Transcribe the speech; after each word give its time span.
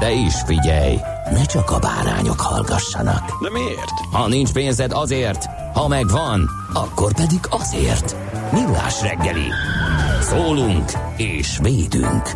De 0.00 0.12
is 0.12 0.34
figyelj, 0.46 0.98
ne 1.30 1.44
csak 1.44 1.70
a 1.70 1.78
bárányok 1.78 2.40
hallgassanak. 2.40 3.42
De 3.42 3.50
miért? 3.50 3.90
Ha 4.12 4.28
nincs 4.28 4.52
pénzed 4.52 4.92
azért, 4.92 5.44
ha 5.74 5.88
megvan, 5.88 6.50
akkor 6.72 7.14
pedig 7.14 7.40
azért. 7.50 8.16
Millás 8.52 9.02
reggeli. 9.02 9.48
Szólunk 10.20 10.92
és 11.16 11.58
védünk. 11.62 12.32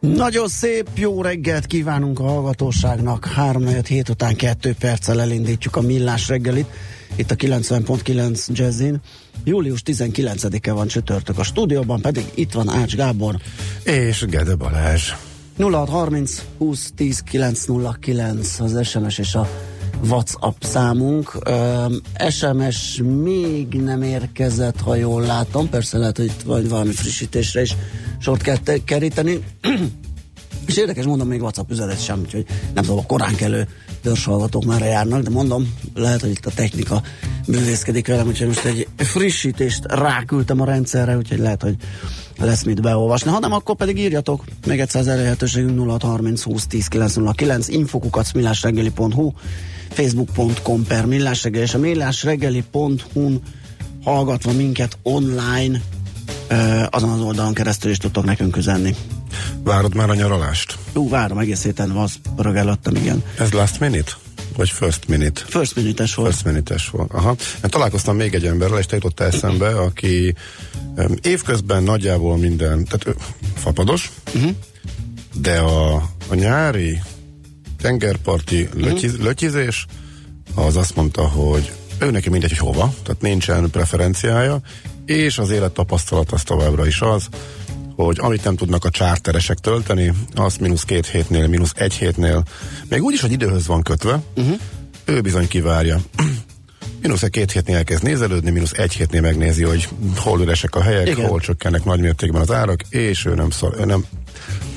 Nagyon 0.00 0.48
szép 0.48 0.88
jó 0.94 1.22
reggelt 1.22 1.66
kívánunk 1.66 2.18
a 2.20 2.22
hallgatóságnak. 2.22 3.26
3 3.26 3.66
hét 3.66 4.08
után 4.08 4.36
2 4.36 4.74
perccel 4.78 5.20
elindítjuk 5.20 5.76
a 5.76 5.80
millás 5.80 6.28
reggelit. 6.28 6.66
Itt 7.16 7.30
a 7.30 7.34
90.9 7.34 8.46
Jazzin. 8.52 9.00
Július 9.44 9.82
19-e 9.84 10.72
van 10.72 10.86
csütörtök 10.86 11.38
a 11.38 11.42
stúdióban, 11.42 12.00
pedig 12.00 12.24
itt 12.34 12.52
van 12.52 12.68
Ács 12.68 12.94
Gábor. 12.96 13.36
És 13.82 14.24
Gede 14.28 14.54
Balázs. 14.54 15.12
0630 15.58 16.42
20 16.58 16.92
10 16.96 17.20
909 17.20 18.60
az 18.60 18.86
SMS 18.86 19.18
és 19.18 19.34
a 19.34 19.48
WhatsApp 20.08 20.62
számunk. 20.62 21.38
SMS 22.28 23.02
még 23.22 23.66
nem 23.74 24.02
érkezett, 24.02 24.80
ha 24.80 24.94
jól 24.94 25.22
látom. 25.22 25.68
Persze 25.68 25.98
lehet, 25.98 26.16
hogy 26.16 26.26
itt 26.26 26.42
vagy 26.42 26.68
valami 26.68 26.92
frissítésre 26.92 27.60
is 27.60 27.76
sort 28.18 28.42
kell 28.42 28.56
te- 28.56 28.84
keríteni. 28.84 29.44
és 30.68 30.76
érdekes, 30.76 31.04
mondom, 31.04 31.28
még 31.28 31.42
WhatsApp 31.42 31.70
üzenet 31.70 32.02
sem, 32.02 32.20
úgyhogy 32.20 32.44
nem 32.74 32.84
tudom, 32.84 32.98
a 32.98 33.06
korán 33.06 33.34
kelő 33.34 33.68
törzshallgatók 34.02 34.64
már 34.64 34.80
járnak, 34.80 35.22
de 35.22 35.30
mondom, 35.30 35.74
lehet, 35.94 36.20
hogy 36.20 36.30
itt 36.30 36.46
a 36.46 36.50
technika 36.54 37.02
bűvészkedik 37.46 38.06
velem, 38.06 38.26
úgyhogy 38.26 38.46
most 38.46 38.64
egy 38.64 38.88
frissítést 38.96 39.84
ráküldtem 39.84 40.60
a 40.60 40.64
rendszerre, 40.64 41.16
úgyhogy 41.16 41.38
lehet, 41.38 41.62
hogy 41.62 41.76
lesz 42.38 42.62
mit 42.62 42.82
beolvasni. 42.82 43.30
Ha 43.30 43.38
nem, 43.38 43.52
akkor 43.52 43.76
pedig 43.76 43.98
írjatok. 43.98 44.44
Még 44.66 44.80
egyszer 44.80 45.00
az 45.00 45.08
elérhetőségünk 45.08 45.78
0630 45.78 46.42
20 46.42 46.66
10 46.66 46.86
909 46.86 47.68
infokukat 47.68 48.32
millásreggeli.hu 48.32 49.32
facebook.com 49.88 50.84
per 50.84 51.06
millásreggeli 51.06 51.64
és 51.64 51.74
a 51.74 51.78
millásreggeli.hu-n 51.78 53.40
hallgatva 54.04 54.52
minket 54.52 54.98
online 55.02 55.80
azon 56.90 57.10
az 57.10 57.20
oldalon 57.20 57.54
keresztül 57.54 57.90
is 57.90 57.96
tudtok 57.96 58.24
nekünk 58.24 58.56
üzenni. 58.56 58.94
Várod 59.62 59.94
már 59.94 60.10
a 60.10 60.14
nyaralást? 60.14 60.78
Ú, 60.92 61.08
várom, 61.08 61.38
egész 61.38 61.62
héten 61.62 61.92
van, 61.92 62.56
előttem, 62.56 62.94
igen. 62.94 63.22
Ez 63.38 63.52
last 63.52 63.80
minute? 63.80 64.12
Vagy 64.56 64.70
first 64.70 65.08
minute? 65.08 65.40
First 65.46 65.76
minute 65.76 66.06
volt. 66.14 66.30
First 66.30 66.44
minute 66.44 66.76
volt. 66.90 67.12
Aha. 67.12 67.36
Én 67.64 67.70
találkoztam 67.70 68.16
még 68.16 68.34
egy 68.34 68.46
emberrel, 68.46 68.78
és 68.78 68.86
te 68.86 68.94
jutott 68.94 69.20
eszembe, 69.20 69.68
aki 69.68 70.34
um, 70.96 71.14
évközben 71.22 71.82
nagyjából 71.82 72.36
minden, 72.36 72.84
tehát 72.84 73.06
ő, 73.06 73.14
fapados, 73.54 74.10
uh-huh. 74.34 74.50
de 75.34 75.58
a, 75.58 75.94
a 76.28 76.34
nyári 76.34 77.00
tengerparti 77.80 78.62
uh-huh. 78.62 78.82
lötyiz, 78.82 79.18
lötyizés, 79.18 79.86
az 80.54 80.76
azt 80.76 80.96
mondta, 80.96 81.28
hogy 81.28 81.72
ő 81.98 82.10
neki 82.10 82.30
mindegy, 82.30 82.50
hogy 82.50 82.58
hova, 82.58 82.94
tehát 83.02 83.20
nincsen 83.20 83.70
preferenciája, 83.70 84.60
és 85.06 85.38
az 85.38 85.50
élettapasztalat 85.50 86.32
az 86.32 86.42
továbbra 86.42 86.86
is 86.86 87.00
az, 87.00 87.28
hogy 88.04 88.18
amit 88.20 88.44
nem 88.44 88.56
tudnak 88.56 88.84
a 88.84 88.90
csárteresek 88.90 89.58
tölteni, 89.58 90.12
azt 90.34 90.60
mínusz 90.60 90.82
két 90.82 91.06
hétnél, 91.06 91.46
mínusz 91.46 91.72
egy 91.74 91.94
hétnél, 91.94 92.42
még 92.88 93.02
úgy 93.02 93.14
is, 93.14 93.20
hogy 93.20 93.32
időhöz 93.32 93.66
van 93.66 93.82
kötve, 93.82 94.22
uh-huh. 94.36 94.58
ő 95.04 95.20
bizony 95.20 95.48
kivárja. 95.48 96.00
mínusz 97.02 97.22
egy 97.22 97.30
két 97.30 97.52
hétnél 97.52 97.76
elkezd 97.76 98.02
nézelődni, 98.02 98.50
mínusz 98.50 98.72
egy 98.72 98.92
hétnél 98.92 99.20
megnézi, 99.20 99.62
hogy 99.62 99.88
hol 100.16 100.40
üresek 100.40 100.74
a 100.74 100.82
helyek, 100.82 101.08
Igen. 101.08 101.26
hol 101.28 101.40
csökkennek 101.40 101.84
nagymértékben 101.84 102.40
az 102.40 102.50
árak, 102.50 102.82
és 102.88 103.24
ő 103.24 103.34
nem 103.34 103.50
szor, 103.50 103.74
ő 103.78 103.84
nem, 103.84 104.04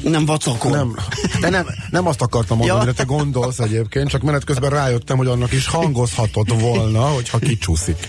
Nem 0.03 0.25
vacakol. 0.25 0.71
nem, 0.71 0.95
de 1.41 1.49
nem, 1.49 1.65
nem 1.89 2.07
azt 2.07 2.21
akartam 2.21 2.57
mondani, 2.57 2.79
Ja. 2.79 2.85
ja. 2.85 2.93
te 2.93 3.03
gondolsz 3.03 3.59
egyébként, 3.59 4.09
csak 4.09 4.21
menet 4.21 4.43
közben 4.43 4.69
rájöttem, 4.69 5.17
hogy 5.17 5.27
annak 5.27 5.51
is 5.51 5.67
hangozhatott 5.67 6.59
volna, 6.59 7.01
hogyha 7.01 7.37
kicsúszik. 7.37 8.07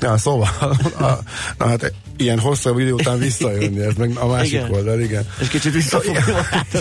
Ja, 0.00 0.16
szóval, 0.18 0.48
a, 0.98 1.18
na 1.58 1.66
hát 1.66 1.92
ilyen 2.16 2.38
hosszabb 2.38 2.78
idő 2.78 2.92
után 2.92 3.18
visszajönni, 3.18 3.80
ez 3.80 3.94
meg 3.94 4.16
a 4.16 4.26
másik 4.26 4.52
Igen. 4.52 4.70
oldal, 4.70 5.00
igen. 5.00 5.26
És 5.40 5.48
kicsit 5.48 5.72
visszafogni. 5.72 6.20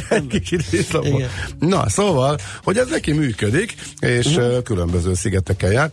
Egy 0.09 0.28
kicsit 0.28 0.69
visszafog. 0.69 1.06
Igen. 1.06 1.30
Na, 1.59 1.90
szóval, 1.90 2.38
hogy 2.64 2.78
ez 2.78 2.88
neki 2.90 3.12
működik, 3.12 3.75
és 4.00 4.25
uh-huh. 4.25 4.64
különböző 4.64 5.14
szigeteken 5.14 5.72
jár. 5.72 5.92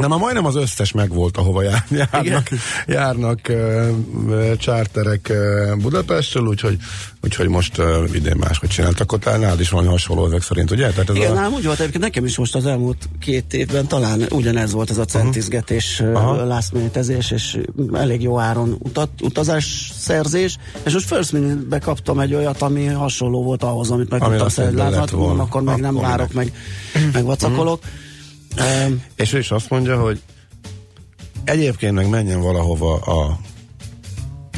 De 0.00 0.08
már 0.08 0.18
majdnem 0.18 0.44
az 0.44 0.54
összes 0.54 0.92
megvolt, 0.92 1.36
ahova 1.36 1.62
jár, 1.62 1.84
járnak, 2.12 2.48
járnak 2.86 3.40
uh, 3.48 3.88
uh, 4.26 4.56
csárterek 4.56 5.30
uh, 5.30 5.76
Budapestről, 5.76 6.46
úgyhogy, 6.46 6.76
úgyhogy 7.22 7.48
most 7.48 7.78
uh, 7.78 7.86
idén 8.12 8.36
máshogy 8.36 8.68
csináltak. 8.68 9.12
Ott 9.12 9.24
nálad 9.24 9.60
is 9.60 9.70
valami 9.70 9.88
hasonló 9.88 10.26
ezek 10.26 10.42
szerint, 10.42 10.70
ugye? 10.70 10.90
Tehát 10.90 11.10
ez 11.10 11.16
Igen, 11.16 11.30
a, 11.30 11.34
nálam 11.34 11.52
úgy 11.52 11.64
volt 11.64 11.80
egyébként 11.80 12.02
nekem 12.04 12.24
is 12.24 12.38
most 12.38 12.54
az 12.54 12.66
elmúlt 12.66 13.08
két 13.20 13.54
évben 13.54 13.86
talán 13.86 14.26
ugyanez 14.30 14.72
volt 14.72 14.90
ez 14.90 14.98
a 14.98 15.04
centizgetés, 15.04 16.00
Aha. 16.00 16.32
uh-huh. 16.32 16.48
last 16.48 16.72
minute-ezés, 16.72 17.30
és 17.30 17.58
elég 17.92 18.22
jó 18.22 18.38
áron 18.38 18.76
utat, 18.78 19.10
utazás 19.22 19.92
szerzés, 19.98 20.56
és 20.82 20.92
most 20.92 21.06
first 21.06 21.32
minute-be 21.32 21.78
kaptam 21.78 22.20
egy 22.20 22.34
olyat, 22.34 22.62
ami 22.62 22.86
hasonló 22.86 23.42
volt 23.42 23.62
ahhoz, 23.62 23.90
amit 23.90 24.10
meg 24.10 24.22
Ami 24.22 24.36
tudtam 24.36 24.74
volna. 24.74 25.16
mondom, 25.16 25.40
akkor 25.40 25.62
meg 25.62 25.80
nem 25.80 25.96
Akkor 25.96 26.08
várok, 26.08 26.32
meg, 26.32 26.52
meg 27.12 27.24
vacakolok. 27.24 27.80
Um, 28.58 29.02
És 29.16 29.32
ő 29.32 29.38
is 29.38 29.50
azt 29.50 29.70
mondja, 29.70 30.00
hogy 30.00 30.20
egyébként 31.44 31.94
meg 31.94 32.08
menjen 32.08 32.40
valahova 32.40 32.94
a 32.96 33.38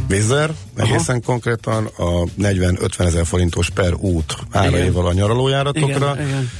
Vizer, 0.08 0.54
egészen 0.76 1.22
konkrétan 1.22 1.86
a 1.96 2.24
40-50 2.40 2.98
ezer 3.00 3.26
forintos 3.26 3.70
per 3.70 3.94
út 3.94 4.36
áraival 4.50 5.06
a 5.06 5.12
nyaralójáratokra. 5.12 6.12
igen, 6.14 6.26
igen. 6.26 6.50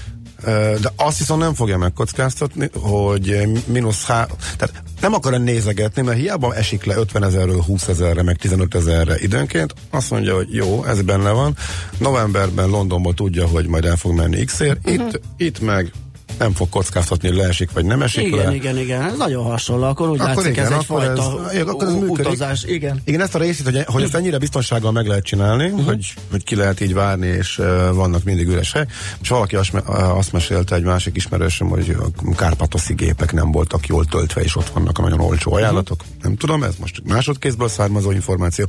De 0.81 0.93
azt 0.97 1.19
viszont 1.19 1.41
nem 1.41 1.54
fogja 1.54 1.78
megkockáztatni, 1.78 2.70
hogy 2.81 3.43
mínusz 3.66 4.04
há... 4.06 4.26
Tehát 4.56 4.82
nem 5.00 5.14
akar 5.14 5.41
nézegetni, 5.41 6.03
mert 6.03 6.19
hiába 6.19 6.54
esik 6.54 6.84
le 6.84 6.97
50 6.97 7.25
ezerről 7.25 7.62
20 7.62 7.88
ezerre, 7.88 8.22
meg 8.22 8.37
15 8.37 8.75
ezerre 8.75 9.19
időnként, 9.19 9.75
azt 9.91 10.10
mondja, 10.10 10.34
hogy 10.34 10.54
jó, 10.54 10.84
ez 10.84 11.03
benne 11.03 11.31
van. 11.31 11.56
Novemberben 11.99 12.69
Londonból 12.69 13.14
tudja, 13.14 13.46
hogy 13.46 13.67
majd 13.67 13.85
el 13.85 13.96
fog 13.96 14.12
menni 14.14 14.44
X-ért, 14.44 14.85
Mhm. 14.85 14.94
itt, 14.94 15.20
itt 15.37 15.61
meg 15.61 15.93
nem 16.38 16.52
fog 16.52 16.69
kockáztatni, 16.69 17.29
hogy 17.29 17.37
leesik, 17.37 17.73
vagy 17.73 17.84
nem 17.84 18.02
esik 18.02 18.26
igen, 18.26 18.46
le. 18.46 18.55
igen, 18.55 18.79
igen, 18.79 19.02
ez 19.02 19.17
nagyon 19.17 19.44
hasonló, 19.44 19.84
akkor 19.84 20.08
úgy 20.08 20.20
Akkor 20.20 20.34
látszik, 20.34 20.50
igen, 20.50 20.64
ez 20.64 20.70
akkor 20.73 21.02
egyfajta 21.02 21.44
ez- 21.46 21.55
igen, 21.55 21.69
akkor 21.69 21.87
ez 21.87 21.94
működik. 21.94 22.26
utazás, 22.26 22.64
igen. 22.64 23.00
Igen, 23.05 23.20
ezt 23.20 23.34
a 23.34 23.38
részét, 23.38 23.64
hogy, 23.64 23.84
hogy 23.87 24.02
ezt 24.02 24.14
ennyire 24.14 24.38
biztonsággal 24.38 24.93
meg 24.93 25.06
lehet 25.06 25.25
csinálni, 25.25 25.64
uh-huh. 25.67 25.84
hogy, 25.87 26.14
hogy 26.31 26.44
ki 26.44 26.55
lehet 26.56 26.81
így 26.81 26.94
várni, 26.94 27.26
és 27.26 27.58
uh, 27.58 27.67
vannak 27.94 28.25
mindig 28.25 28.49
üres 28.49 28.73
hely. 28.73 28.87
És 29.20 29.29
valaki 29.29 29.56
azt, 29.56 29.75
azt 29.87 30.32
mesélte 30.32 30.75
egy 30.75 30.84
másik 30.84 31.17
ismerősöm, 31.17 31.69
hogy 31.69 31.96
a 32.25 32.35
kárpatoszi 32.35 32.94
gépek 32.94 33.32
nem 33.32 33.50
voltak 33.50 33.87
jól 33.87 34.05
töltve, 34.05 34.40
és 34.43 34.56
ott 34.56 34.69
vannak 34.69 34.99
a 34.99 35.02
nagyon 35.02 35.20
olcsó 35.20 35.52
ajánlatok. 35.52 36.00
Uh-huh. 36.00 36.23
Nem 36.23 36.37
tudom, 36.37 36.62
ez 36.62 36.75
most 36.81 37.02
másodkézből 37.05 37.69
származó 37.69 38.11
információ. 38.11 38.67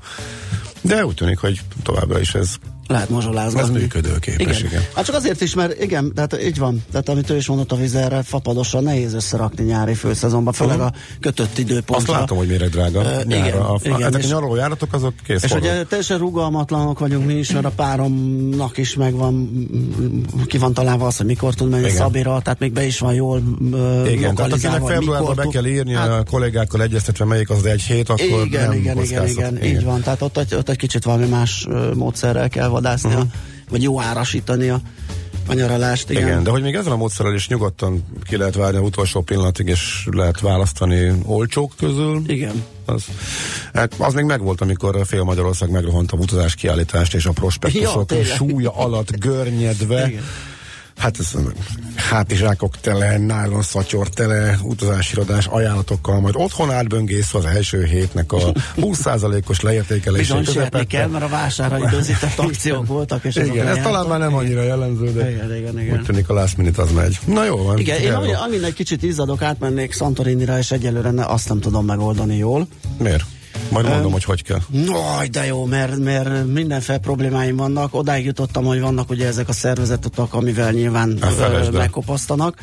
De 0.81 1.05
úgy 1.05 1.15
tűnik, 1.15 1.37
hogy 1.37 1.61
továbbra 1.83 2.19
is 2.19 2.35
ez 2.35 2.55
lehet 2.87 3.09
mazsolázgatni. 3.09 3.75
Ez 3.75 3.81
működőképes, 3.81 4.59
igen. 4.59 4.81
Hát 4.95 5.05
csak 5.05 5.15
azért 5.15 5.41
is, 5.41 5.53
mert 5.53 5.81
igen, 5.83 6.13
tehát 6.13 6.43
így 6.43 6.57
van. 6.57 6.83
Tehát 6.91 7.09
amit 7.09 7.29
ő 7.29 7.35
is 7.35 7.47
mondott 7.47 7.71
a 7.71 7.75
vizerre, 7.75 8.21
fapadosan 8.23 8.83
nehéz 8.83 9.13
összerakni 9.13 9.63
nyári 9.63 9.93
főszezonban, 9.93 10.53
főleg 10.53 10.77
uh-huh. 10.77 10.91
a 10.93 11.17
kötött 11.19 11.57
időpontra. 11.57 12.13
Azt 12.13 12.19
látom, 12.19 12.37
hogy 12.37 12.47
mire 12.47 12.67
drága 12.67 12.99
uh, 12.99 13.07
igen, 13.25 13.27
nyára. 13.27 13.69
A, 13.69 13.79
igen, 13.83 14.03
ezek 14.03 14.23
és- 14.23 14.25
a 14.25 14.33
nyaralójáratok 14.33 14.93
azok 14.93 15.13
kész 15.25 15.43
És 15.43 15.51
forró. 15.51 15.63
ugye 15.63 15.83
teljesen 15.83 16.17
rugalmatlanok 16.17 16.99
vagyunk 16.99 17.25
mi 17.25 17.33
is, 17.33 17.51
mert 17.51 17.65
a 17.65 17.71
páromnak 17.75 18.77
is 18.77 18.95
megvan, 18.95 19.49
ki 20.45 20.57
van 20.57 20.73
találva 20.73 21.05
az, 21.07 21.17
hogy 21.17 21.25
mikor 21.25 21.53
tud 21.53 21.69
menni 21.69 21.83
Igen. 21.83 21.95
Szabira, 21.95 22.41
tehát 22.43 22.59
még 22.59 22.71
be 22.73 22.85
is 22.85 22.99
van 22.99 23.13
jól 23.13 23.41
ö, 23.71 24.05
Igen, 24.05 24.35
tehát 24.35 24.53
akinek 24.53 24.81
februárban 24.81 25.35
be 25.35 25.47
kell 25.51 25.65
írni 25.65 25.93
Hát, 25.93 26.09
a 26.09 26.23
kollégákkal 26.23 26.81
egyeztetve, 26.81 27.25
melyik 27.25 27.49
az 27.49 27.65
egy 27.65 27.81
hét, 27.81 28.09
akkor 28.09 28.45
igen, 28.45 28.61
nem 28.69 28.71
igen, 28.71 28.79
igen, 28.79 28.95
kockáztat. 28.95 29.29
igen, 29.29 29.63
így 29.63 29.83
van. 29.83 30.01
Tehát 30.01 30.21
ott, 30.21 30.37
ott 30.37 30.69
egy 30.69 30.77
kicsit 30.77 31.03
valami 31.03 31.25
más 31.25 31.67
módszerrel 31.93 32.49
kell 32.49 32.69
vadászni, 32.73 33.09
Mhm. 33.09 33.17
uh-huh. 33.17 33.31
vagy 33.69 33.83
jó 33.83 34.01
árasítani 34.01 34.69
a, 34.69 34.81
a 35.47 35.53
nyaralást. 35.53 36.09
Igen. 36.09 36.23
Igen. 36.27 36.43
de 36.43 36.49
hogy 36.49 36.61
még 36.61 36.75
ezzel 36.75 36.91
a 36.91 36.95
módszerrel 36.95 37.33
is 37.33 37.47
nyugodtan 37.47 38.03
ki 38.23 38.37
lehet 38.37 38.55
várni 38.55 38.77
az 38.77 38.83
utolsó 38.83 39.21
pillanatig, 39.21 39.67
és 39.67 40.07
lehet 40.11 40.39
választani 40.39 41.11
olcsók 41.25 41.73
közül. 41.77 42.21
igen. 42.27 42.63
Az, 42.85 43.03
hát 43.73 43.93
az 43.97 44.13
még 44.13 44.23
megvolt, 44.25 44.61
amikor 44.61 44.95
a 44.95 45.05
fél 45.05 45.23
Magyarország 45.23 45.69
megrohant 45.71 46.11
a 46.11 46.17
utazás 46.17 46.55
kiállítást, 46.55 47.13
és 47.13 47.25
a 47.25 47.27
Ja, 47.27 47.33
prospektusok 47.41 48.05
tényleg. 48.05 48.27
súlya 48.35 48.71
alatt 48.75 49.11
görnyedve. 49.17 50.07
Igen. 50.07 50.23
Hát 50.97 51.19
ez 51.19 51.31
hátizsákok 51.95 52.79
tele, 52.79 53.17
nylon 53.17 53.61
szatyor 53.61 54.09
tele, 54.09 54.57
utazásirodás 54.63 55.45
ajánlatokkal, 55.45 56.19
majd 56.19 56.35
otthon 56.37 56.71
átböngészve 56.71 57.39
az 57.39 57.45
első 57.45 57.83
hétnek 57.83 58.31
a 58.31 58.51
20%-os 58.75 59.61
leértékelésé 59.61 60.21
Bizony 60.21 60.43
közepette. 60.43 60.85
kell, 60.85 61.07
mert 61.07 61.23
a 61.23 61.27
vásárra 61.27 61.77
időzített 61.87 62.39
akciók 62.47 62.87
voltak, 62.87 63.23
és 63.23 63.35
Igen, 63.35 63.67
ez 63.67 63.77
talán 63.83 64.05
már 64.07 64.19
nem 64.19 64.35
annyira 64.35 64.61
jellemző, 64.61 65.11
de 65.11 65.31
Igen, 65.31 65.55
igen, 65.55 65.79
igen. 65.79 65.97
úgy 65.97 66.03
tűnik 66.03 66.29
a 66.29 66.33
last 66.33 66.57
minute 66.57 66.81
az 66.81 66.91
megy. 66.91 67.19
Na 67.25 67.45
jó 67.45 67.57
van. 67.57 67.79
Igen, 67.79 68.01
én 68.01 68.13
amin 68.13 68.63
egy 68.63 68.73
kicsit 68.73 69.03
izzadok, 69.03 69.41
átmennék 69.41 69.93
Santorinira, 69.93 70.57
és 70.57 70.71
egyelőre 70.71 71.11
ne, 71.11 71.25
azt 71.25 71.49
nem 71.49 71.59
tudom 71.59 71.85
megoldani 71.85 72.35
jól. 72.37 72.67
Miért? 72.97 73.23
Majd 73.69 73.87
mondom, 73.87 74.11
hogy 74.11 74.23
hogy 74.23 74.43
kell. 74.43 74.59
Naj, 74.69 75.27
de 75.27 75.45
jó, 75.45 75.65
mert, 75.65 75.97
mert 75.97 76.47
mindenféle 76.47 76.97
problémáim 76.97 77.55
vannak. 77.55 77.95
Odáig 77.95 78.25
jutottam, 78.25 78.63
hogy 78.65 78.79
vannak 78.79 79.09
ugye 79.09 79.27
ezek 79.27 79.49
a 79.49 79.53
szervezetutak, 79.53 80.33
amivel 80.33 80.71
nyilván 80.71 81.17
Hát 81.21 81.37
ö, 81.37 81.71
megkopasztanak, 81.71 82.57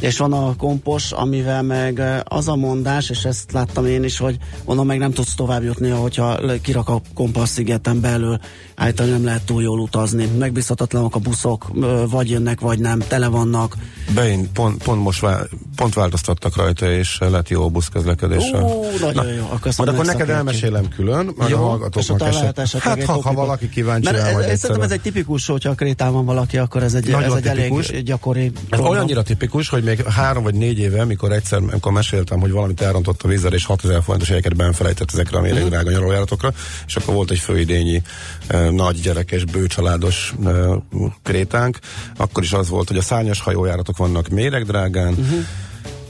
és 0.00 0.18
van 0.18 0.32
a 0.32 0.56
kompos, 0.56 1.12
amivel 1.12 1.62
meg 1.62 2.02
az 2.24 2.48
a 2.48 2.56
mondás, 2.56 3.10
és 3.10 3.24
ezt 3.24 3.52
láttam 3.52 3.86
én 3.86 4.04
is, 4.04 4.18
hogy 4.18 4.36
onnan 4.64 4.86
meg 4.86 4.98
nem 4.98 5.12
tudsz 5.12 5.34
tovább 5.34 5.62
jutni, 5.62 5.88
hogyha 5.88 6.40
kirak 6.62 6.88
a 6.88 7.00
kompasz 7.14 7.50
szigeten 7.50 8.00
belül, 8.00 8.38
általában 8.82 9.16
nem 9.16 9.24
lehet 9.24 9.42
túl 9.42 9.62
jól 9.62 9.78
utazni. 9.78 10.26
Megbízhatatlanok 10.38 11.14
a 11.14 11.18
buszok, 11.18 11.66
vagy 12.10 12.30
jönnek, 12.30 12.60
vagy 12.60 12.78
nem, 12.78 12.98
tele 12.98 13.26
vannak. 13.28 13.76
Bein, 14.14 14.52
pont, 14.52 14.82
pont 14.82 15.02
most 15.02 15.20
vá- 15.20 15.48
pont 15.76 15.94
változtattak 15.94 16.56
rajta, 16.56 16.90
és 16.92 17.18
lett 17.20 17.48
jó 17.48 17.64
a 17.64 17.68
buszközlekedésre. 17.68 18.62
Ó, 18.62 18.84
nagyon 19.00 19.32
jó. 19.32 19.44
Akkor 19.50 19.72
Majd 19.76 19.90
akkor 19.90 20.04
neked 20.06 20.28
elmesélem 20.30 20.88
külön, 20.88 21.24
majd 21.36 21.38
a 21.38 21.48
Jó, 21.48 21.56
és 21.56 21.62
hallgatóknak 22.08 22.28
eset. 22.56 22.78
Hát 22.82 23.04
ha, 23.04 23.20
ha 23.22 23.32
valaki 23.32 23.68
kíváncsi 23.68 24.10
Mert 24.10 24.22
rá, 24.22 24.40
ez, 24.40 24.58
szerintem 24.60 24.84
ez 24.84 24.90
egy 24.90 25.00
tipikus, 25.00 25.46
hogyha 25.46 25.70
a 25.70 25.74
Krétán 25.74 26.12
van 26.12 26.24
valaki, 26.24 26.58
akkor 26.58 26.82
ez 26.82 26.94
egy, 26.94 27.08
Nagyon 27.10 27.36
ez 27.36 27.44
egy 27.44 27.52
tipikus. 27.54 27.88
elég 27.88 28.04
gyakori 28.04 28.52
Ez 28.70 28.78
olyannyira 28.80 29.22
tipikus, 29.22 29.68
hogy 29.68 29.82
még 29.82 30.02
három 30.06 30.42
vagy 30.42 30.54
négy 30.54 30.78
éve, 30.78 31.04
mikor 31.04 31.32
egyszer, 31.32 31.58
amikor 31.58 31.92
meséltem, 31.92 32.40
hogy 32.40 32.50
valamit 32.50 32.80
elrontott 32.80 33.22
a 33.22 33.28
vízzel, 33.28 33.52
és 33.52 33.64
6000 33.64 34.02
forintos 34.02 34.28
jegyeket 34.28 34.56
benfelejtett 34.56 35.12
ezekre 35.12 35.36
a 35.38 35.40
Mhm. 35.40 35.50
méreg 35.50 35.68
drága 35.68 35.90
nyaralójáratokra, 35.90 36.52
és 36.86 36.96
akkor 36.96 37.14
volt 37.14 37.30
egy 37.30 37.38
főidényi 37.38 38.02
nagy 38.74 39.00
gyerekes, 39.00 39.44
bőcsaládos 39.44 40.34
krétánk, 41.22 41.78
akkor 42.16 42.42
is 42.42 42.52
az 42.52 42.68
volt, 42.68 42.88
hogy 42.88 42.96
a 42.96 43.02
szárnyas 43.02 43.40
hajójáratok 43.40 43.96
vannak 43.96 44.28
méregdrágán, 44.28 45.12
Mhm. 45.12 45.34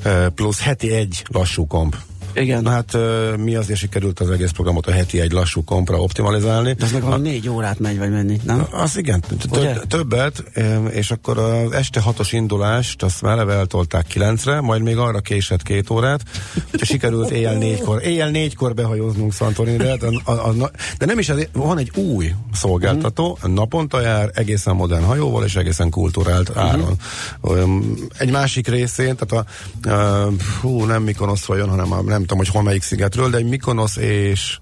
eh, 0.03 0.27
plusz 0.29 0.61
heti 0.61 0.93
egy 0.93 1.25
lassú 1.29 1.67
komp. 1.67 1.97
Igen. 2.35 2.63
Na 2.63 2.71
hát 2.71 2.97
mi 3.37 3.55
azért 3.55 3.79
sikerült 3.79 4.21
az 4.21 4.31
egész 4.31 4.51
programot 4.51 4.87
a 4.87 4.93
heti 4.93 5.21
egy 5.21 5.33
lassú 5.33 5.65
kompra 5.65 5.99
optimalizálni. 5.99 6.73
De 6.73 6.85
ez 6.85 6.93
meg 6.93 7.03
valami 7.03 7.29
négy 7.29 7.49
órát 7.49 7.79
megy, 7.79 7.99
vagy 7.99 8.11
menni, 8.11 8.41
nem? 8.45 8.67
Az 8.71 8.97
igen, 8.97 9.23
többet, 9.89 10.45
és 10.91 11.11
akkor 11.11 11.39
az 11.39 11.73
este 11.73 12.01
hatos 12.01 12.33
indulást, 12.33 13.03
azt 13.03 13.23
már 13.23 13.33
eleve 13.33 13.55
eltolták 13.55 14.07
kilencre, 14.07 14.61
majd 14.61 14.83
még 14.83 14.97
arra 14.97 15.21
késett 15.21 15.63
két 15.63 15.91
órát, 15.91 16.21
hogy 16.71 16.85
sikerült 16.85 17.31
éjjel 17.31 17.55
négykor, 17.55 18.03
éjjel 18.03 18.31
négykor 18.31 18.75
behajóznunk 18.75 19.33
Santorinre, 19.33 19.93
a, 20.25 20.31
a, 20.31 20.49
a, 20.49 20.71
de 20.99 21.07
nem 21.07 21.19
is 21.19 21.29
ez, 21.29 21.39
van 21.53 21.79
egy 21.79 21.91
új 21.95 22.35
szolgáltató, 22.53 23.39
naponta 23.43 24.01
jár, 24.01 24.31
egészen 24.35 24.75
modern 24.75 25.05
hajóval, 25.05 25.45
és 25.45 25.57
egészen 25.57 25.91
kulturált 25.91 26.57
áron. 26.57 26.97
Öm, 27.43 27.95
Egy 28.19 28.31
másik 28.31 28.69
részén, 28.69 29.17
tehát 29.17 29.47
a, 29.83 29.91
a 29.91 30.29
hú, 30.61 30.85
nem 30.85 31.03
Mykonoszról 31.03 31.57
jön, 31.57 31.69
hanem 31.69 31.93
a, 31.93 32.03
nem 32.03 32.22
tudom, 32.27 32.45
hogy 32.53 32.63
melyik 32.63 32.83
szigetről, 32.83 33.31
de 33.31 33.37
egy 33.37 33.49
Mykonosz 33.49 33.97
és 33.97 34.59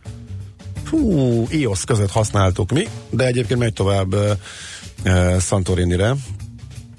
Hú, 0.91 1.47
iOS 1.51 1.85
között 1.85 2.11
használtuk 2.11 2.71
mi, 2.71 2.89
de 3.11 3.27
egyébként 3.27 3.61
megy 3.61 3.73
tovább 3.73 4.15
uh, 4.15 5.39
Santorinire, 5.41 6.15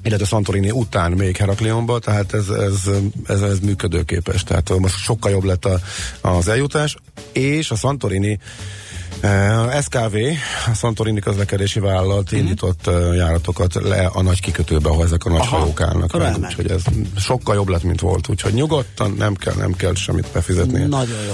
illetve 0.03 0.25
Santorini 0.25 0.71
után 0.71 1.11
még 1.11 1.37
Heraklionba, 1.37 1.99
tehát 1.99 2.33
ez, 2.33 2.49
ez, 2.49 2.89
ez, 3.27 3.41
ez 3.41 3.59
működőképes. 3.59 4.43
Tehát 4.43 4.79
most 4.79 4.97
sokkal 4.97 5.31
jobb 5.31 5.43
lett 5.43 5.65
a, 5.65 5.79
az 6.21 6.47
eljutás, 6.47 6.97
és 7.31 7.71
a 7.71 7.75
Santorini 7.75 8.39
uh, 9.23 9.81
SKV, 9.81 10.15
a 10.71 10.73
Santorini 10.73 11.19
közlekedési 11.19 11.79
vállalat 11.79 12.23
uh-huh. 12.23 12.39
indított 12.39 12.87
uh, 12.87 13.15
járatokat 13.15 13.73
le 13.73 14.05
a 14.05 14.21
nagy 14.21 14.41
kikötőbe, 14.41 14.89
ahol 14.89 15.03
ezek 15.03 15.25
a 15.25 15.29
nagy 15.29 15.39
Aha, 15.39 15.57
hajók 15.57 15.81
állnak. 15.81 16.17
meg. 16.17 16.35
Úgyhogy 16.39 16.71
ez 16.71 16.83
sokkal 17.17 17.55
jobb 17.55 17.67
lett, 17.67 17.83
mint 17.83 17.99
volt. 17.99 18.29
Úgyhogy 18.29 18.53
nyugodtan 18.53 19.13
nem 19.17 19.35
kell, 19.35 19.55
nem 19.55 19.73
kell 19.73 19.95
semmit 19.95 20.27
befizetni. 20.33 20.83
Nagyon 20.85 21.23
jó. 21.27 21.33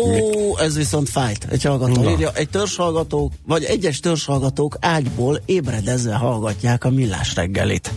Ó, 0.00 0.58
ez 0.58 0.76
viszont 0.76 1.08
fájt. 1.08 1.46
Egy 1.50 1.62
hallgató 1.62 2.02
Na. 2.02 2.10
írja, 2.10 2.30
egy 2.32 2.48
törzshallgatók, 2.48 3.32
vagy 3.46 3.64
egyes 3.64 4.00
törzshallgatók 4.00 4.76
ágyból 4.80 5.42
ébredezve 5.46 6.14
hallgatják 6.14 6.84
a 6.84 6.90
millás 6.90 7.34
reggelit. 7.34 7.92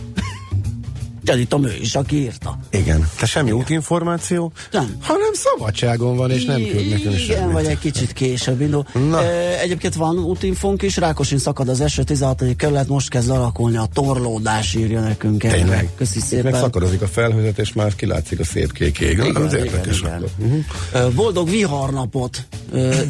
Gyanítom 1.22 1.64
ő 1.64 1.76
is, 1.80 1.94
aki 1.94 2.16
írta. 2.16 2.58
Igen. 2.70 3.08
Te 3.18 3.26
semmi 3.26 3.50
útinformáció? 3.50 4.52
Nem. 4.70 4.96
Hanem 5.00 5.32
szabadságon 5.32 6.16
van, 6.16 6.30
és 6.30 6.44
nem 6.44 6.56
küld 6.56 6.88
nekünk 6.88 7.20
Igen, 7.20 7.36
semmit. 7.36 7.52
vagy 7.52 7.66
egy 7.66 7.78
kicsit 7.78 8.12
később 8.12 8.60
indul. 8.60 8.86
Na. 9.08 9.22
E, 9.22 9.60
egyébként 9.60 9.94
van 9.94 10.18
útinfónk 10.18 10.82
is, 10.82 10.96
Rákosin 10.96 11.38
szakad 11.38 11.68
az 11.68 11.80
eső 11.80 12.02
16. 12.02 12.56
kerület, 12.56 12.88
most 12.88 13.08
kezd 13.10 13.30
alakulni 13.30 13.76
a 13.76 13.88
torlódás, 13.92 14.74
írja 14.74 15.00
nekünk 15.00 15.44
erre. 15.44 15.56
Tényleg. 15.56 15.90
Köszi 15.96 16.20
szépen. 16.20 16.50
meg 16.50 16.60
szakadozik 16.60 17.02
a 17.02 17.08
felhőzet, 17.08 17.58
és 17.58 17.72
már 17.72 17.94
kilátszik 17.94 18.40
a 18.40 18.44
szép 18.44 18.72
kék 18.72 18.98
ég. 18.98 19.10
Igen, 19.10 19.36
az 19.36 19.52
igen, 19.52 19.64
érdekes 19.64 19.98
igen. 19.98 20.24
Uh-huh. 20.38 21.14
Boldog 21.14 21.50
viharnapot 21.50 22.46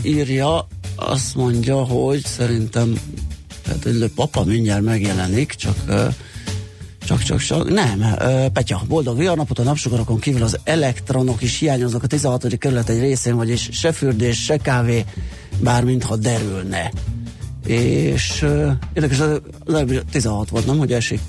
írja, 0.02 0.66
azt 0.96 1.34
mondja, 1.34 1.76
hogy 1.76 2.24
szerintem 2.24 3.00
hát 3.66 4.08
papa 4.14 4.44
mindjárt 4.44 4.82
megjelenik, 4.82 5.54
csak 5.54 5.74
ö, 5.86 6.06
csak, 7.06 7.22
csak, 7.22 7.38
csak, 7.38 7.70
nem, 7.70 8.04
Petya, 8.52 8.82
boldog 8.88 9.19
viharnapot, 9.19 9.58
a 9.58 9.62
napsugarakon 9.62 10.19
kívül 10.19 10.42
az 10.42 10.58
elektronok 10.64 11.42
is 11.42 11.58
hiányoznak 11.58 12.02
a 12.02 12.06
16. 12.06 12.58
kerület 12.58 12.88
egy 12.88 13.00
részén, 13.00 13.36
vagyis 13.36 13.69
se 13.72 13.92
fürdés, 13.92 14.44
se 14.44 14.56
kávé, 14.56 15.04
bár 15.60 15.84
mintha 15.84 16.16
derülne. 16.16 16.92
És 17.66 18.46
érdekes, 18.92 19.20
az 19.20 19.40
előbbi 19.74 20.00
16 20.10 20.48
volt, 20.48 20.66
nem, 20.66 20.78
hogy 20.78 20.92
esik? 20.92 21.20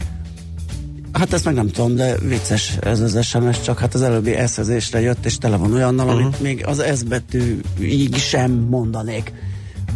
Hát 1.12 1.34
ezt 1.34 1.46
meg 1.46 1.54
nem 1.54 1.68
tudom, 1.68 1.96
de 1.96 2.18
vicces 2.18 2.78
ez 2.82 3.00
az 3.00 3.26
SMS, 3.26 3.62
csak 3.62 3.80
hát 3.80 3.94
az 3.94 4.02
előbbi 4.02 4.32
eszezésre 4.32 5.02
jött, 5.02 5.26
és 5.26 5.38
tele 5.38 5.56
van 5.56 5.74
olyannal, 5.74 6.06
uh-huh. 6.06 6.22
amit 6.22 6.42
még 6.42 6.66
az 6.66 6.84
S 6.96 7.04
betűig 7.04 8.16
sem 8.16 8.52
mondanék. 8.52 9.32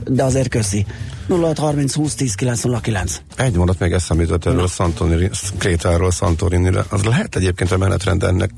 De 0.08 0.24
azért 0.24 0.50
köszi. 0.50 0.86
0630 1.28 1.94
20 1.94 2.16
10 2.16 2.36
909. 2.36 3.22
Egy 3.36 3.56
mondat 3.56 3.80
még 3.80 3.92
eszembe 3.92 4.24
jutott 4.24 4.46
erről 4.46 4.68
Santorini, 4.68 5.30
Krétáról 5.58 6.12
Santorinire. 6.12 6.86
Az 6.90 7.04
lehet 7.04 7.36
egyébként 7.36 7.72
a 7.72 7.78
menetrend 7.78 8.24
ennek. 8.24 8.52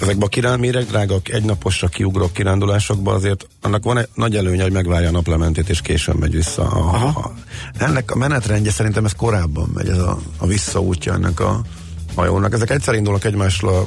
Ezekben 0.00 0.26
a 0.26 0.28
kirán, 0.28 0.58
méregdrágak, 0.58 1.28
egynaposra 1.28 1.88
kiugrok 1.88 2.32
kirándulásokba 2.32 3.12
azért 3.12 3.46
annak 3.60 3.84
van 3.84 3.98
egy 3.98 4.08
nagy 4.14 4.36
előnye, 4.36 4.62
hogy 4.62 4.72
megvárja 4.72 5.08
a 5.08 5.12
naplementét 5.12 5.68
és 5.68 5.80
későn 5.80 6.16
megy 6.16 6.32
vissza. 6.32 6.62
A, 6.62 7.06
a, 7.06 7.32
ennek 7.78 8.10
a 8.10 8.16
menetrendje 8.16 8.70
szerintem 8.70 9.04
ez 9.04 9.12
korábban 9.12 9.70
megy, 9.74 9.88
ez 9.88 9.98
a, 9.98 10.18
a 10.38 10.46
visszaútja 10.46 11.12
ennek 11.12 11.40
a 11.40 11.60
hajónak. 12.14 12.52
Ezek 12.52 12.70
egyszer 12.70 12.94
indulnak 12.94 13.24
egymásra, 13.24 13.86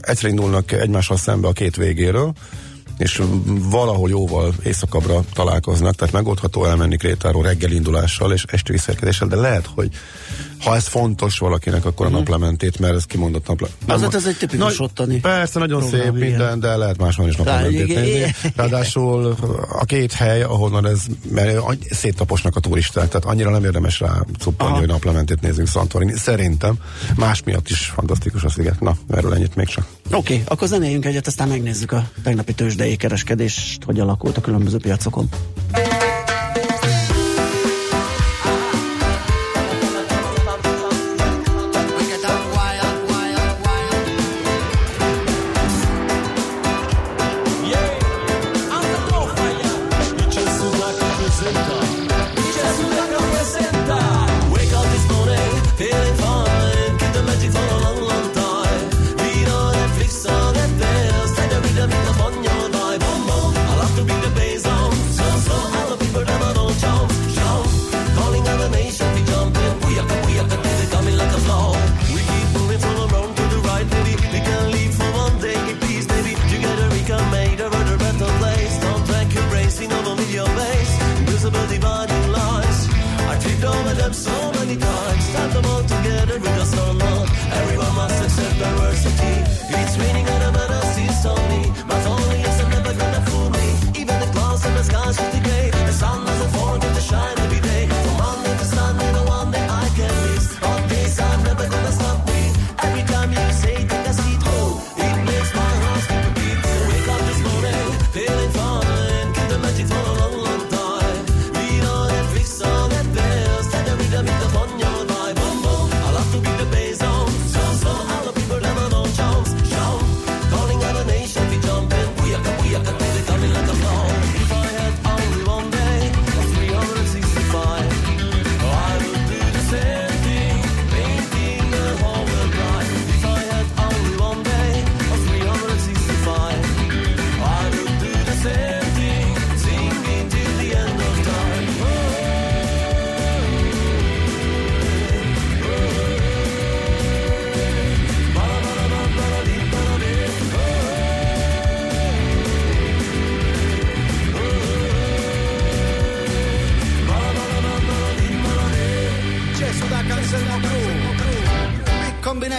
egyszer 0.00 0.30
indulnak 0.30 0.72
egymással 0.72 1.16
szembe 1.16 1.48
a 1.48 1.52
két 1.52 1.76
végéről, 1.76 2.32
és 2.98 3.22
valahol 3.70 4.08
jóval 4.08 4.54
éjszakabbra 4.64 5.20
találkoznak, 5.32 5.94
tehát 5.94 6.14
megoldható 6.14 6.64
elmenni 6.64 6.96
Krétáról 6.96 7.42
reggel 7.42 7.70
indulással 7.70 8.32
és 8.32 8.44
esti 8.46 8.72
visszaérkezéssel, 8.72 9.28
de 9.28 9.36
lehet, 9.36 9.70
hogy 9.74 9.90
ha 10.64 10.74
ez 10.74 10.86
fontos 10.86 11.38
valakinek, 11.38 11.84
akkor 11.84 12.06
a 12.06 12.08
naplementét, 12.08 12.78
mert 12.78 12.94
ez 12.94 13.04
kimondott 13.04 13.46
naplementét. 13.46 13.90
Azért 13.90 14.14
ez 14.14 14.26
egy 14.26 14.36
tipikus 14.36 14.80
ottani 14.80 15.20
Persze, 15.20 15.58
nagyon 15.58 15.78
program, 15.78 16.00
szép 16.00 16.16
igen. 16.16 16.28
minden, 16.28 16.60
de 16.60 16.76
lehet 16.76 16.98
máshol 16.98 17.28
is 17.28 17.36
naplementét 17.36 17.86
nézni. 17.86 18.34
Ráadásul 18.56 19.36
a 19.68 19.84
két 19.84 20.12
hely, 20.12 20.42
ahonnan 20.42 20.86
ez, 20.86 21.00
mert 21.30 21.58
széttaposnak 21.90 22.56
a 22.56 22.60
turisták, 22.60 23.08
tehát 23.08 23.24
annyira 23.24 23.50
nem 23.50 23.64
érdemes 23.64 24.00
rá 24.00 24.12
cuppani, 24.38 24.78
hogy 24.78 24.86
naplementét 24.86 25.40
nézzünk 25.40 25.68
Santorini. 25.68 26.12
Szerintem 26.16 26.74
más 27.16 27.42
miatt 27.42 27.68
is 27.68 27.84
fantasztikus 27.94 28.44
a 28.44 28.48
sziget. 28.48 28.80
Na, 28.80 28.96
erről 29.10 29.34
ennyit 29.34 29.56
még 29.56 29.66
csak. 29.66 29.86
Oké, 30.06 30.16
okay, 30.16 30.44
akkor 30.46 30.68
zenéljünk 30.68 31.04
egyet, 31.04 31.26
aztán 31.26 31.48
megnézzük 31.48 31.92
a 31.92 32.08
tegnapi 32.22 32.54
tőzsdei 32.54 32.96
kereskedést, 32.96 33.84
hogy 33.84 34.00
alakult 34.00 34.36
a 34.36 34.40
különböző 34.40 34.78
piacokon. 34.78 35.28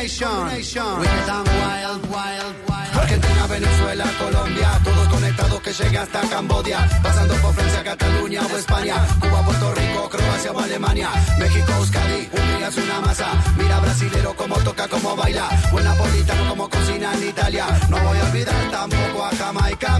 Combination. 0.08 1.00
Wild, 1.00 2.02
wild, 2.10 2.56
wild. 2.70 2.96
Argentina, 2.96 3.48
Venezuela, 3.48 4.06
Colombia, 4.20 4.80
todos 4.84 5.08
conectados 5.08 5.62
que 5.62 5.74
llega 5.74 6.02
hasta 6.04 6.22
Cambodia, 6.30 6.88
pasando 7.02 7.34
por 7.36 7.54
Francia, 7.54 7.84
Cataluña 7.84 8.42
o 8.42 8.58
España, 8.58 8.96
Cuba, 9.20 9.44
Puerto 9.46 9.74
Rico, 9.74 10.10
Croacia 10.10 10.52
o 10.52 10.60
Alemania, 10.60 11.10
México, 11.40 11.72
Euskadi, 11.78 12.30
un 12.32 12.58
día 12.58 12.68
es 12.68 12.78
una 12.78 13.02
masa. 13.02 13.28
Mira 13.58 13.80
brasilero 13.80 14.36
como 14.36 14.56
toca, 14.60 14.88
como 14.88 15.16
baila, 15.16 15.50
buen 15.72 15.84
napolitano 15.84 16.50
como 16.50 16.70
cocina 16.70 17.14
en 17.14 17.30
Italia. 17.30 17.66
No 17.90 17.98
voy 18.00 18.18
a 18.18 18.24
olvidar 18.26 18.72
tampoco 18.72 19.26
a 19.26 19.36
Jamaica. 19.36 19.98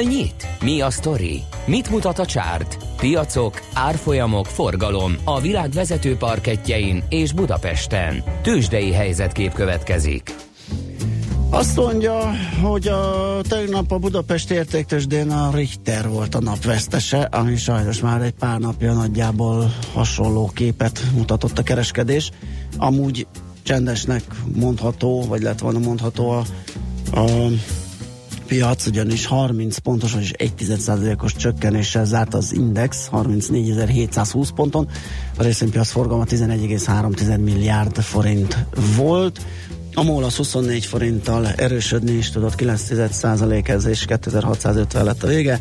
Hol 0.00 0.08
nyit? 0.08 0.46
Mi 0.60 0.80
a 0.80 0.90
sztori? 0.90 1.42
Mit 1.66 1.90
mutat 1.90 2.18
a 2.18 2.26
csárt? 2.26 2.76
Piacok, 2.96 3.62
árfolyamok, 3.72 4.46
forgalom 4.46 5.16
a 5.24 5.40
világ 5.40 5.70
vezető 5.70 6.16
parketjein 6.16 7.02
és 7.08 7.32
Budapesten. 7.32 8.22
Tősdei 8.42 8.92
helyzetkép 8.92 9.52
következik. 9.52 10.34
Azt 11.50 11.76
mondja, 11.76 12.30
hogy 12.62 12.88
a 12.88 13.40
tegnap 13.48 13.92
a 13.92 13.98
Budapest 13.98 14.50
értéktősdén 14.50 15.30
a 15.30 15.50
Richter 15.54 16.08
volt 16.08 16.34
a 16.34 16.40
nap 16.40 16.64
vesztese, 16.64 17.20
ami 17.20 17.56
sajnos 17.56 18.00
már 18.00 18.22
egy 18.22 18.34
pár 18.38 18.58
napja 18.58 18.92
nagyjából 18.92 19.74
hasonló 19.92 20.50
képet 20.54 21.02
mutatott 21.14 21.58
a 21.58 21.62
kereskedés. 21.62 22.30
Amúgy 22.76 23.26
csendesnek 23.62 24.22
mondható, 24.54 25.24
vagy 25.28 25.42
lett 25.42 25.58
volna 25.58 25.78
mondható 25.78 26.30
a, 26.30 26.44
a 27.20 27.50
piac, 28.50 28.86
ugyanis 28.86 29.26
30 29.26 29.78
pontos, 29.78 30.12
vagyis 30.12 30.32
1% 30.38 31.22
os 31.22 31.34
csökkenéssel 31.34 32.04
zárt 32.04 32.34
az 32.34 32.52
Index 32.52 33.08
34.720 33.12 34.48
ponton. 34.54 34.88
A 35.36 35.42
részvénypiac 35.42 35.90
forgalma 35.90 36.24
11,3 36.24 37.38
milliárd 37.38 38.00
forint 38.00 38.66
volt. 38.96 39.40
A 39.94 40.02
MOL 40.02 40.24
az 40.24 40.36
24 40.36 40.84
forinttal 40.84 41.48
erősödni 41.48 42.12
is 42.12 42.30
tudott, 42.30 42.54
9 42.54 42.90
ez 43.64 43.84
és 43.84 44.04
2650 44.04 45.04
lett 45.04 45.22
a 45.22 45.26
vége. 45.26 45.60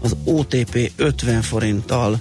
Az 0.00 0.16
OTP 0.24 0.92
50 0.96 1.42
forinttal 1.42 2.18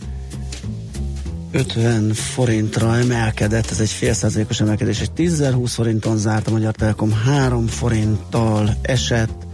50 1.51 2.13
forintra 2.13 2.97
emelkedett, 2.97 3.71
ez 3.71 3.79
egy 3.79 3.89
fél 3.89 4.13
százalékos 4.13 4.59
emelkedés, 4.59 5.01
egy 5.01 5.11
10.020 5.17 5.71
forinton 5.73 6.17
zárt 6.17 6.47
a 6.47 6.51
Magyar 6.51 6.73
Telekom 6.73 7.11
3 7.11 7.67
forinttal 7.67 8.77
esett, 8.81 9.46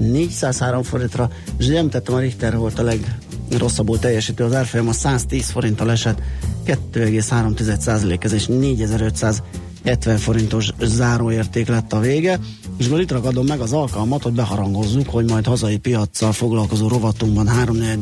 403 0.00 0.82
forintra, 0.82 1.30
és 1.58 1.66
ugye 1.66 1.78
említettem, 1.78 2.14
a 2.14 2.18
Richter 2.18 2.56
volt 2.56 2.78
a 2.78 2.82
legrosszabbul 2.82 3.98
teljesítő, 3.98 4.44
az 4.44 4.54
árfolyam 4.54 4.88
a 4.88 4.92
110 4.92 5.50
forinttal 5.50 5.90
esett, 5.90 6.22
2,3 6.66 8.24
ez 8.24 8.32
és 8.32 8.46
4570 8.46 10.18
forintos 10.18 10.70
záróérték 10.80 11.68
lett 11.68 11.92
a 11.92 12.00
vége, 12.00 12.38
és 12.78 12.86
akkor 12.86 13.00
itt 13.00 13.12
ragadom 13.12 13.46
meg 13.46 13.60
az 13.60 13.72
alkalmat, 13.72 14.22
hogy 14.22 14.32
beharangozzuk, 14.32 15.08
hogy 15.08 15.30
majd 15.30 15.46
hazai 15.46 15.76
piaccal 15.78 16.32
foglalkozó 16.32 16.88
rovatunkban 16.88 17.48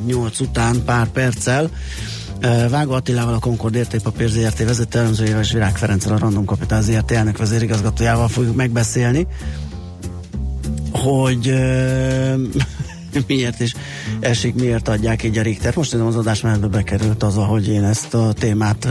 3-8 0.08 0.40
után 0.40 0.84
pár 0.84 1.08
perccel 1.08 1.70
Vágó 2.70 2.92
Attilával, 2.92 3.34
a 3.34 3.38
Concord 3.38 3.74
értékpapír 3.74 4.28
ZRT 4.28 4.64
vezető 4.64 4.98
elemzőjével 4.98 5.40
és 5.40 5.52
Virág 5.52 5.76
Ferenccel, 5.76 6.12
a 6.12 6.18
Random 6.18 6.44
Capital 6.44 6.82
ZRT 6.82 7.10
elnök 7.10 7.38
vezérigazgatójával 7.38 8.28
fogjuk 8.28 8.56
megbeszélni, 8.56 9.26
hogy 10.92 11.54
miért 13.26 13.60
is 13.60 13.74
esik, 14.20 14.54
miért 14.54 14.88
adják 14.88 15.22
így 15.22 15.38
a 15.38 15.42
Richter. 15.42 15.76
Most 15.76 15.92
nem 15.92 16.06
az 16.06 16.16
adás 16.16 16.40
mellett 16.40 16.70
bekerült 16.70 17.22
az, 17.22 17.34
hogy 17.34 17.68
én 17.68 17.84
ezt 17.84 18.14
a 18.14 18.32
témát 18.32 18.88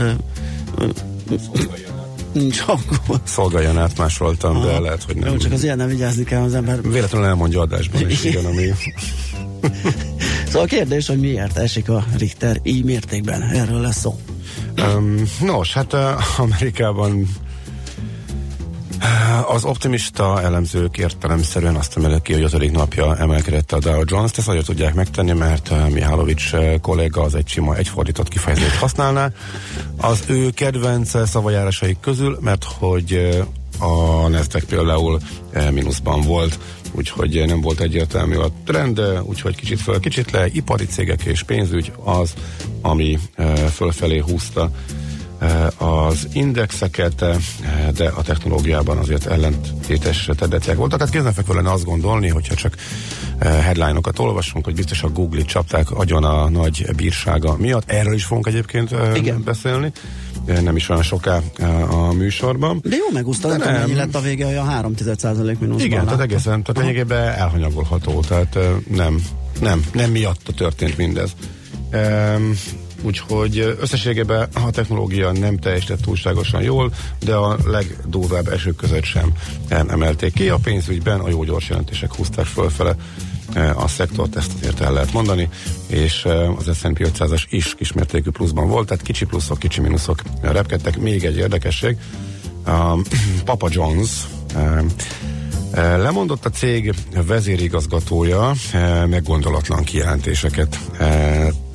nincs 2.32 2.62
akkor. 2.66 3.20
Szolgáljon 3.24 3.78
át, 3.78 3.98
másoltam, 3.98 4.62
de 4.62 4.78
lehet, 4.78 5.02
hogy 5.02 5.16
nem. 5.16 5.32
Jó, 5.32 5.36
csak 5.36 5.52
az 5.52 5.62
ilyen 5.62 5.76
nem 5.76 5.88
vigyázni 5.88 6.24
kell 6.24 6.42
az 6.42 6.54
ember. 6.54 6.82
Véletlenül 6.82 7.26
elmondja 7.26 7.60
adásban 7.60 8.10
is, 8.10 8.24
igen, 8.24 8.44
ami... 8.44 8.64
szóval 10.46 10.62
a 10.62 10.64
kérdés, 10.64 11.06
hogy 11.06 11.18
miért 11.18 11.56
esik 11.56 11.88
a 11.88 12.04
Richter 12.18 12.60
így 12.62 12.84
mértékben, 12.84 13.42
erről 13.42 13.80
lesz 13.80 13.98
szó. 13.98 14.20
Um, 14.76 15.22
nos, 15.40 15.72
hát 15.72 15.92
uh, 15.92 16.40
Amerikában 16.40 17.28
az 19.46 19.64
optimista 19.64 20.42
elemzők 20.42 20.98
értelemszerűen 20.98 21.74
azt 21.74 21.96
emelik 21.96 22.22
ki, 22.22 22.32
hogy 22.32 22.42
ötödik 22.42 22.70
napja 22.70 23.16
emelkedett 23.16 23.72
a 23.72 23.78
Dow 23.78 24.02
Jones. 24.04 24.30
Ezt 24.36 24.48
azért 24.48 24.66
tudják 24.66 24.94
megtenni, 24.94 25.32
mert 25.32 25.90
Mihálovics 25.90 26.50
kolléga 26.80 27.22
az 27.22 27.34
egy 27.34 27.48
sima, 27.48 27.76
egyfordított 27.76 28.28
kifejezést 28.28 28.74
használná. 28.74 29.30
Az 29.96 30.22
ő 30.26 30.50
kedvenc 30.50 31.28
szavajárásaik 31.28 32.00
közül, 32.00 32.38
mert 32.40 32.64
hogy 32.64 33.38
a 33.78 34.28
Nasdaq 34.28 34.66
például 34.66 35.20
mínuszban 35.70 36.20
volt, 36.20 36.58
úgyhogy 36.92 37.44
nem 37.46 37.60
volt 37.60 37.80
egyértelmű 37.80 38.36
a 38.36 38.50
trend, 38.64 39.02
úgyhogy 39.22 39.56
kicsit 39.56 39.80
föl, 39.80 40.00
kicsit 40.00 40.30
le, 40.30 40.46
ipari 40.46 40.86
cégek 40.86 41.22
és 41.22 41.42
pénzügy 41.42 41.92
az, 42.04 42.34
ami 42.82 43.18
fölfelé 43.72 44.18
húzta 44.18 44.70
az 45.76 46.28
indexeket, 46.32 47.24
de 47.94 48.08
a 48.08 48.22
technológiában 48.22 48.98
azért 48.98 49.26
ellentétes 49.26 50.30
tendenciák 50.36 50.76
voltak. 50.76 51.00
Hát 51.00 51.10
kézenfekvő 51.10 51.54
lenne 51.54 51.72
azt 51.72 51.84
gondolni, 51.84 52.28
hogyha 52.28 52.54
csak 52.54 52.74
headline-okat 53.40 54.18
olvasunk, 54.18 54.64
hogy 54.64 54.74
biztos 54.74 55.02
a 55.02 55.08
Google-it 55.08 55.46
csapták 55.46 55.90
agyon 55.90 56.24
a 56.24 56.48
nagy 56.48 56.86
bírsága 56.96 57.56
miatt. 57.56 57.90
Erről 57.90 58.14
is 58.14 58.24
fogunk 58.24 58.46
egyébként 58.46 58.94
Igen. 59.14 59.42
beszélni 59.44 59.92
nem 60.62 60.76
is 60.76 60.88
olyan 60.88 61.02
soká 61.02 61.40
a 61.90 62.12
műsorban. 62.12 62.80
De 62.82 62.96
jó 62.96 63.04
megúszta, 63.12 63.56
nem, 63.56 63.72
mennyi 63.72 63.94
lett 63.94 64.14
a 64.14 64.20
vége, 64.20 64.46
olyan 64.46 64.66
3 64.66 64.94
mínuszban. 65.60 65.80
Igen, 65.80 66.04
tehát 66.04 66.20
egészen, 66.20 66.62
tehát 66.62 66.80
lényegében 66.80 67.28
elhanyagolható, 67.28 68.20
tehát 68.20 68.58
nem, 68.90 69.22
nem, 69.60 69.84
nem 69.92 70.10
miatta 70.10 70.52
történt 70.52 70.96
mindez. 70.96 71.32
Um, 71.92 72.54
úgyhogy 73.02 73.76
összességében 73.80 74.48
a 74.54 74.70
technológia 74.70 75.32
nem 75.32 75.56
teljesített 75.56 76.00
túlságosan 76.00 76.62
jól, 76.62 76.92
de 77.18 77.34
a 77.34 77.56
legdurvább 77.64 78.48
esők 78.48 78.76
között 78.76 79.04
sem 79.04 79.32
emelték 79.68 80.32
ki. 80.32 80.48
A 80.48 80.58
pénzügyben 80.62 81.20
a 81.20 81.28
jó 81.28 81.44
gyors 81.44 81.68
jelentések 81.68 82.14
húzták 82.14 82.46
fölfele 82.46 82.96
a 83.74 83.88
szektort, 83.88 84.36
ezt 84.36 84.52
azért 84.58 84.80
el 84.80 84.92
lehet 84.92 85.12
mondani, 85.12 85.48
és 85.86 86.26
az 86.56 86.76
S&P 86.76 86.98
500-as 86.98 87.42
is 87.48 87.74
kismértékű 87.74 88.30
pluszban 88.30 88.68
volt, 88.68 88.86
tehát 88.86 89.04
kicsi 89.04 89.24
pluszok, 89.24 89.58
kicsi 89.58 89.80
mínuszok 89.80 90.22
repkedtek. 90.40 90.98
Még 90.98 91.24
egy 91.24 91.36
érdekesség, 91.36 91.96
Papa 93.44 93.68
John's 93.70 94.10
Lemondott 95.74 96.44
a 96.44 96.50
cég 96.50 96.94
vezérigazgatója, 97.26 98.52
meggondolatlan 99.06 99.84
kijelentéseket 99.84 100.78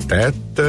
tett, 0.08 0.62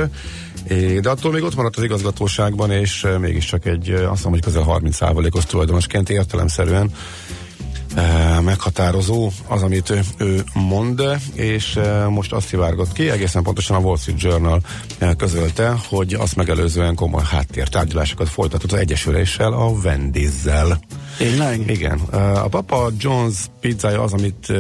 de 1.01 1.11
attól 1.11 1.33
még 1.33 1.43
ott 1.43 1.55
maradt 1.55 1.77
az 1.77 1.83
igazgatóságban, 1.83 2.71
és 2.71 3.07
mégiscsak 3.21 3.67
egy, 3.67 3.91
azt 3.91 4.25
mondom, 4.25 4.31
hogy 4.31 4.41
közel 4.41 4.65
30%-os 4.67 5.45
tulajdonosként 5.45 6.11
értelemszerűen 6.11 6.91
meghatározó 8.41 9.31
az, 9.47 9.63
amit 9.63 9.93
ő, 10.17 10.45
mond, 10.55 11.03
és 11.35 11.79
most 12.09 12.33
azt 12.33 12.47
szivárgott 12.47 12.93
ki, 12.93 13.11
egészen 13.11 13.43
pontosan 13.43 13.77
a 13.77 13.81
Wall 13.81 13.97
Street 13.97 14.21
Journal 14.21 14.61
közölte, 15.17 15.77
hogy 15.89 16.15
azt 16.15 16.37
megelőzően 16.37 16.95
komoly 16.95 17.23
háttértárgyalásokat 17.31 18.29
folytatott 18.29 18.73
az 18.73 18.79
Egyesüléssel, 18.79 19.53
a 19.53 19.71
Wendy's-zel. 19.71 20.77
Tényleg? 21.17 21.71
Igen. 21.71 21.99
A 22.35 22.49
Papa 22.49 22.91
John's 23.01 23.37
pizzája 23.61 24.03
az, 24.03 24.13
amit 24.13 24.53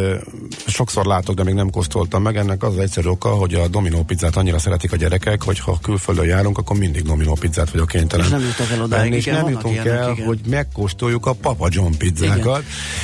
sokszor 0.66 1.06
látok, 1.06 1.34
de 1.34 1.42
még 1.44 1.54
nem 1.54 1.70
kóstoltam 1.70 2.22
meg. 2.22 2.36
Ennek 2.36 2.62
az 2.62 2.72
az 2.72 2.78
egyszerű 2.78 3.08
oka, 3.08 3.28
hogy 3.28 3.54
a 3.54 3.68
Domino 3.68 4.02
pizzát 4.02 4.36
annyira 4.36 4.58
szeretik 4.58 4.92
a 4.92 4.96
gyerekek, 4.96 5.42
hogy 5.42 5.58
ha 5.58 5.78
külföldön 5.82 6.24
járunk, 6.24 6.58
akkor 6.58 6.76
mindig 6.76 7.02
Domino 7.02 7.32
pizzát 7.32 7.70
vagyok 7.70 7.88
kénytelen. 7.88 8.24
És 8.24 8.30
nem 8.30 8.40
jutok 8.40 8.70
el 8.70 8.82
oda, 8.82 9.06
és 9.06 9.24
nem 9.24 9.48
jutunk 9.48 9.74
ilyenek, 9.74 9.92
el, 9.92 10.10
igen. 10.12 10.26
hogy 10.26 10.40
megkóstoljuk 10.48 11.26
a 11.26 11.32
Papa 11.32 11.68
John 11.70 11.92
pizzákat. 11.98 12.62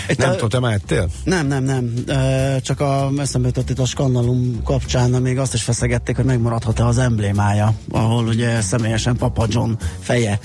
Igen. 0.08 0.28
Nem 0.28 0.32
tudom, 0.32 0.48
te 0.48 0.58
már 0.58 0.72
ettél? 0.72 1.08
Nem, 1.24 1.46
nem, 1.46 1.64
nem. 1.64 1.94
Csak 2.62 2.80
a 2.80 3.10
eszembe 3.18 3.46
jutott 3.46 3.70
itt 3.70 3.78
a 3.78 3.84
skandalum 3.84 4.62
kapcsán, 4.64 5.10
még 5.10 5.38
azt 5.38 5.54
is 5.54 5.62
feszegették, 5.62 6.16
hogy 6.16 6.24
megmaradhat-e 6.24 6.86
az 6.86 6.98
emblémája, 6.98 7.74
ahol 7.90 8.26
ugye 8.26 8.60
személyesen 8.60 9.16
Papa 9.16 9.46
John 9.48 9.72
feje 10.00 10.38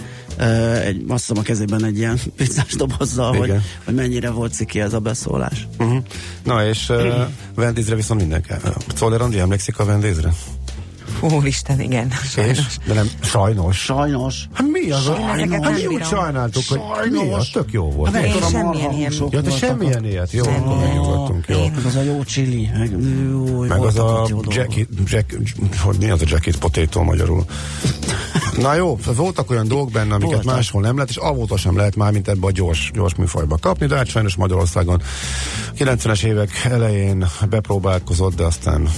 egy, 0.84 1.04
azt 1.08 1.28
hiszem 1.28 1.38
a 1.38 1.42
kezében 1.42 1.86
egy 1.86 1.98
ilyen 1.98 2.20
pizzás 2.38 2.76
dobozzal, 2.76 3.36
hogy, 3.36 3.54
hogy 3.86 3.94
mennyire 3.94 4.30
volt 4.30 4.54
ciki 4.54 4.80
ez 4.80 4.94
a 4.94 5.00
beszólás. 5.00 5.68
Uh-huh. 5.80 6.04
Na 6.44 6.68
és 6.68 6.90
uh, 6.90 7.28
Vendézre 7.56 7.96
viszont 7.96 8.20
mindenki. 8.20 8.50
Czoller 8.96 9.22
Andi 9.22 9.40
emlékszik 9.40 9.80
a 9.80 9.86
Vendézre? 9.86 10.34
Úristen, 11.22 11.80
igen. 11.80 12.10
Sajnos. 12.10 12.58
És? 12.58 12.78
De 12.88 12.94
nem, 12.94 13.10
sajnos. 13.22 13.78
Sajnos. 13.78 14.48
Hát 14.54 14.68
mi 14.68 14.92
az? 14.92 15.04
Sajnos. 15.04 15.58
Hát 15.62 15.76
mi 15.76 15.86
úgy 15.86 16.04
sajnáltuk, 16.04 16.64
hogy 16.68 16.80
sajnos. 16.96 17.22
mi 17.22 17.34
az? 17.34 17.50
Tök 17.54 17.72
jó 17.72 17.92
volt. 17.92 18.14
Hát 18.14 18.26
én 18.26 18.42
semmilyen 18.52 18.92
ilyen. 18.92 19.14
Ja, 19.30 19.42
de 19.42 19.50
semmilyen 19.50 20.06
ilyet. 20.06 20.32
Jó, 20.32 20.44
akkor 20.44 20.78
megnyugodtunk. 20.78 21.46
Jó. 21.48 21.60
Meg 21.76 21.86
az 21.86 21.96
a 21.96 22.02
jó 22.02 22.24
chili. 22.24 22.70
Meg, 22.78 22.92
jó, 23.30 23.60
meg 23.60 23.80
az 23.80 24.00
a 24.00 24.28
jacket, 24.48 24.88
jack, 25.06 25.38
hogy 25.80 25.98
mi 26.00 26.10
az 26.10 26.22
a 26.22 26.26
jacket 26.28 26.58
potato 26.58 27.04
magyarul? 27.04 27.46
Na 28.58 28.74
jó, 28.74 28.98
voltak 29.16 29.50
olyan 29.50 29.68
dolgok 29.68 29.92
benne, 29.92 30.14
amiket 30.14 30.34
voltak. 30.34 30.54
máshol 30.54 30.82
nem 30.82 30.96
lehet, 30.96 31.10
és 31.10 31.16
avóta 31.16 31.58
sem 31.58 31.78
lehet 31.78 31.96
már, 31.96 32.12
mint 32.12 32.28
ebbe 32.28 32.48
a 32.48 32.52
gyors, 32.52 32.92
gyors 32.94 33.16
műfajba 33.16 33.58
kapni, 33.62 33.86
de 33.86 33.96
hát 33.96 34.08
sajnos 34.08 34.36
Magyarországon 34.36 35.02
90-es 35.78 36.24
évek 36.24 36.50
elején 36.64 37.28
bepróbálkozott, 37.50 38.36
de 38.36 38.44
aztán 38.44 38.90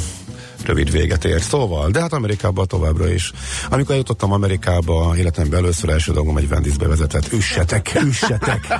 rövid 0.65 0.91
véget 0.91 1.25
ért. 1.25 1.43
Szóval, 1.43 1.89
de 1.89 1.99
hát 2.01 2.13
Amerikában 2.13 2.67
továbbra 2.67 3.11
is. 3.11 3.31
Amikor 3.69 3.91
eljutottam 3.91 4.31
Amerikába, 4.31 5.13
életemben 5.17 5.59
először 5.59 5.89
első 5.89 6.11
dolgom 6.11 6.37
egy 6.37 6.47
Wendy's 6.51 6.75
bevezetett. 6.79 7.33
Üssetek, 7.33 7.99
üssetek! 8.03 8.67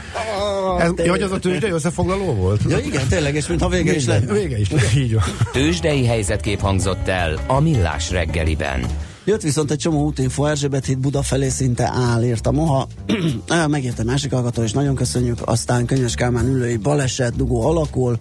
Ez, 0.79 0.83
tényleg. 0.95 1.05
ja, 1.05 1.11
hogy 1.11 1.21
az 1.21 1.31
a 1.31 1.39
tőzsdei 1.39 1.69
összefoglaló 1.69 2.33
volt? 2.33 2.61
Ja 2.67 2.77
igen, 2.77 3.07
tényleg, 3.07 3.35
és 3.35 3.47
mintha 3.47 3.69
vége 3.69 3.95
is 3.95 4.05
lenne. 4.05 4.33
Vége 4.33 4.59
is 4.59 4.71
lenne, 4.71 4.89
így 4.95 5.13
van. 5.13 5.23
Tőzsdei 5.51 6.05
helyzetkép 6.05 6.59
hangzott 6.59 7.07
el 7.07 7.39
a 7.47 7.59
Millás 7.59 8.11
reggeliben. 8.11 8.85
Jött 9.27 9.41
viszont 9.41 9.71
egy 9.71 9.77
csomó 9.77 10.05
útinfo, 10.05 10.45
Erzsébet 10.45 10.85
híd 10.85 10.97
Buda 10.97 11.21
felé 11.21 11.49
szinte 11.49 11.91
áll, 11.93 12.23
írta 12.23 12.51
Moha. 12.51 12.87
Ah, 13.47 13.67
Megért 13.67 14.03
másik 14.03 14.31
hallgató, 14.31 14.63
és 14.63 14.71
nagyon 14.71 14.95
köszönjük. 14.95 15.37
Aztán 15.45 15.85
Könyves 15.85 16.15
Kálmán 16.15 16.45
ülői 16.45 16.77
baleset, 16.77 17.35
dugó 17.35 17.65
alakul, 17.65 18.17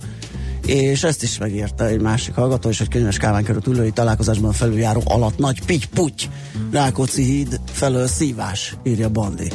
és 0.66 1.02
ezt 1.02 1.22
is 1.22 1.38
megírta 1.38 1.86
egy 1.86 2.00
másik 2.00 2.34
hallgató, 2.34 2.68
és 2.68 2.80
egy 2.80 2.88
Könyves 2.88 3.16
Kálmán 3.16 3.44
körült 3.44 3.66
ülői 3.66 3.90
találkozásban 3.90 4.52
felüljáró 4.52 5.02
alatt 5.04 5.38
nagy 5.38 5.64
pitty-puty, 5.64 6.28
Rákóczi 6.70 7.22
híd 7.22 7.60
felől 7.66 8.06
szívás, 8.06 8.76
írja 8.84 9.08
Bandi. 9.08 9.50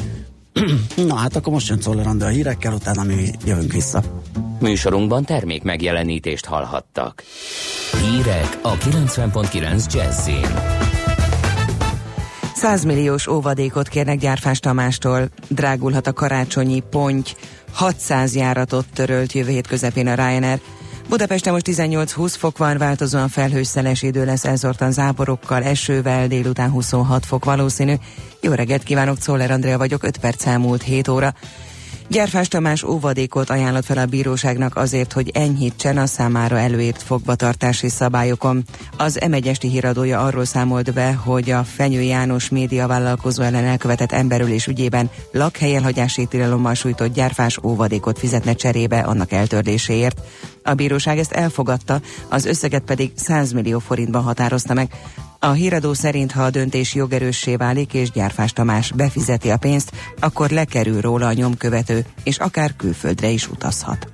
Na 1.06 1.14
hát 1.14 1.36
akkor 1.36 1.52
most 1.52 1.68
jön 1.68 1.78
Czoller 1.78 2.06
a 2.20 2.26
hírekkel, 2.26 2.72
utána 2.72 3.02
mi 3.02 3.30
jövünk 3.44 3.72
vissza. 3.72 4.02
Műsorunkban 4.60 5.24
termék 5.24 5.62
megjelenítést 5.62 6.44
hallhattak. 6.44 7.22
Hírek 8.02 8.58
a 8.62 8.76
90.9 8.76 9.92
Jazzin. 9.94 10.71
100 12.62 12.84
milliós 12.84 13.26
óvadékot 13.26 13.88
kérnek 13.88 14.18
Gyárfás 14.18 14.58
Tamástól. 14.58 15.28
Drágulhat 15.48 16.06
a 16.06 16.12
karácsonyi 16.12 16.82
ponty. 16.90 17.30
600 17.72 18.34
járatot 18.34 18.86
törölt 18.94 19.32
jövő 19.32 19.50
hét 19.50 19.66
közepén 19.66 20.06
a 20.06 20.14
Ryanair. 20.14 20.60
Budapesten 21.08 21.52
most 21.52 21.66
18-20 21.68 22.34
fok 22.38 22.58
van, 22.58 22.78
változóan 22.78 23.28
felhős 23.28 23.66
szeles 23.66 24.02
idő 24.02 24.24
lesz 24.24 24.44
elzortan 24.44 24.92
záporokkal, 24.92 25.62
esővel, 25.62 26.26
délután 26.26 26.70
26 26.70 27.26
fok 27.26 27.44
valószínű. 27.44 27.94
Jó 28.40 28.52
reggelt 28.52 28.82
kívánok, 28.82 29.18
Czoller 29.18 29.50
Andrea 29.50 29.78
vagyok, 29.78 30.02
5 30.02 30.18
perc 30.18 30.46
elmúlt 30.46 30.82
7 30.82 31.08
óra. 31.08 31.34
Gyárfás 32.12 32.48
Tamás 32.48 32.82
óvadékot 32.82 33.50
ajánlott 33.50 33.84
fel 33.84 33.98
a 33.98 34.06
bíróságnak 34.06 34.76
azért, 34.76 35.12
hogy 35.12 35.30
enyhítsen 35.34 35.98
a 35.98 36.06
számára 36.06 36.58
előírt 36.58 37.02
fogvatartási 37.02 37.88
szabályokon. 37.88 38.64
Az 38.96 39.18
m 39.30 39.34
híradója 39.60 40.20
arról 40.20 40.44
számolt 40.44 40.92
be, 40.92 41.12
hogy 41.12 41.50
a 41.50 41.64
Fenyő 41.64 42.00
János 42.00 42.48
média 42.48 42.86
vállalkozó 42.86 43.42
ellen 43.42 43.64
elkövetett 43.64 44.12
emberülés 44.12 44.66
ügyében 44.66 45.10
lakhelyelhagyási 45.30 46.26
tilalommal 46.26 46.74
sújtott 46.74 47.14
gyárfás 47.14 47.58
óvadékot 47.62 48.18
fizetne 48.18 48.52
cserébe 48.52 48.98
annak 48.98 49.32
eltörléséért. 49.32 50.20
A 50.62 50.74
bíróság 50.74 51.18
ezt 51.18 51.32
elfogadta, 51.32 52.00
az 52.28 52.44
összeget 52.44 52.82
pedig 52.82 53.12
100 53.14 53.52
millió 53.52 53.78
forintban 53.78 54.22
határozta 54.22 54.74
meg. 54.74 54.90
A 55.44 55.50
híradó 55.50 55.92
szerint, 55.92 56.32
ha 56.32 56.42
a 56.42 56.50
döntés 56.50 56.94
jogerőssé 56.94 57.56
válik 57.56 57.94
és 57.94 58.10
Gyárfás 58.10 58.52
Tamás 58.52 58.92
befizeti 58.92 59.50
a 59.50 59.56
pénzt, 59.56 59.92
akkor 60.20 60.50
lekerül 60.50 61.00
róla 61.00 61.26
a 61.26 61.32
nyomkövető, 61.32 62.04
és 62.22 62.38
akár 62.38 62.76
külföldre 62.76 63.28
is 63.28 63.48
utazhat. 63.48 64.12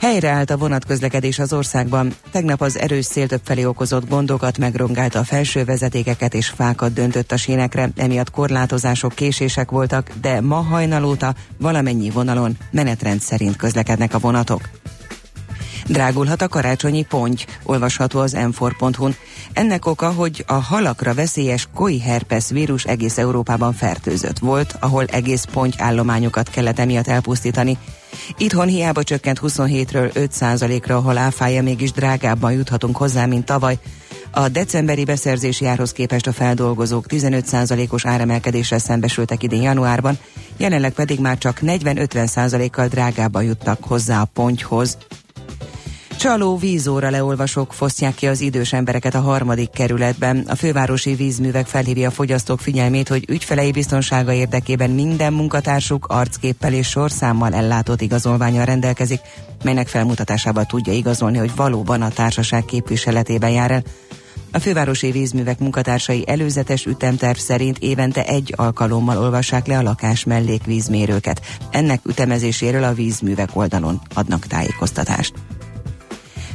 Helyreállt 0.00 0.50
a 0.50 0.56
vonatközlekedés 0.56 1.38
az 1.38 1.52
országban. 1.52 2.14
Tegnap 2.30 2.60
az 2.60 2.78
erős 2.78 3.04
szél 3.04 3.26
többfelé 3.26 3.64
okozott 3.64 4.08
gondokat 4.08 4.58
megrongálta 4.58 5.18
a 5.18 5.24
felső 5.24 5.64
vezetékeket 5.64 6.34
és 6.34 6.48
fákat 6.48 6.92
döntött 6.92 7.32
a 7.32 7.36
sínekre, 7.36 7.90
emiatt 7.96 8.30
korlátozások, 8.30 9.14
késések 9.14 9.70
voltak, 9.70 10.10
de 10.20 10.40
ma 10.40 10.60
hajnal 10.60 11.04
óta 11.04 11.34
valamennyi 11.58 12.10
vonalon 12.10 12.56
menetrend 12.70 13.20
szerint 13.20 13.56
közlekednek 13.56 14.14
a 14.14 14.18
vonatok. 14.18 14.68
Drágulhat 15.86 16.42
a 16.42 16.48
karácsonyi 16.48 17.02
ponty, 17.02 17.44
olvasható 17.62 18.18
az 18.20 18.36
m4.hu-n. 18.36 19.16
Ennek 19.52 19.86
oka, 19.86 20.12
hogy 20.12 20.44
a 20.46 20.54
halakra 20.54 21.14
veszélyes 21.14 21.68
koi 21.74 22.00
herpes 22.00 22.48
vírus 22.50 22.84
egész 22.84 23.18
Európában 23.18 23.72
fertőzött 23.72 24.38
volt, 24.38 24.76
ahol 24.80 25.04
egész 25.04 25.44
ponty 25.52 25.74
állományokat 25.78 26.50
kellett 26.50 26.78
emiatt 26.78 27.06
elpusztítani. 27.08 27.78
Itthon 28.36 28.68
hiába 28.68 29.02
csökkent 29.02 29.40
27-ről 29.42 30.10
5%-ra, 30.14 30.96
ahol 30.96 31.18
áfája 31.18 31.62
mégis 31.62 31.92
drágábban 31.92 32.52
juthatunk 32.52 32.96
hozzá, 32.96 33.26
mint 33.26 33.44
tavaly. 33.44 33.78
A 34.30 34.48
decemberi 34.48 35.04
beszerzési 35.04 35.66
árhoz 35.66 35.92
képest 35.92 36.26
a 36.26 36.32
feldolgozók 36.32 37.04
15%-os 37.08 38.06
áremelkedéssel 38.06 38.78
szembesültek 38.78 39.42
idén 39.42 39.62
januárban, 39.62 40.18
jelenleg 40.56 40.92
pedig 40.92 41.20
már 41.20 41.38
csak 41.38 41.58
40-50%-kal 41.62 42.88
drágábban 42.88 43.42
jutnak 43.42 43.84
hozzá 43.84 44.20
a 44.20 44.24
pontyhoz. 44.24 44.96
Csaló 46.20 46.56
vízóra 46.56 47.10
leolvasók 47.10 47.72
fosztják 47.72 48.14
ki 48.14 48.26
az 48.26 48.40
idős 48.40 48.72
embereket 48.72 49.14
a 49.14 49.20
harmadik 49.20 49.70
kerületben. 49.70 50.44
A 50.48 50.54
fővárosi 50.54 51.14
vízművek 51.14 51.66
felhívja 51.66 52.08
a 52.08 52.10
fogyasztók 52.10 52.60
figyelmét, 52.60 53.08
hogy 53.08 53.24
ügyfelei 53.28 53.72
biztonsága 53.72 54.32
érdekében 54.32 54.90
minden 54.90 55.32
munkatársuk 55.32 56.06
arcképpel 56.06 56.72
és 56.72 56.88
sorszámmal 56.88 57.54
ellátott 57.54 58.00
igazolványal 58.00 58.64
rendelkezik, 58.64 59.20
melynek 59.64 59.88
felmutatásával 59.88 60.64
tudja 60.64 60.92
igazolni, 60.92 61.38
hogy 61.38 61.54
valóban 61.56 62.02
a 62.02 62.08
társaság 62.08 62.64
képviseletében 62.64 63.50
jár 63.50 63.70
el. 63.70 63.82
A 64.52 64.58
fővárosi 64.58 65.10
vízművek 65.10 65.58
munkatársai 65.58 66.24
előzetes 66.26 66.86
ütemterv 66.86 67.38
szerint 67.38 67.78
évente 67.78 68.24
egy 68.24 68.54
alkalommal 68.56 69.18
olvassák 69.18 69.66
le 69.66 69.78
a 69.78 69.82
lakás 69.82 70.24
mellékvízmérőket. 70.24 71.40
Ennek 71.70 72.00
ütemezéséről 72.06 72.84
a 72.84 72.94
vízművek 72.94 73.48
oldalon 73.52 74.00
adnak 74.14 74.46
tájékoztatást. 74.46 75.32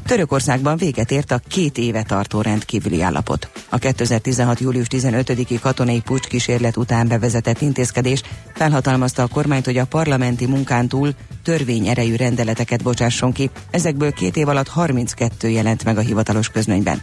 Törökországban 0.08 0.78
véget 0.78 1.12
ért 1.12 1.32
a 1.32 1.40
két 1.48 1.78
éve 1.78 2.04
tartó 2.04 2.42
rendkívüli 2.42 3.02
állapot. 3.02 3.50
A 3.70 3.78
2016. 3.78 4.60
július 4.60 4.88
15-i 4.90 5.58
katonai 5.62 6.02
pucs 6.02 6.28
kísérlet 6.28 6.78
után 6.78 7.08
bevezetett 7.08 7.62
intézkedés 7.62 8.22
felhatalmazta 8.54 9.24
a 9.24 9.28
kormányt, 9.28 9.66
hogy 9.66 9.78
a 9.78 9.86
parlamenti 9.86 10.46
munkán 10.46 10.88
túl 10.88 11.14
törvény 11.44 11.88
erejű 11.88 12.16
rendeleteket 12.16 12.84
bocsásson 12.84 13.32
ki. 13.32 13.50
Ezekből 13.72 14.12
két 14.12 14.38
év 14.38 14.48
alatt 14.48 14.68
32 14.68 15.50
jelent 15.50 15.84
meg 15.84 15.98
a 15.98 16.02
hivatalos 16.02 16.50
közlönyben. 16.50 17.02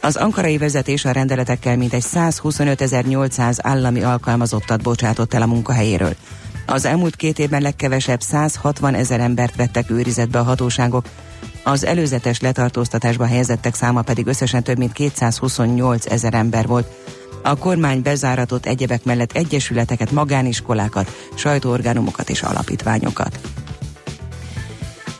Az 0.00 0.16
ankarai 0.16 0.58
vezetés 0.58 1.04
a 1.04 1.12
rendeletekkel 1.12 1.76
mintegy 1.76 2.04
125.800 2.14 3.58
állami 3.62 4.02
alkalmazottat 4.02 4.82
bocsátott 4.82 5.34
el 5.34 5.42
a 5.42 5.46
munkahelyéről. 5.46 6.14
Az 6.66 6.84
elmúlt 6.84 7.16
két 7.16 7.38
évben 7.38 7.62
legkevesebb 7.62 8.20
160 8.20 8.94
ezer 8.94 9.20
embert 9.20 9.56
vettek 9.56 9.90
őrizetbe 9.90 10.38
a 10.38 10.42
hatóságok, 10.42 11.06
az 11.64 11.84
előzetes 11.84 12.40
letartóztatásba 12.40 13.26
helyezettek 13.26 13.74
száma 13.74 14.02
pedig 14.02 14.26
összesen 14.26 14.62
több 14.62 14.78
mint 14.78 14.92
228 14.92 16.06
ezer 16.06 16.34
ember 16.34 16.66
volt. 16.66 16.86
A 17.42 17.56
kormány 17.56 18.02
bezáratott 18.02 18.66
egyebek 18.66 19.04
mellett 19.04 19.32
egyesületeket, 19.32 20.10
magániskolákat, 20.10 21.10
sajtóorgánumokat 21.34 22.30
és 22.30 22.42
alapítványokat. 22.42 23.38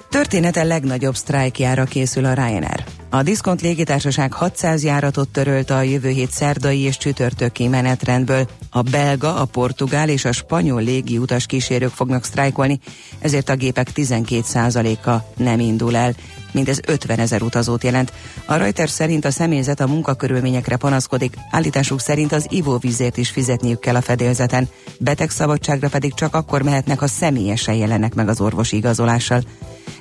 Története 0.08 0.62
legnagyobb 0.62 1.16
sztrájkjára 1.16 1.84
készül 1.84 2.24
a 2.24 2.34
Ryanair. 2.34 2.84
A 3.14 3.22
Diszkont 3.22 3.60
légitársaság 3.60 4.32
600 4.32 4.84
járatot 4.84 5.28
törölt 5.28 5.70
a 5.70 5.82
jövő 5.82 6.08
hét 6.08 6.30
szerdai 6.30 6.80
és 6.80 6.96
csütörtöki 6.96 7.68
menetrendből. 7.68 8.48
A 8.70 8.82
belga, 8.82 9.34
a 9.34 9.44
portugál 9.44 10.08
és 10.08 10.24
a 10.24 10.32
spanyol 10.32 10.82
légi 10.82 11.18
utas 11.18 11.46
kísérők 11.46 11.90
fognak 11.90 12.24
sztrájkolni, 12.24 12.80
ezért 13.18 13.48
a 13.48 13.54
gépek 13.54 13.90
12%-a 13.94 15.42
nem 15.42 15.60
indul 15.60 15.96
el. 15.96 16.14
Mindez 16.52 16.80
50 16.86 17.18
ezer 17.18 17.42
utazót 17.42 17.84
jelent. 17.84 18.12
A 18.46 18.54
Reuters 18.54 18.90
szerint 18.90 19.24
a 19.24 19.30
személyzet 19.30 19.80
a 19.80 19.86
munkakörülményekre 19.86 20.76
panaszkodik, 20.76 21.36
állításuk 21.50 22.00
szerint 22.00 22.32
az 22.32 22.46
ivóvízért 22.48 23.16
is 23.16 23.30
fizetniük 23.30 23.80
kell 23.80 23.96
a 23.96 24.02
fedélzeten. 24.02 24.68
Betegszabadságra 24.98 25.88
pedig 25.88 26.14
csak 26.14 26.34
akkor 26.34 26.62
mehetnek, 26.62 26.98
ha 26.98 27.06
személyesen 27.06 27.74
jelennek 27.74 28.14
meg 28.14 28.28
az 28.28 28.40
orvosi 28.40 28.76
igazolással. 28.76 29.42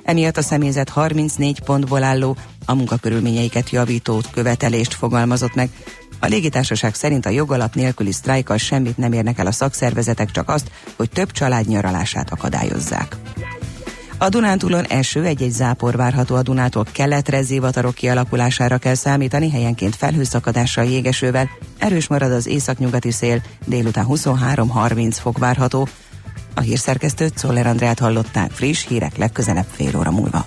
Emiatt 0.04 0.36
a 0.36 0.42
személyzet 0.42 0.88
34 0.88 1.60
pontból 1.60 2.02
álló, 2.02 2.36
a 2.64 2.74
munkakörülményeiket 2.74 3.70
javító 3.70 4.22
követelést 4.32 4.94
fogalmazott 4.94 5.54
meg. 5.54 5.70
A 6.20 6.26
légitársaság 6.26 6.94
szerint 6.94 7.26
a 7.26 7.30
jogalap 7.30 7.74
nélküli 7.74 8.12
sztrájkkal 8.12 8.56
semmit 8.56 8.96
nem 8.96 9.12
érnek 9.12 9.38
el 9.38 9.46
a 9.46 9.52
szakszervezetek, 9.52 10.30
csak 10.30 10.48
azt, 10.48 10.70
hogy 10.96 11.10
több 11.10 11.30
család 11.30 11.66
nyaralását 11.66 12.30
akadályozzák. 12.30 13.16
A 14.18 14.28
Dunántúlon 14.28 14.84
eső, 14.84 15.24
egy-egy 15.24 15.50
zápor 15.50 15.96
várható 15.96 16.34
a 16.34 16.42
Dunától 16.42 16.86
keletre 16.92 17.42
zivatarok 17.42 17.94
kialakulására 17.94 18.78
kell 18.78 18.94
számítani, 18.94 19.50
helyenként 19.50 19.96
felhőszakadással 19.96 20.84
jégesővel. 20.84 21.48
Erős 21.78 22.06
marad 22.06 22.32
az 22.32 22.46
északnyugati 22.46 23.10
szél, 23.10 23.42
délután 23.64 24.06
23-30 24.08 25.16
fok 25.20 25.38
várható. 25.38 25.88
A 26.54 26.60
hírszerkesztőt 26.60 27.38
Szoller 27.38 27.66
Andrát 27.66 27.98
hallották 27.98 28.50
friss 28.50 28.86
hírek 28.86 29.16
legközelebb 29.16 29.66
fél 29.72 29.96
óra 29.96 30.10
múlva. 30.10 30.46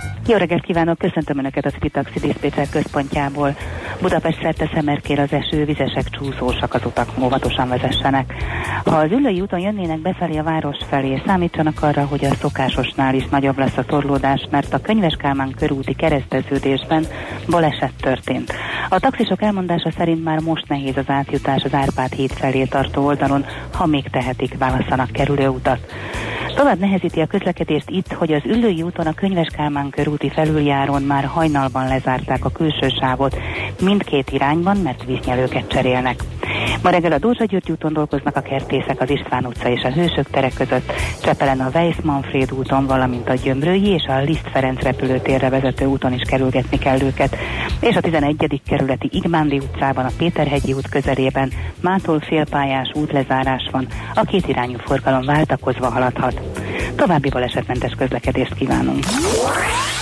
Jó 0.31 0.37
reggelt 0.37 0.63
kívánok, 0.63 0.97
köszöntöm 0.97 1.37
Önöket 1.37 1.65
a 1.65 1.69
City 1.69 1.89
Taxi 1.89 2.19
Dispatcher 2.19 2.69
központjából. 2.69 3.55
Budapest 4.01 4.41
szerte 4.41 4.69
szemerkél 4.73 5.19
az 5.19 5.31
eső, 5.33 5.65
vizesek, 5.65 6.09
csúszósak 6.09 6.73
az 6.73 6.85
utak, 6.85 7.09
óvatosan 7.19 7.67
vezessenek. 7.69 8.33
Ha 8.85 8.95
az 8.95 9.11
Üllői 9.11 9.41
úton 9.41 9.59
jönnének 9.59 9.99
befelé 9.99 10.37
a 10.37 10.43
város 10.43 10.77
felé, 10.89 11.21
számítsanak 11.25 11.83
arra, 11.83 12.05
hogy 12.05 12.25
a 12.25 12.35
szokásosnál 12.35 13.15
is 13.15 13.25
nagyobb 13.25 13.57
lesz 13.57 13.77
a 13.77 13.83
torlódás, 13.83 14.47
mert 14.51 14.73
a 14.73 14.81
Könyves 14.81 15.15
Kálmán 15.19 15.53
körúti 15.57 15.93
kereszteződésben 15.93 17.05
baleset 17.49 17.93
történt. 18.01 18.53
A 18.89 18.99
taxisok 18.99 19.41
elmondása 19.41 19.91
szerint 19.91 20.23
már 20.23 20.39
most 20.39 20.67
nehéz 20.67 20.97
az 20.97 21.09
átjutás 21.09 21.63
az 21.63 21.73
Árpád 21.73 22.13
híd 22.13 22.31
felé 22.31 22.63
tartó 22.63 23.05
oldalon, 23.05 23.45
ha 23.73 23.85
még 23.85 24.09
tehetik, 24.09 24.57
válasszanak 24.57 25.11
kerülőutat. 25.11 25.79
Tovább 26.55 26.79
nehezíti 26.79 27.19
a 27.19 27.25
közlekedést 27.25 27.89
itt, 27.89 28.11
hogy 28.11 28.33
az 28.33 28.41
Üllői 28.45 28.81
úton 28.81 29.07
a 29.07 29.13
Könyves 29.13 29.47
Kálmán 29.55 29.89
körúti 30.21 30.41
felüljáron 30.41 31.01
már 31.01 31.25
hajnalban 31.25 31.87
lezárták 31.87 32.45
a 32.45 32.49
külső 32.49 32.87
sávot 32.99 33.37
mindkét 33.81 34.31
irányban, 34.31 34.77
mert 34.77 35.03
víznyelőket 35.05 35.67
cserélnek. 35.67 36.23
Ma 36.83 36.89
reggel 36.89 37.11
a 37.11 37.17
Dózsa 37.17 37.45
György 37.45 37.71
úton 37.71 37.93
dolgoznak 37.93 38.35
a 38.35 38.41
kertészek 38.41 39.01
az 39.01 39.09
István 39.09 39.45
utca 39.45 39.69
és 39.69 39.83
a 39.83 39.91
Hősök 39.91 40.29
tere 40.29 40.49
között, 40.49 40.91
Csepelen 41.21 41.59
a 41.59 41.69
Weiss 41.73 41.95
Manfred 42.03 42.51
úton, 42.51 42.85
valamint 42.85 43.29
a 43.29 43.33
Gyömrői 43.33 43.87
és 43.87 44.03
a 44.07 44.19
Liszt 44.19 44.49
Ferenc 44.51 44.81
repülőtérre 44.81 45.49
vezető 45.49 45.85
úton 45.85 46.13
is 46.13 46.21
kerülgetni 46.21 46.77
kell 46.77 47.01
őket. 47.01 47.35
És 47.79 47.95
a 47.95 48.01
11. 48.01 48.61
kerületi 48.65 49.09
Igmándi 49.11 49.57
utcában, 49.57 50.05
a 50.05 50.11
Péterhegyi 50.17 50.73
út 50.73 50.89
közelében 50.89 51.51
mától 51.81 52.19
félpályás 52.19 52.91
útlezárás 52.93 53.69
van, 53.71 53.87
a 54.15 54.21
két 54.21 54.47
irányú 54.47 54.77
forgalom 54.77 55.25
váltakozva 55.25 55.89
haladhat. 55.89 56.41
További 56.95 57.29
balesetmentes 57.29 57.93
közlekedést 57.97 58.53
kívánunk. 58.53 59.03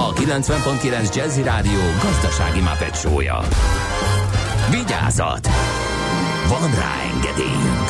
a 0.00 0.12
90.9 0.12 1.14
Jazzy 1.14 1.42
Rádió 1.42 1.80
gazdasági 2.02 2.60
mapetsója. 2.60 3.40
Vigyázat! 4.70 5.48
Van 6.48 6.70
rá 6.74 6.94
engedélyünk! 7.14 7.88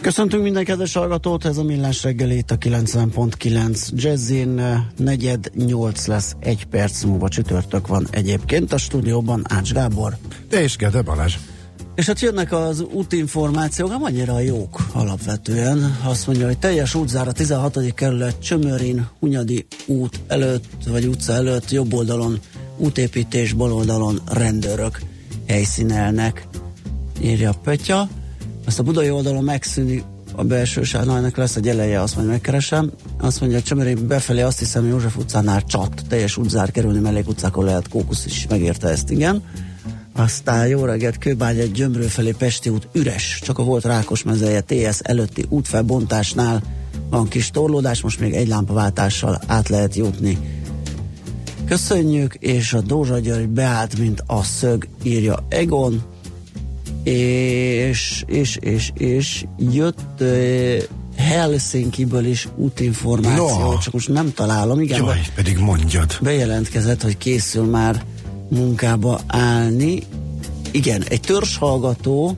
Köszöntünk 0.00 0.42
minden 0.42 0.64
kedves 0.64 0.94
hallgatót, 0.94 1.44
ez 1.44 1.56
a 1.56 1.62
Millás 1.62 2.02
reggelét 2.02 2.50
a 2.50 2.56
90.9 2.56 3.88
Jazzin, 3.92 4.58
eh, 4.58 4.80
negyed 4.96 5.50
nyolc 5.54 6.06
lesz, 6.06 6.34
egy 6.40 6.64
perc 6.64 7.02
múlva 7.02 7.28
csütörtök 7.28 7.86
van 7.86 8.06
egyébként 8.10 8.72
a 8.72 8.78
stúdióban 8.78 9.42
Ács 9.48 9.72
Gábor. 9.72 10.16
De 10.48 10.62
és 10.62 10.76
Gede 10.76 11.02
Balázs. 11.02 11.36
És 11.94 12.06
hát 12.06 12.20
jönnek 12.20 12.52
az 12.52 12.80
útinformációk, 12.80 13.88
nem 13.88 14.02
annyira 14.02 14.40
jók 14.40 14.86
alapvetően. 14.92 15.98
Azt 16.04 16.26
mondja, 16.26 16.46
hogy 16.46 16.58
teljes 16.58 16.94
útzár 16.94 17.28
a 17.28 17.32
16. 17.32 17.94
kerület 17.94 18.40
Csömörin, 18.42 19.08
Hunyadi 19.18 19.66
út 19.86 20.20
előtt, 20.26 20.64
vagy 20.86 21.06
utca 21.06 21.32
előtt, 21.32 21.70
jobb 21.70 21.92
oldalon 21.92 22.38
útépítés, 22.76 23.52
bal 23.52 23.72
oldalon 23.72 24.20
rendőrök 24.32 25.00
helyszínelnek, 25.46 26.46
írja 27.20 27.52
Petya. 27.64 28.08
Azt 28.66 28.78
a 28.78 28.82
budai 28.82 29.10
oldalon 29.10 29.44
megszűnik 29.44 30.04
a 30.36 30.44
belső 30.44 30.82
sáv, 30.82 31.04
na 31.04 31.16
ennek 31.16 31.36
lesz 31.36 31.56
egy 31.56 31.68
eleje, 31.68 32.00
azt 32.00 32.16
majd 32.16 32.28
megkeresem. 32.28 32.90
Azt 33.20 33.40
mondja, 33.40 33.58
hogy 33.58 33.66
Csömörin 33.66 34.06
befelé 34.06 34.40
azt 34.40 34.58
hiszem 34.58 34.86
József 34.86 35.16
utcánál 35.16 35.62
csat, 35.64 36.02
teljes 36.08 36.36
útzár 36.36 36.70
kerülni, 36.70 36.98
mellék 36.98 37.28
utcákon 37.28 37.64
lehet, 37.64 37.88
Kókusz 37.88 38.26
is 38.26 38.46
megérte 38.48 38.88
ezt, 38.88 39.10
igen. 39.10 39.42
Aztán 40.16 40.66
jó 40.66 40.84
reggelt, 40.84 41.18
Kőbány 41.18 41.58
egy 41.58 41.72
Gyömrő 41.72 42.06
felé 42.06 42.30
Pesti 42.30 42.68
út 42.68 42.88
üres, 42.92 43.40
csak 43.42 43.58
a 43.58 43.62
volt 43.62 43.84
Rákos 43.84 44.22
mezeje 44.22 44.60
TS 44.60 44.98
előtti 45.02 45.44
útfelbontásnál 45.48 46.62
van 47.10 47.28
kis 47.28 47.50
torlódás, 47.50 48.00
most 48.00 48.20
még 48.20 48.32
egy 48.34 48.48
lámpaváltással 48.48 49.40
át 49.46 49.68
lehet 49.68 49.94
jutni. 49.94 50.38
Köszönjük, 51.66 52.34
és 52.34 52.72
a 52.72 52.80
Dózsa 52.80 53.18
György 53.18 53.48
beállt, 53.48 53.98
mint 53.98 54.22
a 54.26 54.42
szög, 54.42 54.88
írja 55.02 55.46
Egon, 55.48 56.02
és, 57.02 58.24
és, 58.26 58.56
és, 58.60 58.90
és 58.94 59.44
jött 59.58 60.20
uh, 60.20 60.76
Helsinki-ből 61.16 62.24
is 62.24 62.48
útinformáció, 62.56 63.58
No. 63.58 63.78
csak 63.78 63.92
most 63.92 64.08
nem 64.08 64.32
találom, 64.32 64.80
igen, 64.80 65.04
Jaj, 65.04 65.20
pedig 65.34 65.58
mondjad. 65.58 66.18
bejelentkezett, 66.20 67.02
hogy 67.02 67.18
készül 67.18 67.64
már 67.64 68.04
munkába 68.54 69.20
állni. 69.26 70.02
Igen, 70.70 71.02
egy 71.08 71.20
törzshallgató 71.20 72.36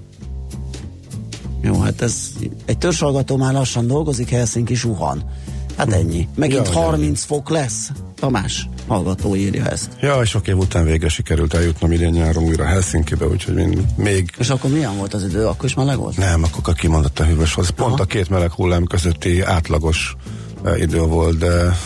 jó, 1.66 1.81
hát 1.81 2.02
ez 2.02 2.33
egy 2.64 2.79
törzshallgató 2.79 3.37
már 3.37 3.52
lassan 3.52 3.87
dolgozik, 3.87 4.31
Helsinki 4.31 4.74
suhan. 4.74 5.31
Hát 5.76 5.92
ennyi. 5.92 6.29
Megint 6.35 6.66
Jaj, 6.66 6.74
30 6.74 7.24
fok 7.24 7.50
lesz. 7.50 7.90
Tamás 8.14 8.68
hallgató 8.87 9.37
írja 9.37 9.66
ezt. 9.66 9.90
Ja, 10.00 10.24
sok 10.24 10.48
év 10.48 10.57
után 10.57 10.85
végre 10.85 11.09
sikerült 11.09 11.55
eljutnom 11.55 11.92
idén 11.92 12.11
nyáron 12.11 12.44
újra 12.44 12.64
Helsinkibe, 12.64 13.26
úgyhogy 13.26 13.57
én 13.57 13.87
még 13.96 14.31
És 14.38 14.48
akkor 14.48 14.70
milyen 14.70 14.96
volt 14.96 15.14
az 15.14 15.24
idő? 15.24 15.46
Akkor 15.46 15.64
is 15.64 15.74
meleg 15.74 15.96
volt? 15.96 16.16
nem, 16.16 16.42
akkor 16.42 16.74
kimondott 16.74 17.18
a 17.18 17.24
hűvös 17.24 17.55
volt. 17.55 17.70
Pont 17.70 18.00
a 18.00 18.05
két 18.05 18.31
meleg 18.31 18.50
hullám 18.50 18.85
közötti 18.85 19.40
átlagos 19.40 20.16
uh, 20.64 20.81
idő 20.81 21.00
volt, 21.00 21.38
de 21.38 21.76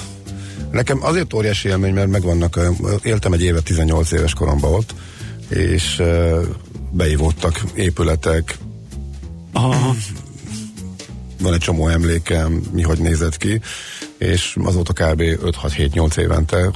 nekem 0.70 1.04
azért 1.04 1.33
óriási 1.35 1.68
élmény, 1.68 1.94
mert 1.94 2.09
megvannak, 2.09 2.61
éltem 3.02 3.33
egy 3.33 3.42
évet 3.42 3.64
18 3.64 4.12
éves 4.12 4.35
koromban 4.35 4.72
ott, 4.72 4.94
és 5.48 6.02
beivódtak 6.90 7.62
épületek, 7.74 8.59
Aha. 9.52 9.94
van 11.42 11.52
egy 11.52 11.61
csomó 11.61 11.88
emlékem, 11.88 12.62
mi 12.72 12.83
hogy 12.83 12.98
nézett 12.98 13.37
ki, 13.37 13.61
és 14.18 14.56
azóta 14.64 14.92
kb. 14.92 15.22
5-6-7-8 15.22 16.18
évente 16.18 16.70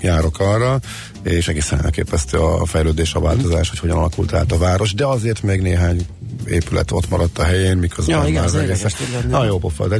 járok 0.00 0.38
arra, 0.38 0.80
és 1.22 1.48
egészen 1.48 1.84
elképesztő 1.84 2.38
a 2.38 2.64
fejlődés, 2.64 3.14
a 3.14 3.20
változás, 3.20 3.68
hogy 3.68 3.78
hogyan 3.78 3.96
alakult 3.96 4.32
át 4.32 4.52
a 4.52 4.58
város, 4.58 4.94
de 4.94 5.06
azért 5.06 5.42
még 5.42 5.60
néhány 5.60 6.06
épület 6.46 6.90
ott 6.90 7.10
maradt 7.10 7.38
a 7.38 7.44
helyén, 7.44 7.76
miközben 7.76 8.18
Ja, 8.18 8.28
igen, 8.28 8.44
már 8.44 8.54
az 8.54 8.54
egészen-. 8.54 8.90
Na 9.28 9.44
jó 9.44 9.58
pofa, 9.58 9.88
de 9.88 9.98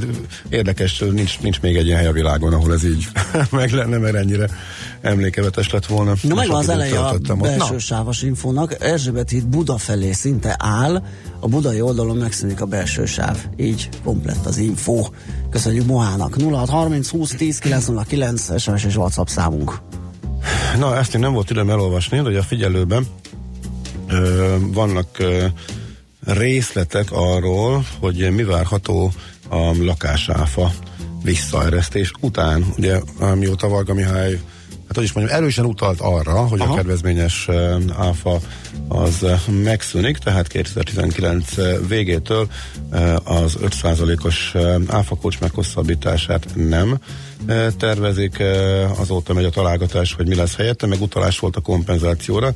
érdekes, 0.48 0.98
nincs, 0.98 1.40
nincs 1.40 1.60
még 1.60 1.76
egy 1.76 1.86
ilyen 1.86 1.98
hely 1.98 2.06
a 2.06 2.12
világon, 2.12 2.52
ahol 2.52 2.72
ez 2.72 2.84
így 2.84 3.08
meg 3.50 3.70
lenne, 3.70 3.98
mert 3.98 4.14
ennyire 4.14 4.48
emlékevetes 5.00 5.70
lett 5.70 5.86
volna. 5.86 6.12
Na 6.22 6.34
megvan 6.34 6.58
az 6.58 6.68
eleje 6.68 6.98
a 6.98 7.34
belső 7.34 7.72
Na, 7.72 7.78
sávos 7.78 8.22
infónak. 8.22 8.76
Erzsébet 8.80 9.30
híd 9.30 9.46
Buda 9.46 9.78
felé 9.78 10.12
szinte 10.12 10.56
áll, 10.58 11.02
a 11.40 11.48
budai 11.48 11.80
oldalon 11.80 12.16
megszűnik 12.16 12.60
a 12.60 12.66
belső 12.66 13.04
sáv. 13.06 13.38
Így 13.56 13.88
komplett 14.04 14.46
az 14.46 14.56
info. 14.56 15.06
Köszönjük 15.50 15.86
Mohának. 15.86 16.36
0630 16.40 17.08
20 17.08 17.30
10 17.30 17.58
909 17.58 18.60
SMS 18.60 18.84
és 18.84 18.96
WhatsApp 18.96 19.26
számunk. 19.26 19.78
Na, 20.78 20.96
ezt 20.96 21.14
én 21.14 21.20
nem 21.20 21.32
volt 21.32 21.50
időm 21.50 21.70
elolvasni, 21.70 22.16
de 22.16 22.22
hogy 22.22 22.36
a 22.36 22.42
figyelőben 22.42 23.06
ö, 24.08 24.54
vannak 24.72 25.18
ö, 25.18 25.46
részletek 26.26 27.12
arról, 27.12 27.84
hogy 28.00 28.30
mi 28.30 28.42
várható 28.42 29.12
a 29.48 29.84
lakásáfa 29.84 30.72
visszaeresztés 31.22 32.12
után. 32.20 32.64
Ugye, 32.76 33.00
mióta 33.34 33.68
Varga 33.68 33.94
Mihály 33.94 34.40
hát 34.86 34.94
hogy 34.94 35.04
is 35.04 35.12
mondjam, 35.12 35.36
erősen 35.36 35.64
utalt 35.64 36.00
arra, 36.00 36.46
hogy 36.46 36.60
Aha. 36.60 36.72
a 36.72 36.76
kedvezményes 36.76 37.44
ö, 37.48 37.76
áfa 37.96 38.40
az 38.88 39.22
ö, 39.22 39.34
megszűnik, 39.62 40.16
tehát 40.16 40.46
2019 40.46 41.54
végétől 41.88 42.48
ö, 42.92 43.16
az 43.24 43.56
5%-os 43.62 44.50
ö, 44.54 44.76
áfa 44.88 45.16
kulcs 45.16 45.40
meghosszabbítását 45.40 46.46
nem 46.54 46.98
tervezik. 47.78 48.42
Azóta 48.98 49.32
megy 49.32 49.44
a 49.44 49.50
találgatás, 49.50 50.12
hogy 50.12 50.26
mi 50.28 50.34
lesz 50.34 50.56
helyette, 50.56 50.86
meg 50.86 51.00
utalás 51.00 51.38
volt 51.38 51.56
a 51.56 51.60
kompenzációra, 51.60 52.52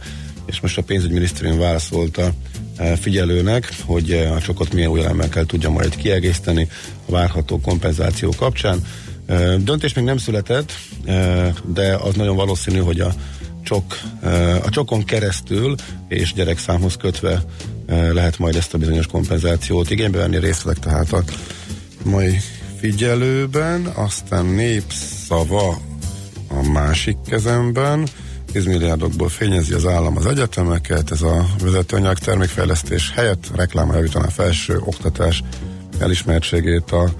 és 0.50 0.60
most 0.60 0.78
a 0.78 0.82
pénzügyminisztérium 0.82 1.58
válaszolt 1.58 2.16
a 2.16 2.32
e, 2.76 2.96
figyelőnek, 2.96 3.72
hogy 3.84 4.10
e, 4.10 4.32
a 4.32 4.40
csokot 4.40 4.72
milyen 4.72 4.90
új 4.90 5.00
elemekkel 5.00 5.44
tudja 5.44 5.70
majd 5.70 5.96
kiegészíteni 5.96 6.68
a 7.06 7.10
várható 7.10 7.60
kompenzáció 7.60 8.32
kapcsán. 8.36 8.84
E, 9.26 9.56
Döntés 9.56 9.92
még 9.92 10.04
nem 10.04 10.16
született, 10.16 10.72
de 11.64 11.96
az 11.96 12.14
nagyon 12.14 12.36
valószínű, 12.36 12.78
hogy 12.78 13.00
a 13.00 13.12
csok, 13.62 13.98
a 14.64 14.70
csokon 14.70 15.04
keresztül 15.04 15.74
és 16.08 16.32
gyerekszámhoz 16.32 16.96
kötve 16.96 17.42
lehet 17.86 18.38
majd 18.38 18.56
ezt 18.56 18.74
a 18.74 18.78
bizonyos 18.78 19.06
kompenzációt 19.06 19.90
igénybe 19.90 20.18
venni 20.18 20.38
részletek, 20.38 20.82
tehát 20.82 21.12
a 21.12 21.22
mai 22.04 22.36
figyelőben, 22.78 23.86
aztán 23.86 24.46
népszava 24.46 25.80
a 26.48 26.70
másik 26.72 27.16
kezemben, 27.26 28.08
10 28.52 28.64
milliárdokból 28.64 29.28
fényezi 29.28 29.72
az 29.72 29.86
állam 29.86 30.16
az 30.16 30.26
egyetemeket, 30.26 31.10
ez 31.10 31.22
a 31.22 31.46
vezetőanyag 31.62 32.18
termékfejlesztés 32.18 33.12
helyett 33.14 33.50
reklámra 33.54 33.96
javítaná 33.96 34.26
a 34.26 34.30
felső 34.30 34.80
oktatás 34.84 35.42
elismertségét 35.98 36.90
a 36.90 37.10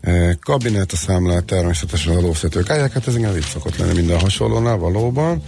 e, 0.00 0.38
kabinet, 0.40 0.92
a 0.92 0.96
számlát 0.96 1.44
természetesen 1.44 2.12
az 2.12 2.18
adófizetők 2.18 2.70
állják, 2.70 2.92
hát 2.92 3.06
ez 3.06 3.16
igen 3.16 3.36
így 3.36 3.46
szokott 3.52 3.76
lenni 3.76 3.94
minden 3.94 4.20
hasonlónál 4.20 4.76
valóban. 4.76 5.42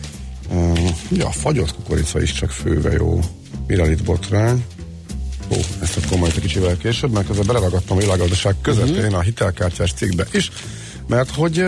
E, 0.53 0.73
ja, 1.11 1.31
fagyott 1.31 1.75
kukorica 1.75 2.23
is 2.23 2.33
csak 2.33 2.51
főve 2.51 2.92
jó. 2.92 3.20
Viralit 3.66 4.05
botrány. 4.05 4.64
Ó, 5.51 5.57
ezt 5.83 5.97
akkor 5.97 6.18
majd 6.18 6.33
egy 6.37 6.42
kicsivel 6.42 6.77
később, 6.77 7.12
mert 7.12 7.27
közben 7.27 7.47
beleragadtam 7.47 7.97
a 7.97 8.01
világgazdaság 8.01 8.55
közepén 8.62 9.14
a 9.14 9.20
hitelkártyás 9.20 9.92
cikkbe 9.92 10.27
is, 10.33 10.51
mert 11.07 11.31
hogy 11.31 11.64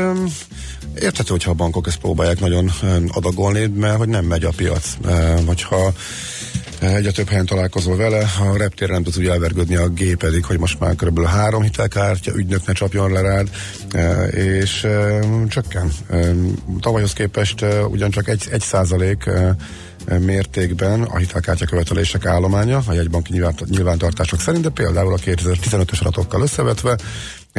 érthető, 1.00 1.30
hogyha 1.30 1.50
a 1.50 1.54
bankok 1.54 1.86
ezt 1.86 1.98
próbálják 1.98 2.40
nagyon 2.40 2.70
adagolni, 3.08 3.66
mert 3.66 3.96
hogy 3.96 4.08
nem 4.08 4.24
megy 4.24 4.44
a 4.44 4.52
piac. 4.56 4.96
Um, 5.04 5.46
hogyha 5.46 5.92
egyre 6.80 7.10
több 7.10 7.28
helyen 7.28 7.46
találkozol 7.46 7.96
vele, 7.96 8.18
a 8.18 8.56
reptéren 8.56 8.94
nem 8.94 9.02
tudsz 9.02 9.16
úgy 9.16 9.26
elvergődni 9.26 9.76
a 9.76 9.88
gépedig, 9.88 10.44
hogy 10.44 10.58
most 10.58 10.80
már 10.80 10.94
kb. 10.94 11.24
három 11.24 11.62
hitelkártya 11.62 12.32
ügynök 12.34 12.66
ne 12.66 12.72
csapjon 12.72 13.12
le 13.12 13.20
rád, 13.20 13.48
és 14.32 14.86
csökken. 15.48 15.92
Tavalyhoz 16.80 17.12
képest 17.12 17.64
ugyancsak 17.90 18.28
egy, 18.28 18.44
egy 18.50 18.60
százalék 18.60 19.30
mértékben 20.18 21.02
a 21.02 21.16
hitelkártya 21.16 21.64
követelések 21.64 22.26
állománya, 22.26 22.82
a 22.86 22.92
jegybanki 22.92 23.32
nyilvánt- 23.32 23.68
nyilvántartások 23.68 24.40
szerint, 24.40 24.62
de 24.62 24.68
például 24.68 25.12
a 25.12 25.16
2015-ös 25.16 26.00
adatokkal 26.00 26.42
összevetve 26.42 26.98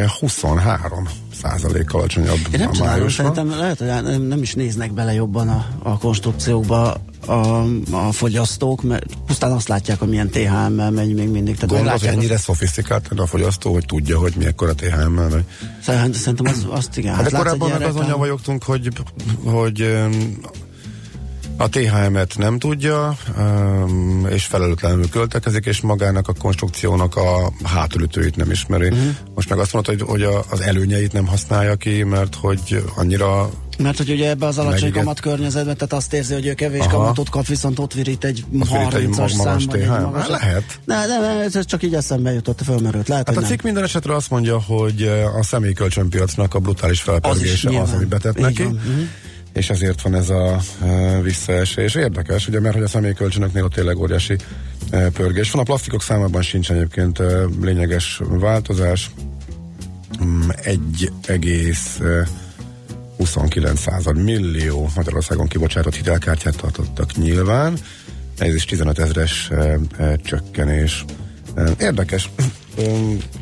23 0.05 1.07
százalék 1.41 1.93
alacsonyabb 1.93 2.39
Én 2.51 2.59
nem 2.59 2.69
májusban. 2.79 3.09
szerintem 3.09 3.49
lehet, 3.49 3.77
hogy 3.77 3.87
nem, 3.87 4.21
nem 4.21 4.41
is 4.41 4.53
néznek 4.53 4.91
bele 4.91 5.13
jobban 5.13 5.49
a, 5.49 5.65
a 5.83 5.97
konstrukciókba 5.97 6.97
a, 7.25 7.63
a 7.91 8.11
fogyasztók, 8.11 8.83
mert 8.83 9.05
pusztán 9.25 9.51
azt 9.51 9.67
látják, 9.67 9.99
hogy 9.99 10.07
milyen 10.07 10.29
THM-mel 10.29 10.91
megy 10.91 11.13
még 11.13 11.29
mindig. 11.29 11.55
Tehát 11.55 11.69
Gondolod, 11.69 11.99
hogy 11.99 12.09
ennyire 12.09 12.37
szofisztikált 12.37 13.07
a 13.15 13.25
fogyasztó, 13.25 13.73
hogy 13.73 13.85
tudja, 13.85 14.19
hogy 14.19 14.33
milyekkor 14.37 14.69
a 14.69 14.73
THM-mel 14.73 15.29
megy. 15.29 15.45
Szerintem, 15.81 16.45
az, 16.45 16.65
azt 16.69 16.97
igen. 16.97 17.13
Hát 17.13 17.23
de 17.23 17.29
egy 17.29 17.43
korábban 17.43 17.69
meg 17.69 17.81
azon 17.81 18.05
nyavajogtunk, 18.05 18.63
hogy, 18.63 18.89
hogy 19.43 19.97
a 21.57 21.69
THM-et 21.69 22.37
nem 22.37 22.59
tudja, 22.59 23.17
öm, 23.37 24.27
és 24.29 24.45
felelőtlenül 24.45 25.09
költekezik, 25.09 25.65
és 25.65 25.81
magának 25.81 26.27
a 26.27 26.33
konstrukciónak 26.33 27.15
a 27.15 27.51
hátulütőit 27.63 28.35
nem 28.35 28.51
ismeri. 28.51 28.87
Uh-huh. 28.87 29.07
Most 29.35 29.49
meg 29.49 29.59
azt 29.59 29.73
mondta, 29.73 29.91
hogy, 29.91 30.01
hogy 30.01 30.21
a, 30.21 30.43
az 30.49 30.59
előnyeit 30.61 31.13
nem 31.13 31.27
használja 31.27 31.75
ki, 31.75 32.03
mert 32.03 32.35
hogy 32.35 32.83
annyira 32.95 33.49
Mert 33.77 33.97
hogy 33.97 34.09
ugye 34.11 34.29
ebbe 34.29 34.45
az 34.45 34.57
alacsony 34.57 34.79
Meg 34.79 34.89
igen. 34.89 35.03
kamat 35.03 35.19
környezetben, 35.19 35.75
tehát 35.75 35.93
azt 35.93 36.13
érzi, 36.13 36.33
hogy 36.33 36.45
ő 36.45 36.53
kevés 36.53 36.79
Aha. 36.81 36.97
kamatot 36.97 37.29
kap, 37.29 37.45
viszont 37.45 37.79
ott 37.79 37.93
virít 37.93 38.23
egy 38.23 38.45
Ott 38.59 38.69
virít 38.69 38.93
egy 38.93 39.07
30-as 39.07 39.15
magas 39.17 39.31
szám, 39.31 39.57
vagy 39.69 39.79
egy 39.79 39.87
THM. 39.87 40.01
magas. 40.01 40.21
Hát 40.21 40.29
lehet. 40.29 40.79
Ne, 40.85 41.05
ne, 41.05 41.41
ez 41.43 41.65
csak 41.65 41.83
így 41.83 41.93
eszembe 41.93 42.33
jutott, 42.33 42.61
fölmerült. 42.63 43.07
Lehet, 43.07 43.27
Hát 43.27 43.37
a 43.37 43.41
cikk 43.41 43.61
minden 43.61 43.83
esetre 43.83 44.15
azt 44.15 44.29
mondja, 44.29 44.61
hogy 44.61 45.01
eh, 45.01 45.35
a 45.37 45.43
személykölcsönpiacnak 45.43 46.53
a 46.53 46.59
brutális 46.59 47.01
felpörgése 47.01 47.67
az, 47.67 47.73
nyilván. 47.73 47.95
ami 47.95 48.05
betett 48.05 48.37
Így 48.37 48.43
neki. 48.43 48.63
van, 48.63 48.71
mhm. 48.85 49.01
És 49.57 49.69
ezért 49.69 50.01
van 50.01 50.15
ez 50.15 50.29
a 50.29 50.59
e, 50.83 51.21
visszaesés. 51.21 51.95
Érdekes, 51.95 52.47
ugye, 52.47 52.59
mert 52.59 52.73
hogy 52.73 52.83
a 52.83 52.87
személykölcsönöknél 52.87 53.63
ott 53.63 53.73
tényleg 53.73 53.97
óriási 53.97 54.35
e, 54.89 55.09
pörgés 55.09 55.51
van. 55.51 55.61
A 55.61 55.65
plastikok 55.65 56.01
számában 56.01 56.41
sincs 56.41 56.71
egyébként 56.71 57.19
e, 57.19 57.45
lényeges 57.61 58.21
változás. 58.29 59.11
Mm, 60.23 60.49
Egy 60.63 61.11
egész 61.25 61.99
e, 61.99 62.27
29 63.17 63.79
század 63.81 64.23
millió 64.23 64.89
Magyarországon 64.95 65.47
kibocsátott 65.47 65.95
hitelkártyát 65.95 66.57
tartottak 66.57 67.15
nyilván. 67.15 67.77
Ez 68.37 68.55
is 68.55 68.65
15 68.65 68.99
ezres 68.99 69.49
csökkenés. 70.23 71.05
Érdekes. 71.79 72.29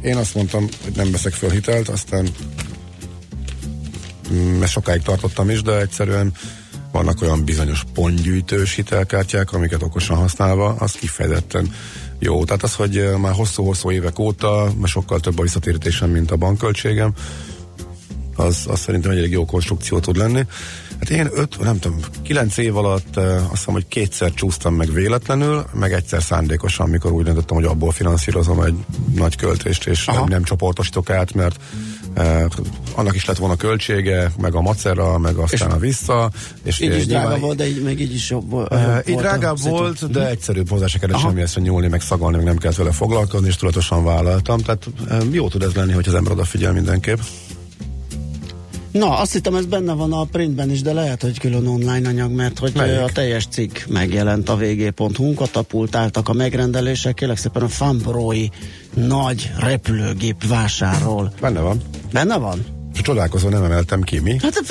Én 0.01 0.15
azt 0.15 0.35
mondtam, 0.35 0.67
hogy 0.83 0.95
nem 0.95 1.11
veszek 1.11 1.33
föl 1.33 1.49
hitelt, 1.49 1.89
aztán 1.89 2.27
mm, 4.33 4.61
ezt 4.61 4.71
sokáig 4.71 5.01
tartottam 5.01 5.49
is, 5.49 5.61
de 5.61 5.79
egyszerűen 5.79 6.33
vannak 6.91 7.21
olyan 7.21 7.43
bizonyos 7.43 7.83
pontgyűjtős 7.93 8.73
hitelkártyák, 8.73 9.53
amiket 9.53 9.83
okosan 9.83 10.17
használva, 10.17 10.75
az 10.79 10.91
kifejezetten 10.91 11.73
jó. 12.19 12.43
Tehát 12.43 12.63
az, 12.63 12.75
hogy 12.75 12.97
eh, 12.97 13.17
már 13.17 13.33
hosszú-hosszú 13.33 13.91
évek 13.91 14.19
óta, 14.19 14.71
már 14.77 14.87
sokkal 14.87 15.19
több 15.19 15.39
a 15.39 15.41
visszatérítésem, 15.41 16.09
mint 16.09 16.31
a 16.31 16.35
bankköltségem, 16.35 17.13
az, 18.35 18.65
az 18.67 18.79
szerintem 18.79 19.11
egy 19.11 19.17
elég 19.17 19.31
jó 19.31 19.45
konstrukció 19.45 19.99
tud 19.99 20.17
lenni. 20.17 20.45
Hát 20.99 21.09
én 21.09 21.29
öt, 21.33 21.59
nem 21.59 21.79
tudom, 21.79 21.99
kilenc 22.21 22.57
év 22.57 22.77
alatt 22.77 23.17
uh, 23.17 23.23
azt 23.25 23.49
hiszem, 23.49 23.73
hogy 23.73 23.87
kétszer 23.87 24.33
csúsztam 24.33 24.75
meg 24.75 24.93
véletlenül, 24.93 25.65
meg 25.73 25.93
egyszer 25.93 26.23
szándékosan, 26.23 26.85
amikor 26.85 27.11
úgy 27.11 27.23
döntöttem, 27.23 27.55
hogy 27.55 27.65
abból 27.65 27.91
finanszírozom 27.91 28.61
egy 28.61 28.75
nagy 29.15 29.35
költést, 29.35 29.87
és 29.87 30.05
nem, 30.05 30.23
nem 30.27 30.43
csoportosítok 30.43 31.09
át, 31.09 31.33
mert 31.33 31.59
uh, 32.17 32.45
annak 32.95 33.15
is 33.15 33.25
lett 33.25 33.37
volna 33.37 33.55
költsége, 33.55 34.31
meg 34.37 34.55
a 34.55 34.61
macera, 34.61 35.17
meg 35.17 35.35
aztán 35.35 35.71
a 35.71 35.77
vissza. 35.77 36.31
És 36.63 36.79
Így 36.79 36.89
eh, 36.89 36.97
is 36.97 37.05
drága 37.05 37.37
volt, 37.37 37.57
de 37.57 37.67
így, 37.67 37.83
még 37.83 37.99
így 37.99 38.13
is 38.13 38.29
jobb 38.29 38.49
volt. 38.49 38.71
Jobb 38.71 39.07
így 39.07 39.15
drágább 39.15 39.59
volt, 39.59 40.11
de 40.11 40.29
egyszerűbb 40.29 40.69
hozzá 40.69 40.87
se 40.87 40.99
kellett 40.99 41.19
semmi 41.19 41.41
ezt 41.41 41.59
nyúlni, 41.59 41.87
meg 41.87 42.01
szagolni, 42.01 42.35
meg 42.35 42.45
nem 42.45 42.57
kellett 42.57 42.77
vele 42.77 42.91
foglalkozni, 42.91 43.47
és 43.47 43.55
tudatosan 43.55 44.03
vállaltam. 44.03 44.59
Tehát 44.59 44.87
jó 45.31 45.47
tud 45.47 45.61
ez 45.61 45.73
lenni, 45.73 45.93
hogy 45.93 46.07
az 46.07 46.13
ember 46.13 46.31
odafigyel 46.31 46.73
mindenképp. 46.73 47.17
Na, 48.99 49.17
azt 49.17 49.33
hittem 49.33 49.55
ez 49.55 49.65
benne 49.65 49.93
van 49.93 50.13
a 50.13 50.23
printben 50.23 50.69
is, 50.71 50.81
de 50.81 50.93
lehet, 50.93 51.21
hogy 51.21 51.39
külön 51.39 51.67
online 51.67 52.07
anyag, 52.07 52.31
mert 52.31 52.59
hogy 52.59 52.71
Melyik? 52.75 52.99
a 52.99 53.09
teljes 53.13 53.45
cikk 53.47 53.77
megjelent 53.87 54.49
a 54.49 54.55
vg.hu-n, 54.55 55.33
katapultáltak 55.35 56.29
a 56.29 56.33
megrendelések, 56.33 57.13
kérlek 57.13 57.37
szépen 57.37 57.61
a 57.61 57.67
Fambrói 57.67 58.47
nagy 58.93 59.51
repülőgép 59.59 60.47
vásárol. 60.47 61.33
Benne 61.41 61.59
van. 61.59 61.81
Benne 62.11 62.37
van? 62.37 62.65
És 62.93 63.01
csodálkozva 63.01 63.49
nem 63.49 63.63
emeltem 63.63 64.01
ki, 64.01 64.19
mi? 64.19 64.37
Hát, 64.41 64.61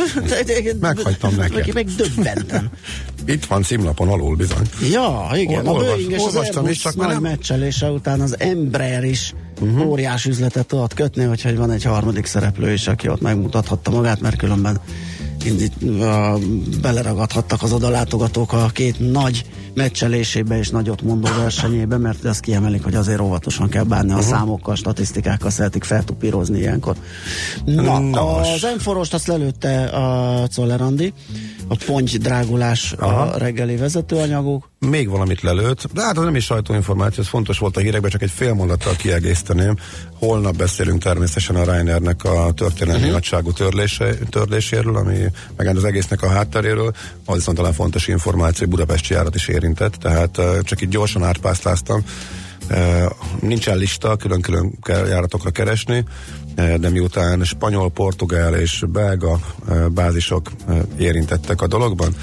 Meghagytam 0.80 1.34
neked. 1.34 1.74
Meg, 1.74 1.86
döbbentem. 1.86 2.68
Itt 3.26 3.44
van 3.44 3.62
címlapon 3.62 4.08
alul 4.08 4.36
bizony. 4.36 4.66
Ja, 4.92 5.30
igen. 5.34 5.58
Ol- 5.60 5.66
a 5.66 5.70
olvas- 5.70 5.86
Boeing 5.88 6.10
és 6.10 6.16
az 6.16 6.22
olvastam 6.22 6.56
Airbus 6.64 6.76
is, 6.76 6.82
csak 6.82 6.96
nagy 6.96 7.08
nem- 7.08 7.22
meccselése 7.22 7.90
után 7.90 8.20
az 8.20 8.38
Embraer 8.38 9.04
is 9.04 9.34
uh-huh. 9.60 9.86
óriás 9.86 10.24
üzletet 10.26 10.66
tudott 10.66 10.94
kötni, 10.94 11.24
hogy 11.24 11.56
van 11.56 11.70
egy 11.70 11.84
harmadik 11.84 12.26
szereplő 12.26 12.72
is, 12.72 12.86
aki 12.86 13.08
ott 13.08 13.20
megmutathatta 13.20 13.90
magát, 13.90 14.20
mert 14.20 14.36
különben 14.36 14.80
indít, 15.44 15.72
uh, 15.82 16.40
beleragadhattak 16.80 17.62
az 17.62 17.72
odalátogatók 17.72 18.52
a 18.52 18.68
két 18.72 19.12
nagy 19.12 19.44
meccselésébe 19.74 20.58
és 20.58 20.68
nagyot 20.68 21.02
mondó 21.02 21.28
versenyébe, 21.36 21.96
mert 21.96 22.24
ezt 22.24 22.40
kiemelik, 22.40 22.82
hogy 22.82 22.94
azért 22.94 23.20
óvatosan 23.20 23.68
kell 23.68 23.84
bánni 23.84 24.12
uh-huh. 24.12 24.26
a 24.26 24.28
számokkal, 24.28 24.74
statisztikákkal 24.74 25.50
szeretik 25.50 25.84
feltupírozni 25.84 26.58
ilyenkor. 26.58 26.96
Na, 27.64 27.98
Nos. 27.98 28.54
az 28.54 28.64
Enforost 28.64 29.14
azt 29.14 29.26
lelőtte 29.26 29.84
a 29.84 30.46
Czollerandi, 30.48 31.12
a 31.68 31.76
ponty 31.86 32.16
drágulás 32.16 32.92
a 32.92 33.38
reggeli 33.38 33.76
vezetőanyagok. 33.76 34.70
Még 34.78 35.08
valamit 35.08 35.40
lelőtt, 35.40 35.92
de 35.92 36.02
hát 36.02 36.18
az 36.18 36.24
nem 36.24 36.36
is 36.36 36.44
sajtóinformáció, 36.44 37.22
ez 37.22 37.28
fontos 37.28 37.58
volt 37.58 37.76
a 37.76 37.80
hírekben, 37.80 38.10
csak 38.10 38.22
egy 38.22 38.30
fél 38.30 38.54
mondattal 38.54 38.96
kiegészteném. 38.96 39.76
Holnap 40.18 40.56
beszélünk 40.56 41.02
természetesen 41.02 41.56
a 41.56 41.64
Reinernek 41.64 42.24
a 42.24 42.52
történelmi 42.52 43.00
uh-huh. 43.00 43.14
nagyságú 43.14 43.52
törlése, 43.52 44.14
törléséről, 44.30 44.96
ami 44.96 45.18
meg 45.56 45.76
az 45.76 45.84
egésznek 45.84 46.22
a 46.22 46.28
hátteréről. 46.28 46.92
Az 47.24 47.34
viszont 47.34 47.56
talán 47.56 47.72
fontos 47.72 48.08
információ, 48.08 48.58
hogy 48.58 48.68
Budapesti 48.68 49.12
járat 49.12 49.34
is 49.34 49.48
érintett, 49.64 49.94
tehát 49.94 50.38
eh, 50.38 50.58
csak 50.62 50.82
így 50.82 50.88
gyorsan 50.88 51.22
átpásztáztam. 51.22 52.04
Nincsen 53.40 53.76
lista, 53.76 54.16
külön-külön 54.16 54.72
kell 54.82 55.06
járatokra 55.06 55.50
keresni, 55.50 56.04
de 56.54 56.90
miután 56.90 57.44
spanyol, 57.44 57.90
portugál 57.90 58.54
és 58.54 58.84
belga 58.88 59.38
bázisok 59.90 60.50
érintettek 60.98 61.62
a 61.62 61.66
dologban, 61.66 62.14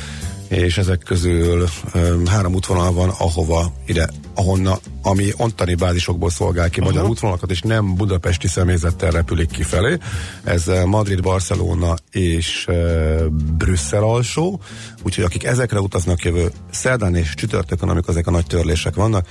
és 0.51 0.77
ezek 0.77 0.99
közül 0.99 1.67
um, 1.93 2.25
három 2.25 2.53
útvonal 2.53 2.93
van, 2.93 3.09
ahova 3.09 3.73
ide, 3.85 4.09
ahonna, 4.35 4.79
ami 5.01 5.31
ontani 5.37 5.75
bázisokból 5.75 6.29
szolgál 6.29 6.69
ki 6.69 6.81
magyar 6.81 7.09
útvonalakat, 7.09 7.51
és 7.51 7.61
nem 7.61 7.95
budapesti 7.95 8.47
személyzettel 8.47 9.11
repülik 9.11 9.51
kifelé. 9.51 9.97
Ez 10.43 10.71
Madrid, 10.85 11.21
Barcelona 11.21 11.95
és 12.11 12.65
uh, 12.69 13.25
Brüsszel 13.57 14.03
alsó, 14.03 14.61
úgyhogy 15.03 15.23
akik 15.23 15.43
ezekre 15.43 15.79
utaznak 15.79 16.23
jövő 16.23 16.51
szerdán 16.71 17.15
és 17.15 17.33
csütörtökön, 17.33 17.89
amikor 17.89 18.09
ezek 18.09 18.27
a 18.27 18.31
nagy 18.31 18.45
törlések 18.45 18.95
vannak, 18.95 19.27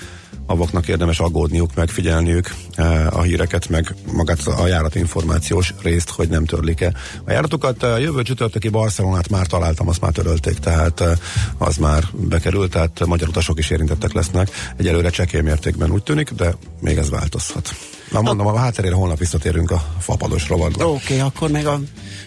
avoknak 0.51 0.89
érdemes 0.89 1.21
aggódniuk, 1.21 1.75
megfigyelniük 1.75 2.55
uh, 2.79 3.17
a 3.17 3.23
híreket, 3.23 3.69
meg 3.69 3.95
magát 4.13 4.47
a 4.47 4.67
járat 4.67 4.95
információs 4.95 5.75
részt, 5.83 6.11
hogy 6.11 6.29
nem 6.29 6.45
törlik-e. 6.45 6.93
A 7.25 7.31
járatokat 7.31 7.83
uh, 7.83 8.01
jövő 8.01 8.23
csütörtöki 8.23 8.69
Barcelonát 8.69 9.29
már 9.29 9.47
találtam, 9.47 9.89
azt 9.89 10.01
már 10.01 10.13
törölték, 10.13 10.59
tehát 10.59 11.01
uh, 11.01 11.11
az 11.59 11.77
már 11.77 12.05
bekerült, 12.13 12.71
tehát 12.71 13.07
magyar 13.07 13.29
utasok 13.29 13.59
is 13.59 13.71
érintettek 13.71 14.13
lesznek. 14.13 14.51
Egyelőre 14.77 15.11
csekély 15.11 15.41
mértékben 15.41 15.91
úgy 15.91 16.03
tűnik, 16.03 16.31
de 16.31 16.55
még 16.81 16.97
ez 16.97 17.11
változhat. 17.11 17.75
Na 18.11 18.21
mondom, 18.21 18.47
a 18.47 18.57
hátterére 18.57 18.95
holnap 18.95 19.19
visszatérünk 19.19 19.71
a 19.71 19.83
fapados 19.99 20.49
rovatba. 20.49 20.91
Oké, 20.91 21.03
okay, 21.05 21.19
akkor 21.19 21.51
még 21.51 21.67
a 21.67 21.81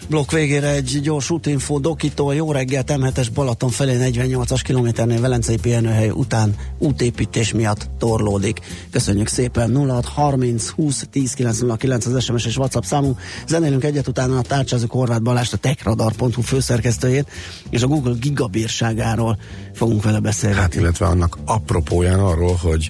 blokk 0.08 0.30
végére 0.30 0.68
egy 0.68 1.00
gyors 1.02 1.30
útinfo 1.30 1.78
Dokitól. 1.78 2.34
Jó 2.34 2.52
reggelt, 2.52 2.92
M7-es 2.94 3.28
Balaton 3.34 3.70
felé 3.70 4.10
48-as 4.12 4.60
kilométernél 4.64 5.20
Velencei 5.20 5.56
pihenőhely 5.56 6.10
után 6.10 6.54
útépítés 6.78 7.52
miatt 7.52 7.88
torlódik. 7.98 8.60
Köszönjük 8.90 9.28
szépen 9.28 9.76
06 9.88 10.04
30 10.04 10.68
20 10.68 11.06
10 11.10 11.32
909 11.32 12.06
az 12.06 12.22
SMS 12.22 12.46
és 12.46 12.56
WhatsApp 12.56 12.82
számunk. 12.82 13.20
Zenélünk 13.46 13.84
egyet 13.84 14.08
utána 14.08 14.38
a 14.38 14.42
tárcsázók 14.42 14.90
Horváth 14.90 15.22
Balást, 15.22 15.52
a 15.52 15.56
techradar.hu 15.56 16.42
főszerkesztőjét, 16.42 17.30
és 17.70 17.82
a 17.82 17.86
Google 17.86 18.14
gigabírságáról 18.20 19.38
fogunk 19.74 20.02
vele 20.02 20.20
beszélni. 20.20 20.56
Hát, 20.56 20.74
illetve 20.74 21.06
annak 21.06 21.38
apropóján 21.44 22.20
arról, 22.20 22.54
hogy 22.54 22.88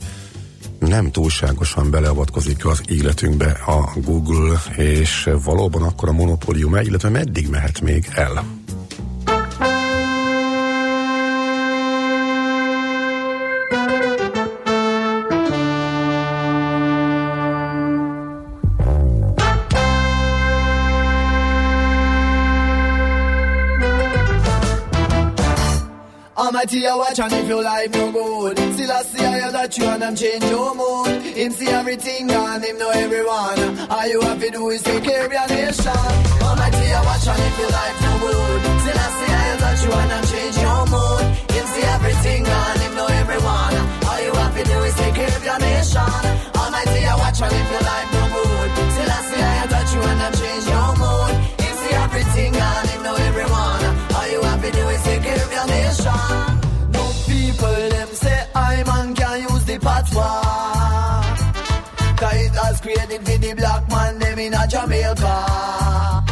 nem 0.78 1.10
túlságosan 1.10 1.90
beleavatkozik 1.90 2.66
az 2.66 2.80
életünkbe 2.88 3.50
a 3.66 3.92
Google, 3.96 4.62
és 4.76 5.30
valóban 5.44 5.82
akkor 5.82 6.08
a 6.08 6.12
monopólium 6.12 6.76
illetve 6.76 7.08
meddig 7.08 7.48
mehet 7.48 7.80
még 7.80 8.08
el? 8.14 8.44
Almighty, 26.36 26.78
you 26.78 26.98
watch 26.98 27.20
and 27.20 27.32
if 27.32 27.48
your 27.48 27.62
life 27.62 27.90
no 27.94 28.10
good 28.10 28.63
Still 28.84 28.96
I 28.96 29.02
see 29.02 29.24
how 29.24 29.34
you 29.34 29.52
that 29.52 29.78
you 29.78 29.86
and 29.86 30.02
them 30.02 30.14
change 30.14 30.44
your 30.44 30.74
mood. 30.76 31.22
Him 31.24 31.52
see 31.52 31.68
everything 31.68 32.30
and 32.30 32.62
him 32.62 32.76
know 32.76 32.90
everyone. 32.90 33.88
All 33.88 34.06
you 34.06 34.20
have 34.20 34.38
to 34.38 34.50
do 34.50 34.68
is 34.68 34.82
take 34.82 35.04
care 35.04 35.24
of 35.24 35.32
your 35.32 35.48
nation. 35.48 36.04
Almighty, 36.44 36.84
you 36.92 37.00
watch 37.08 37.24
and 37.24 37.40
if 37.48 37.58
your 37.64 37.72
life 37.72 37.96
no 38.04 38.12
good 38.20 38.60
Still 38.84 39.00
I 39.00 39.08
see 39.16 39.30
how 39.32 39.44
you 39.48 39.56
that 39.64 39.76
you 39.80 39.92
and 40.04 40.10
them 40.12 40.24
change 40.28 40.56
your 40.60 40.82
mood. 40.92 41.24
Him 41.56 41.66
see 41.72 41.86
everything 41.96 42.42
and 42.44 42.80
him 42.84 42.92
know 42.92 43.08
everyone. 43.24 43.74
All 44.04 44.20
you 44.20 44.32
have 44.36 44.52
to 44.52 44.64
do 44.68 44.76
is 44.84 44.94
take 45.00 45.14
care 45.16 45.32
of 45.32 45.44
your 45.48 45.58
nation. 45.64 46.20
Almighty, 46.52 47.00
you 47.08 47.16
watch 47.24 47.40
and 47.40 47.56
if 47.56 47.70
your 47.72 47.84
life 47.88 48.13
created 62.94 63.26
for 63.26 63.38
the 63.38 63.54
black 63.54 63.88
man 63.88 64.18
them 64.18 64.38
in 64.38 64.54
a 64.54 64.66
Jamaica 64.66 66.24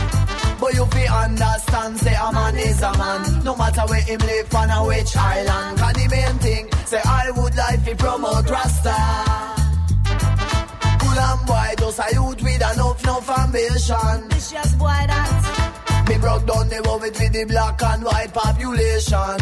But 0.61 0.75
you 0.75 0.87
fi 0.87 1.25
understand 1.25 1.99
say 1.99 2.15
a 2.15 2.33
man 2.33 2.57
is 2.57 2.83
a 2.83 2.93
man 2.97 3.45
No 3.45 3.57
matter 3.57 3.83
where 3.89 4.03
him 4.03 4.21
live 4.21 4.55
on 4.55 4.71
a 4.71 4.87
which 4.87 5.17
island 5.17 5.79
Cause 5.79 5.93
the 5.95 6.09
main 6.11 6.39
thing 6.39 6.69
say 6.87 7.01
I 7.05 7.31
would 7.31 7.57
like 7.57 7.85
to 7.85 7.97
promote 7.97 8.49
Rasta 8.51 8.97
Cool 11.01 11.19
and 11.19 11.47
boy, 11.47 11.75
just 11.79 11.99
a 11.99 12.15
youth 12.15 12.43
with 12.43 12.57
enough, 12.57 13.03
enough 13.03 13.39
ambition. 13.39 14.29
Vicious 14.31 14.73
boy 14.77 14.87
that. 14.87 16.07
Me 16.09 16.17
broke 16.19 16.47
down 16.47 16.69
the 16.69 16.83
world 16.87 17.03
with 17.03 17.19
the 17.19 17.45
black 17.45 17.83
and 17.83 18.05
white 18.05 18.33
population. 18.33 19.39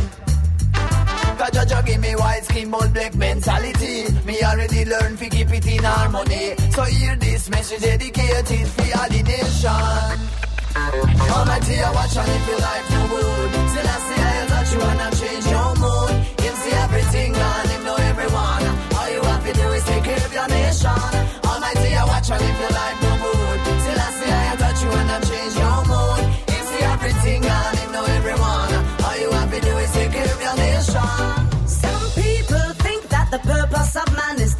Cause 1.40 1.52
Jaja 1.52 1.82
give 1.86 2.00
me 2.02 2.14
white 2.16 2.44
skin 2.44 2.70
but 2.70 2.92
black 2.92 3.14
mentality. 3.14 4.04
Me 4.26 4.42
already 4.42 4.84
learn 4.84 5.16
to 5.16 5.26
keep 5.30 5.48
it 5.48 5.66
in 5.66 5.82
harmony. 5.82 6.54
So 6.72 6.82
hear 6.82 7.16
this 7.16 7.48
message 7.48 7.80
dedicated 7.80 8.68
for 8.68 8.98
all 8.98 9.08
the 9.08 9.22
nation. 9.22 9.70
Almighty, 11.32 11.80
I 11.80 11.92
watch 11.94 12.16
and 12.18 12.28
if 12.28 12.46
your 12.46 12.58
life 12.58 12.90
no 12.90 13.08
good. 13.08 13.52
Still 13.70 13.88
I 13.88 13.98
see 14.04 14.20
I 14.20 14.46
touch 14.50 14.72
you 14.74 14.82
I 14.82 15.10
change 15.16 15.46
your 15.46 15.74
mood. 15.76 15.99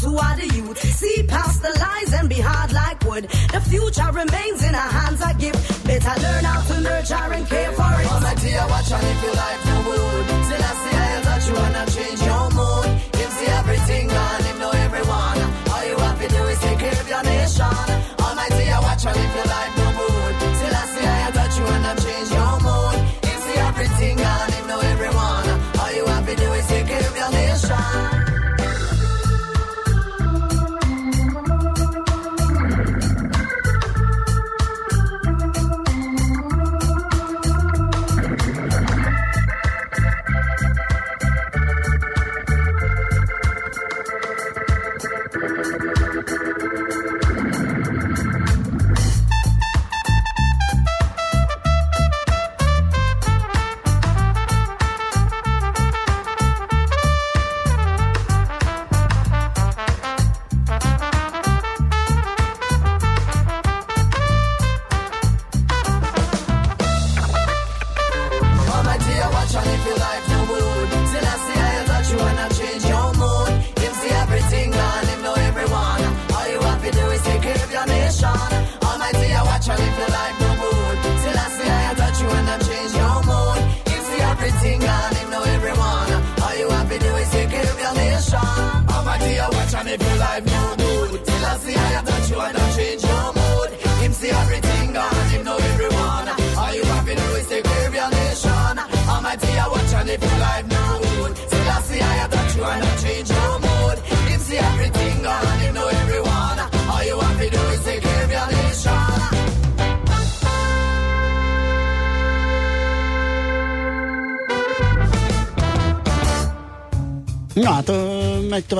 who 0.00 0.16
are 0.16 0.36
the 0.36 0.46
youth. 0.54 0.78
See 0.78 1.22
past 1.24 1.62
the 1.62 1.72
lies 1.78 2.12
and 2.12 2.28
be 2.28 2.40
hard 2.40 2.72
like 2.72 3.02
wood. 3.04 3.24
The 3.52 3.60
future 3.60 4.10
remains 4.12 4.62
in 4.62 4.74
our 4.74 4.92
hands, 4.98 5.20
I 5.20 5.32
give. 5.34 5.54
Better 5.84 6.14
learn 6.22 6.44
how 6.44 6.60
to 6.68 6.80
nurture 6.80 7.14
and 7.14 7.46
care 7.46 7.72
for 7.72 7.92
it. 8.00 8.06
Almighty, 8.12 8.56
I 8.56 8.66
watch 8.66 8.92
and 8.92 9.06
if 9.12 9.22
your 9.22 9.34
life 9.34 9.66
no 9.66 9.82
good. 9.84 10.31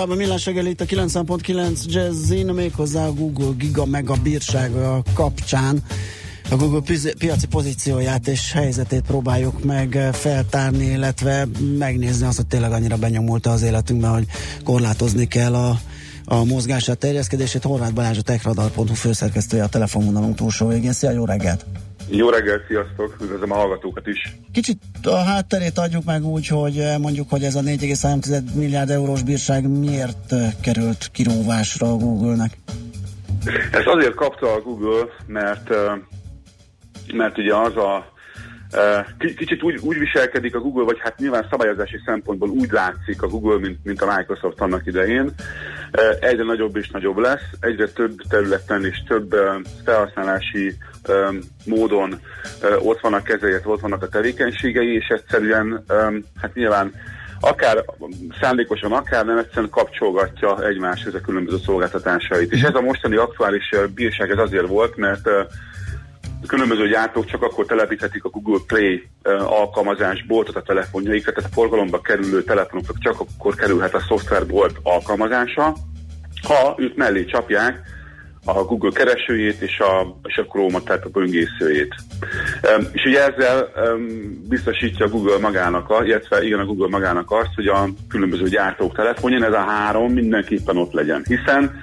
Tovább 0.03 0.19
a 0.19 0.23
millás 0.23 0.47
reggel 0.47 0.67
itt 0.67 0.81
a 0.81 0.85
90.9 0.85 1.85
Jazzin, 1.85 2.47
méghozzá 2.47 3.07
a 3.07 3.13
Google 3.13 3.53
Giga 3.57 3.85
Mega 3.85 4.15
bírsága 4.23 5.03
kapcsán 5.15 5.83
a 6.51 6.57
Google 6.57 6.81
piaci 7.19 7.47
pozícióját 7.47 8.29
és 8.29 8.53
helyzetét 8.53 9.03
próbáljuk 9.07 9.65
meg 9.65 9.95
ö, 9.95 10.09
feltárni, 10.13 10.85
illetve 10.85 11.47
megnézni 11.79 12.27
azt, 12.27 12.37
hogy 12.37 12.47
tényleg 12.47 12.73
annyira 12.73 12.97
benyomulta 12.97 13.51
az 13.51 13.63
életünkben, 13.63 14.11
hogy 14.11 14.27
korlátozni 14.65 15.29
kell 15.29 15.55
a, 15.55 15.75
a 16.25 16.45
mozgását, 16.45 16.99
terjeszkedését. 16.99 17.63
Horváth 17.63 17.93
Balázs 17.95 18.19
a 18.19 18.23
techradar.hu 18.23 18.95
főszerkesztője 18.95 19.63
a 19.63 19.69
telefonvonalunk 19.69 20.37
túlsó 20.37 20.69
végén. 20.69 20.93
Szia, 20.93 21.11
jó 21.11 21.25
reggelt! 21.25 21.65
Jó 22.09 22.29
reggelt, 22.29 22.63
sziasztok! 22.69 23.17
Üdvözlöm 23.23 23.53
a 23.53 23.55
hallgatókat 23.55 24.07
is. 24.07 24.37
Kicsit 24.53 24.79
a 25.07 25.23
hátterét 25.23 25.79
adjuk 25.79 26.05
meg 26.05 26.25
úgy, 26.25 26.47
hogy 26.47 26.79
eh, 26.79 26.99
mondjuk, 26.99 27.31
hogy 27.31 27.43
ez 27.43 27.55
a 27.55 27.61
4,3 27.61 28.55
milliárd 28.55 28.91
eurós 28.91 29.23
bírság 29.23 29.69
miért 29.69 30.33
eh, 30.33 30.53
került 30.63 31.09
kiróvásra 31.13 31.87
a 31.87 31.97
Google-nek? 31.97 32.59
Ezt 33.73 33.87
azért 33.87 34.15
kapta 34.15 34.53
a 34.53 34.61
Google, 34.61 35.05
mert, 35.27 35.71
eh, 35.71 35.93
mert 37.13 37.39
ugye 37.39 37.55
az 37.55 37.77
a 37.77 38.12
Kicsit 39.37 39.63
úgy, 39.63 39.79
úgy 39.83 39.99
viselkedik 39.99 40.55
a 40.55 40.61
Google, 40.61 40.85
vagy 40.85 40.99
hát 41.01 41.19
nyilván 41.19 41.47
szabályozási 41.51 42.01
szempontból 42.05 42.49
úgy 42.49 42.71
látszik 42.71 43.23
a 43.23 43.29
Google, 43.29 43.59
mint, 43.59 43.79
mint 43.85 44.03
a 44.03 44.15
Microsoft 44.17 44.61
annak 44.61 44.87
idején. 44.87 45.31
Egyre 46.21 46.45
nagyobb 46.45 46.77
és 46.77 46.91
nagyobb 46.91 47.17
lesz, 47.17 47.51
egyre 47.61 47.87
több 47.87 48.15
területen 48.29 48.85
és 48.85 49.03
több 49.09 49.35
felhasználási 49.85 50.75
módon 51.65 52.21
ott 52.79 53.01
van 53.01 53.15
a 53.15 53.23
kezelyet, 53.23 53.67
ott 53.67 53.81
vannak 53.81 54.03
a 54.03 54.09
tevékenységei, 54.09 54.95
és 54.95 55.07
egyszerűen 55.09 55.85
hát 56.41 56.55
nyilván 56.55 56.93
akár 57.41 57.85
szándékosan, 58.41 58.93
akár 58.93 59.25
nem 59.25 59.39
egyszerűen 59.39 59.71
kapcsolgatja 59.71 60.67
egymáshoz 60.67 61.15
a 61.15 61.21
különböző 61.21 61.57
szolgáltatásait. 61.65 62.53
És 62.53 62.63
ez 62.63 62.75
a 62.75 62.81
mostani 62.81 63.17
aktuális 63.17 63.75
bírság 63.95 64.31
ez 64.31 64.39
azért 64.39 64.67
volt, 64.67 64.97
mert 64.97 65.29
különböző 66.47 66.89
gyártók 66.89 67.27
csak 67.27 67.43
akkor 67.43 67.67
telepíthetik 67.67 68.25
a 68.25 68.29
Google 68.29 68.61
Play 68.67 69.09
alkalmazás 69.39 70.25
boltot 70.27 70.57
a 70.57 70.63
telefonjaikra, 70.63 71.33
tehát 71.33 71.51
a 71.51 71.55
forgalomba 71.55 72.01
kerülő 72.01 72.43
telefonoknak 72.43 72.99
csak 72.99 73.21
akkor 73.21 73.55
kerülhet 73.55 73.95
a 73.95 74.05
szoftverbolt 74.09 74.77
alkalmazása, 74.83 75.77
ha 76.43 76.75
ők 76.77 76.97
mellé 76.97 77.25
csapják 77.25 77.81
a 78.45 78.65
Google 78.65 78.91
keresőjét 78.91 79.61
és 79.61 79.79
a, 79.79 80.19
és 80.25 80.37
a 80.37 80.45
Chrome-ot, 80.45 80.85
tehát 80.85 81.05
a 81.05 81.09
böngészőjét. 81.09 81.95
Um, 82.77 82.87
és 82.93 83.05
ugye 83.05 83.33
ezzel 83.33 83.73
um, 83.77 84.47
biztosítja 84.49 85.09
Google 85.09 85.39
magának, 85.39 85.91
a, 85.91 86.05
illetve 86.05 86.45
igen 86.45 86.59
a 86.59 86.65
Google 86.65 86.89
magának 86.89 87.31
azt, 87.31 87.55
hogy 87.55 87.67
a 87.67 87.89
különböző 88.09 88.49
gyártók 88.49 88.95
telefonján 88.95 89.45
ez 89.45 89.53
a 89.53 89.65
három 89.69 90.13
mindenképpen 90.13 90.77
ott 90.77 90.93
legyen. 90.93 91.25
Hiszen 91.29 91.83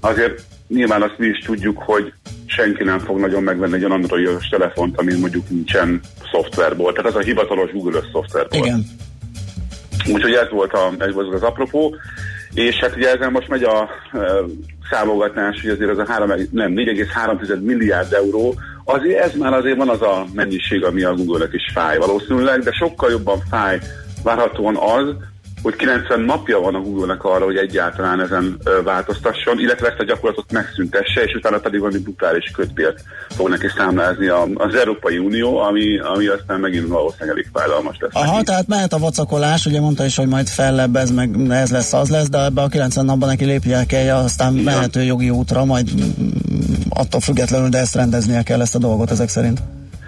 azért 0.00 0.42
nyilván 0.68 1.02
azt 1.02 1.18
mi 1.18 1.26
is 1.26 1.38
tudjuk, 1.38 1.82
hogy 1.82 2.12
senki 2.50 2.84
nem 2.84 2.98
fog 2.98 3.18
nagyon 3.18 3.42
megvenni 3.42 3.74
egy 3.74 3.84
olyan 3.84 4.00
androidos 4.02 4.48
telefont, 4.48 4.98
amin 4.98 5.18
mondjuk 5.18 5.48
nincsen 5.48 6.00
szoftverból. 6.32 6.92
Tehát 6.92 7.10
az 7.10 7.16
a 7.16 7.24
hivatalos 7.24 7.70
Google-ös 7.70 8.04
szoftverból. 8.12 8.58
Igen. 8.58 8.84
Úgyhogy 10.12 10.32
ez 10.32 10.50
volt, 10.50 10.72
a, 10.72 10.92
ez 10.98 11.12
volt 11.12 11.34
az 11.34 11.42
apropó. 11.42 11.94
És 12.54 12.76
hát 12.76 12.96
ugye 12.96 13.12
ezen 13.12 13.30
most 13.30 13.48
megy 13.48 13.62
a 13.62 13.88
e, 14.12 14.18
számogatás, 14.90 15.60
hogy 15.60 15.70
azért 15.70 15.90
az 15.90 15.98
a 15.98 16.04
3, 16.06 16.28
nem, 16.50 16.72
4,3 16.74 17.60
milliárd 17.60 18.12
euró, 18.12 18.54
azért 18.84 19.24
ez 19.24 19.34
már 19.34 19.52
azért 19.52 19.76
van 19.76 19.88
az 19.88 20.02
a 20.02 20.26
mennyiség, 20.34 20.84
ami 20.84 21.02
a 21.02 21.14
Google-nek 21.14 21.52
is 21.52 21.70
fáj 21.74 21.98
valószínűleg, 21.98 22.60
de 22.60 22.72
sokkal 22.72 23.10
jobban 23.10 23.42
fáj 23.50 23.80
várhatóan 24.22 24.76
az, 24.76 25.14
hogy 25.62 25.76
90 25.76 26.20
napja 26.20 26.60
van 26.60 26.74
a 26.74 26.80
Google-nek 26.80 27.24
arra, 27.24 27.44
hogy 27.44 27.56
egyáltalán 27.56 28.20
ezen 28.20 28.58
változtasson, 28.84 29.60
illetve 29.60 29.86
ezt 29.88 29.98
a 29.98 30.04
gyakorlatot 30.04 30.52
megszüntesse, 30.52 31.22
és 31.22 31.34
utána 31.34 31.58
pedig 31.58 31.80
valami 31.80 31.98
brutális 31.98 32.50
kötbért 32.56 33.02
fog 33.28 33.48
neki 33.48 33.66
számlázni 33.76 34.28
az 34.54 34.74
Európai 34.74 35.18
Unió, 35.18 35.58
ami, 35.58 35.98
ami 35.98 36.26
aztán 36.26 36.60
megint 36.60 36.88
valószínűleg 36.88 37.28
elég 37.28 37.48
fájdalmas 37.52 37.96
lesz. 38.00 38.10
Aha, 38.14 38.42
tehát 38.42 38.66
mehet 38.66 38.92
a 38.92 38.98
vacakolás, 38.98 39.66
ugye 39.66 39.80
mondta 39.80 40.04
is, 40.04 40.16
hogy 40.16 40.28
majd 40.28 40.48
fellebb 40.48 40.96
ez, 40.96 41.10
meg 41.10 41.50
ez 41.50 41.70
lesz, 41.70 41.92
az 41.92 42.10
lesz, 42.10 42.28
de 42.28 42.44
ebbe 42.44 42.62
a 42.62 42.68
90 42.68 43.04
napban 43.04 43.28
neki 43.28 43.44
lépnie 43.44 43.84
kell, 43.86 44.16
aztán 44.16 44.52
Igen. 44.52 44.64
mehető 44.64 45.02
jogi 45.02 45.30
útra, 45.30 45.64
majd 45.64 45.90
mm, 45.94 46.20
attól 46.88 47.20
függetlenül, 47.20 47.68
de 47.68 47.78
ezt 47.78 47.94
rendeznie 47.94 48.42
kell 48.42 48.60
ezt 48.60 48.74
a 48.74 48.78
dolgot 48.78 49.10
ezek 49.10 49.28
szerint. 49.28 49.60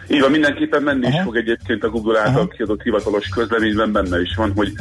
Így 0.08 0.20
van, 0.20 0.30
mindenképpen 0.30 0.82
menni 0.82 1.06
Aha. 1.06 1.16
is 1.16 1.22
fog 1.24 1.36
egyébként 1.36 1.84
a 1.84 1.88
Google 1.88 2.18
által 2.18 2.34
Aha. 2.34 2.48
kiadott 2.48 2.82
hivatalos 2.82 3.28
közleményben 3.28 3.92
benne 3.92 4.20
is 4.20 4.34
van, 4.36 4.52
hogy 4.56 4.72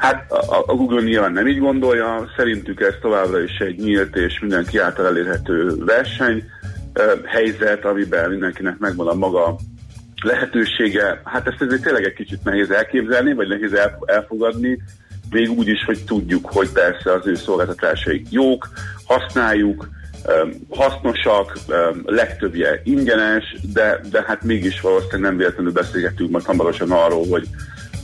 hát 0.00 0.32
a, 0.66 0.74
Google 0.74 1.02
nyilván 1.02 1.32
nem 1.32 1.48
így 1.48 1.58
gondolja, 1.58 2.32
szerintük 2.36 2.80
ez 2.80 2.94
továbbra 3.00 3.42
is 3.42 3.58
egy 3.58 3.78
nyílt 3.78 4.16
és 4.16 4.38
mindenki 4.40 4.78
által 4.78 5.06
elérhető 5.06 5.84
verseny, 5.84 6.44
helyzet, 7.24 7.84
amiben 7.84 8.30
mindenkinek 8.30 8.78
megvan 8.78 9.08
a 9.08 9.14
maga 9.14 9.56
lehetősége. 10.22 11.20
Hát 11.24 11.46
ezt 11.46 11.62
ezért 11.62 11.82
tényleg 11.82 12.04
egy 12.04 12.12
kicsit 12.12 12.44
nehéz 12.44 12.70
elképzelni, 12.70 13.32
vagy 13.34 13.48
nehéz 13.48 13.72
el, 13.72 13.98
elfogadni, 14.04 14.82
még 15.30 15.50
úgy 15.50 15.68
is, 15.68 15.84
hogy 15.84 16.04
tudjuk, 16.04 16.46
hogy 16.50 16.70
persze 16.70 17.12
az 17.12 17.26
ő 17.26 17.34
szolgáltatásaik 17.34 18.26
jók, 18.30 18.68
használjuk, 19.04 19.88
hasznosak, 20.68 21.58
legtöbbje 22.04 22.80
ingyenes, 22.84 23.56
de, 23.72 24.00
de 24.10 24.24
hát 24.26 24.42
mégis 24.42 24.80
valószínűleg 24.80 25.20
nem 25.20 25.36
véletlenül 25.36 25.72
beszélgetünk 25.72 26.30
majd 26.30 26.44
hamarosan 26.44 26.90
arról, 26.90 27.26
hogy 27.26 27.48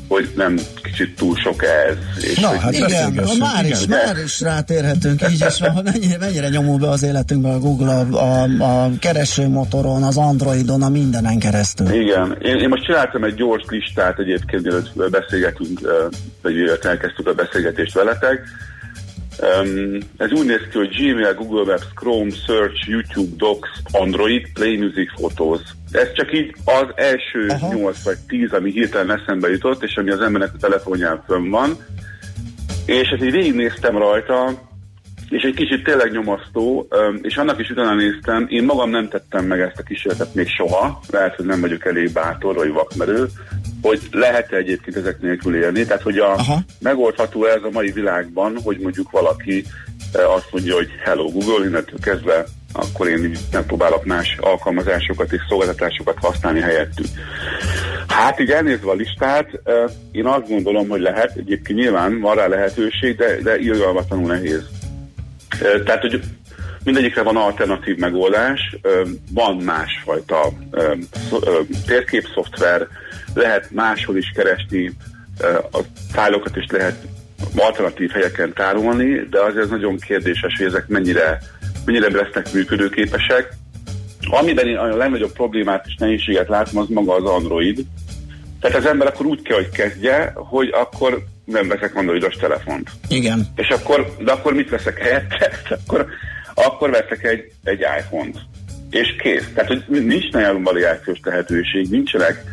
hogy 0.08 0.32
nem 0.36 0.58
kicsit 0.82 1.16
túl 1.16 1.36
sok 1.36 1.64
ez. 1.64 2.24
És 2.24 2.38
Na, 2.38 2.58
hát 2.58 2.72
Igen, 2.72 2.88
beszélgessünk, 2.88 3.40
már 3.40 3.66
is, 3.66 3.82
igen. 3.82 3.98
már 4.04 4.16
is 4.24 4.40
rátérhetünk, 4.40 5.22
így 5.30 5.44
is 5.48 5.58
van, 5.58 5.70
hogy 5.70 5.84
mennyire, 5.84 6.18
mennyire 6.18 6.48
nyomul 6.48 6.78
be 6.78 6.88
az 6.88 7.02
életünkbe 7.02 7.48
a 7.48 7.58
Google 7.58 7.92
a, 7.92 8.06
a, 8.12 8.42
a 8.42 8.90
keresőmotoron, 9.00 10.02
az 10.02 10.16
Androidon, 10.16 10.82
a 10.82 10.88
mindenen 10.88 11.38
keresztül. 11.38 11.90
Igen, 11.92 12.36
én, 12.42 12.56
én 12.56 12.68
most 12.68 12.84
csináltam 12.84 13.24
egy 13.24 13.34
gyors 13.34 13.64
listát 13.68 14.18
egyébként, 14.18 14.62
mielőtt 14.62 15.10
beszélgetünk, 15.10 15.80
vagy 16.42 16.54
elkezdtük 16.82 17.26
a 17.26 17.32
beszélgetést 17.32 17.94
veletek. 17.94 18.40
Um, 19.40 19.98
ez 20.16 20.32
úgy 20.32 20.46
néz 20.46 20.60
ki, 20.70 20.78
hogy 20.78 20.96
Gmail, 20.96 21.34
Google 21.34 21.64
Maps, 21.64 21.86
Chrome, 21.94 22.30
Search, 22.46 22.88
YouTube, 22.88 23.36
Docs, 23.36 23.68
Android, 23.90 24.52
Play 24.52 24.76
Music, 24.76 25.12
Photos. 25.14 25.60
Ez 25.90 26.12
csak 26.12 26.32
így 26.32 26.54
az 26.64 26.86
első 26.94 27.46
Aha. 27.48 27.74
8 27.74 28.02
vagy 28.02 28.18
10, 28.26 28.52
ami 28.52 28.70
hirtelen 28.70 29.18
eszembe 29.20 29.48
jutott, 29.48 29.82
és 29.82 29.96
ami 29.96 30.10
az 30.10 30.20
embernek 30.20 30.54
a 30.54 30.58
telefonján 30.60 31.22
fönn 31.26 31.50
van. 31.50 31.76
És 32.86 33.08
ezt 33.08 33.22
így 33.22 33.32
végignéztem 33.32 33.98
rajta, 33.98 34.66
és 35.28 35.42
egy 35.42 35.54
kicsit 35.54 35.84
tényleg 35.84 36.12
nyomasztó, 36.12 36.88
és 37.22 37.36
annak 37.36 37.60
is 37.60 37.70
utána 37.70 37.94
néztem, 37.94 38.46
én 38.48 38.64
magam 38.64 38.90
nem 38.90 39.08
tettem 39.08 39.44
meg 39.44 39.60
ezt 39.60 39.78
a 39.78 39.82
kísérletet 39.82 40.34
még 40.34 40.48
soha, 40.48 41.00
lehet, 41.10 41.34
hogy 41.34 41.44
nem 41.44 41.60
vagyok 41.60 41.84
elég 41.84 42.12
bátor 42.12 42.54
vagy 42.54 42.72
vakmerő, 42.72 43.26
hogy 43.86 44.00
lehet-e 44.10 44.56
egyébként 44.56 44.96
ezek 44.96 45.20
nélkül 45.20 45.56
élni, 45.56 45.84
tehát 45.84 46.02
hogy 46.02 46.18
a, 46.18 46.32
Aha. 46.32 46.60
megoldható 46.78 47.44
ez 47.44 47.62
a 47.62 47.70
mai 47.72 47.90
világban, 47.90 48.58
hogy 48.64 48.78
mondjuk 48.78 49.10
valaki 49.10 49.64
e, 50.12 50.28
azt 50.28 50.48
mondja, 50.50 50.74
hogy 50.74 50.88
hello 51.04 51.30
Google, 51.30 51.66
innentől 51.66 52.00
kezdve 52.00 52.44
akkor 52.72 53.08
én 53.08 53.36
megpróbálok 53.52 54.04
más 54.04 54.36
alkalmazásokat 54.40 55.32
és 55.32 55.40
szolgáltatásokat 55.48 56.18
használni 56.20 56.60
helyettük. 56.60 57.06
Hát 58.08 58.40
így 58.40 58.50
elnézve 58.50 58.90
a 58.90 58.94
listát, 58.94 59.60
eh, 59.64 59.84
én 60.12 60.26
azt 60.26 60.48
gondolom, 60.48 60.88
hogy 60.88 61.00
lehet, 61.00 61.36
egyébként 61.36 61.78
nyilván 61.78 62.20
van 62.20 62.34
rá 62.34 62.46
lehetőség, 62.46 63.16
de, 63.16 63.36
de 63.42 63.58
irgalmatlanul 63.58 64.26
nehéz. 64.26 64.62
Eh, 65.50 65.82
Tehát, 65.84 66.00
hogy 66.00 66.20
mindegyikre 66.84 67.22
van 67.22 67.36
alternatív 67.36 67.96
megoldás, 67.96 68.76
van 69.30 69.56
másfajta 69.56 70.52
szo- 71.28 71.66
térképszoftver, 71.86 72.86
lehet 73.36 73.70
máshol 73.70 74.16
is 74.16 74.32
keresni 74.34 74.92
a 75.72 75.78
fájlokat, 76.12 76.56
és 76.56 76.66
lehet 76.70 76.96
alternatív 77.56 78.10
helyeken 78.10 78.52
tárolni, 78.52 79.26
de 79.30 79.40
azért 79.40 79.64
ez 79.64 79.70
nagyon 79.70 79.98
kérdéses, 79.98 80.54
hogy 80.56 80.66
ezek 80.66 80.88
mennyire, 80.88 81.38
mennyire 81.84 82.10
lesznek 82.10 82.52
működőképesek. 82.52 83.52
Amiben 84.30 84.66
én 84.66 84.76
a 84.76 84.96
legnagyobb 84.96 85.32
problémát 85.32 85.84
és 85.86 85.94
nehézséget 85.98 86.48
látom, 86.48 86.78
az 86.78 86.88
maga 86.88 87.14
az 87.14 87.24
Android. 87.24 87.84
Tehát 88.60 88.76
az 88.76 88.86
ember 88.86 89.06
akkor 89.06 89.26
úgy 89.26 89.42
kell, 89.42 89.56
hogy 89.56 89.70
kezdje, 89.70 90.32
hogy 90.34 90.68
akkor 90.72 91.24
nem 91.44 91.68
veszek 91.68 91.94
androidos 91.94 92.34
telefont. 92.34 92.90
Igen. 93.08 93.46
És 93.56 93.68
akkor, 93.68 94.16
de 94.24 94.32
akkor 94.32 94.54
mit 94.54 94.70
veszek 94.70 94.98
helyette? 94.98 95.50
akkor, 95.84 96.06
akkor 96.54 96.90
veszek 96.90 97.24
egy, 97.24 97.52
egy 97.64 97.80
iPhone-t. 97.80 98.38
És 98.90 99.16
kész. 99.18 99.48
Tehát, 99.54 99.68
hogy 99.70 100.04
nincs 100.04 100.30
nagyon 100.30 100.62
variációs 100.62 101.18
lehetőség, 101.22 101.90
nincsenek 101.90 102.44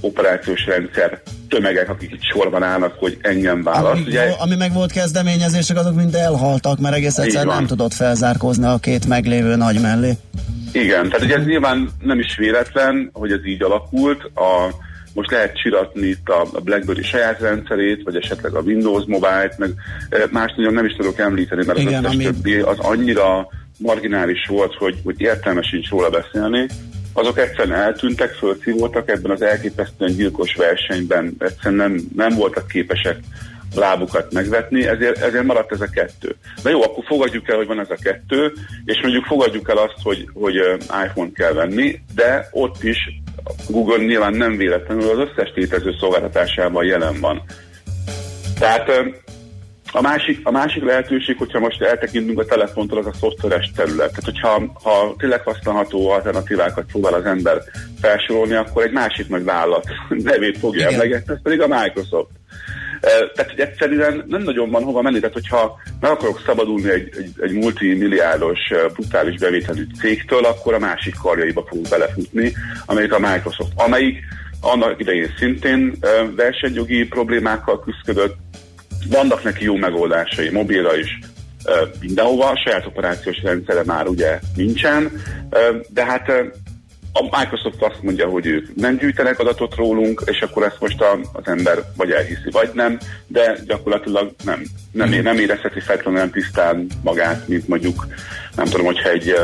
operációs 0.00 0.66
rendszer 0.66 1.20
tömegek, 1.48 1.88
akik 1.88 2.10
itt 2.12 2.22
sorban 2.22 2.62
állnak, 2.62 2.94
hogy 2.98 3.18
engem 3.20 3.62
választ. 3.62 3.92
Ami, 4.00 4.06
Ugye, 4.06 4.34
ami 4.38 4.54
meg 4.56 4.72
volt 4.72 4.92
kezdeményezések, 4.92 5.76
azok 5.78 5.94
mind 5.94 6.14
elhaltak, 6.14 6.78
mert 6.78 6.94
egész 6.94 7.18
egyszer 7.18 7.46
nem 7.46 7.66
tudott 7.66 7.92
felzárkózni 7.94 8.64
a 8.66 8.78
két 8.78 9.06
meglévő 9.06 9.56
nagy 9.56 9.80
mellé. 9.80 10.12
Igen, 10.72 11.08
tehát 11.08 11.24
ugye 11.24 11.36
ez 11.36 11.44
nyilván 11.44 11.90
nem 12.00 12.18
is 12.18 12.36
véletlen, 12.36 13.10
hogy 13.12 13.32
ez 13.32 13.46
így 13.46 13.62
alakult. 13.62 14.22
A, 14.34 14.74
most 15.14 15.30
lehet 15.30 15.56
csiratni 15.58 16.06
itt 16.06 16.28
a 16.28 16.60
BlackBerry 16.60 17.02
saját 17.02 17.40
rendszerét, 17.40 18.02
vagy 18.04 18.16
esetleg 18.16 18.54
a 18.54 18.60
Windows 18.60 19.04
Mobile-t, 19.06 19.58
meg 19.58 19.70
más 20.30 20.52
nagyon 20.56 20.74
nem 20.74 20.84
is 20.84 20.92
tudok 20.96 21.18
említeni, 21.18 21.64
mert 21.66 21.78
az 21.78 21.84
Igen, 21.84 22.04
összes 22.04 22.14
ami- 22.14 22.24
többi 22.24 22.54
az 22.56 22.78
annyira 22.78 23.48
marginális 23.78 24.46
volt, 24.48 24.74
hogy, 24.74 24.98
hogy 25.04 25.20
értelmes 25.20 25.66
sincs 25.66 25.88
róla 25.88 26.10
beszélni. 26.10 26.66
Azok 27.12 27.38
egyszerűen 27.38 27.78
eltűntek, 27.78 28.32
fölszívódtak 28.32 29.08
ebben 29.08 29.30
az 29.30 29.42
elképesztően 29.42 30.14
gyilkos 30.14 30.54
versenyben, 30.54 31.34
egyszerűen 31.38 31.90
nem, 31.90 32.00
nem 32.16 32.34
voltak 32.34 32.66
képesek 32.66 33.16
lábukat 33.74 34.32
megvetni, 34.32 34.86
ezért, 34.86 35.18
ezért 35.18 35.44
maradt 35.44 35.72
ez 35.72 35.80
a 35.80 35.90
kettő. 35.90 36.36
De 36.62 36.70
jó, 36.70 36.82
akkor 36.82 37.04
fogadjuk 37.04 37.48
el, 37.48 37.56
hogy 37.56 37.66
van 37.66 37.80
ez 37.80 37.90
a 37.90 37.98
kettő, 38.02 38.52
és 38.84 39.00
mondjuk 39.02 39.24
fogadjuk 39.24 39.70
el 39.70 39.76
azt, 39.76 39.96
hogy, 40.02 40.28
hogy 40.32 40.56
ö, 40.56 40.74
iPhone-t 41.04 41.34
kell 41.34 41.52
venni, 41.52 42.00
de 42.14 42.48
ott 42.50 42.82
is 42.82 42.98
Google 43.68 44.04
nyilván 44.04 44.34
nem 44.34 44.56
véletlenül 44.56 45.10
az 45.10 45.28
összes 45.28 45.52
létező 45.54 45.94
szolgáltatásában 46.00 46.84
jelen 46.84 47.20
van. 47.20 47.42
Tehát 48.58 48.90
a 49.92 50.00
másik, 50.00 50.40
a 50.42 50.50
másik 50.50 50.84
lehetőség, 50.84 51.36
hogyha 51.38 51.58
most 51.58 51.82
eltekintünk 51.82 52.38
a 52.38 52.44
telefontól, 52.44 52.98
az 52.98 53.06
a 53.06 53.12
szoftveres 53.20 53.70
terület. 53.76 54.08
Tehát, 54.08 54.24
hogyha 54.24 54.72
ha 54.82 55.14
tényleg 55.18 55.40
használható 55.40 56.10
alternatívákat 56.10 56.84
próbál 56.84 57.14
az 57.14 57.24
ember 57.24 57.62
felsorolni, 58.00 58.54
akkor 58.54 58.82
egy 58.82 58.92
másik 58.92 59.28
nagy 59.28 59.44
vállalat 59.44 59.86
nevét 60.08 60.58
fogja 60.58 60.88
emlegetni, 60.88 61.32
ez 61.32 61.42
pedig 61.42 61.60
a 61.60 61.66
Microsoft. 61.66 62.30
Eh, 63.00 63.10
Tehát, 63.34 63.50
hogy 63.50 63.60
egyszerűen 63.60 64.24
nem 64.26 64.42
nagyon 64.42 64.70
van 64.70 64.82
hova 64.82 65.02
menni, 65.02 65.18
tehát 65.18 65.34
hogyha 65.34 65.80
meg 66.00 66.10
akarok 66.10 66.42
szabadulni 66.46 66.90
egy, 66.90 67.08
egy, 67.16 67.32
egy 67.40 67.52
multimilliárdos, 67.52 68.58
brutális 68.92 69.38
bevételű 69.38 69.86
cégtől, 69.98 70.44
akkor 70.44 70.74
a 70.74 70.78
másik 70.78 71.14
karjaiba 71.22 71.64
fogok 71.68 71.88
belefutni, 71.88 72.52
amelyik 72.86 73.12
a 73.12 73.18
Microsoft, 73.18 73.72
amelyik 73.74 74.18
annak 74.60 75.00
idején 75.00 75.34
szintén 75.38 75.98
versenyjogi 76.36 77.06
problémákkal 77.06 77.80
küzdött, 77.80 78.36
vannak 79.08 79.42
neki 79.42 79.64
jó 79.64 79.76
megoldásai, 79.76 80.50
mobilra 80.50 80.96
is, 80.96 81.18
mindenhova, 82.00 82.48
a 82.48 82.60
saját 82.64 82.86
operációs 82.86 83.42
rendszere 83.42 83.82
már 83.84 84.06
ugye 84.06 84.38
nincsen, 84.56 85.22
de 85.88 86.04
hát 86.04 86.28
a 87.12 87.38
Microsoft 87.38 87.82
azt 87.82 88.02
mondja, 88.02 88.28
hogy 88.28 88.46
ők 88.46 88.74
nem 88.74 88.96
gyűjtenek 88.96 89.38
adatot 89.38 89.74
rólunk, 89.74 90.22
és 90.26 90.40
akkor 90.40 90.62
ezt 90.62 90.80
most 90.80 91.00
a, 91.00 91.18
az 91.32 91.42
ember 91.46 91.78
vagy 91.96 92.10
elhiszi, 92.10 92.50
vagy 92.50 92.70
nem, 92.74 92.98
de 93.26 93.56
gyakorlatilag 93.66 94.34
nem, 94.44 94.62
nem, 94.92 95.08
nem 95.08 95.38
érezheti 95.38 95.80
feltétlenül 95.80 96.30
tisztán 96.30 96.86
magát, 97.02 97.48
mint 97.48 97.68
mondjuk, 97.68 98.06
nem 98.56 98.64
tudom, 98.64 98.86
hogyha 98.86 99.08
egy 99.10 99.34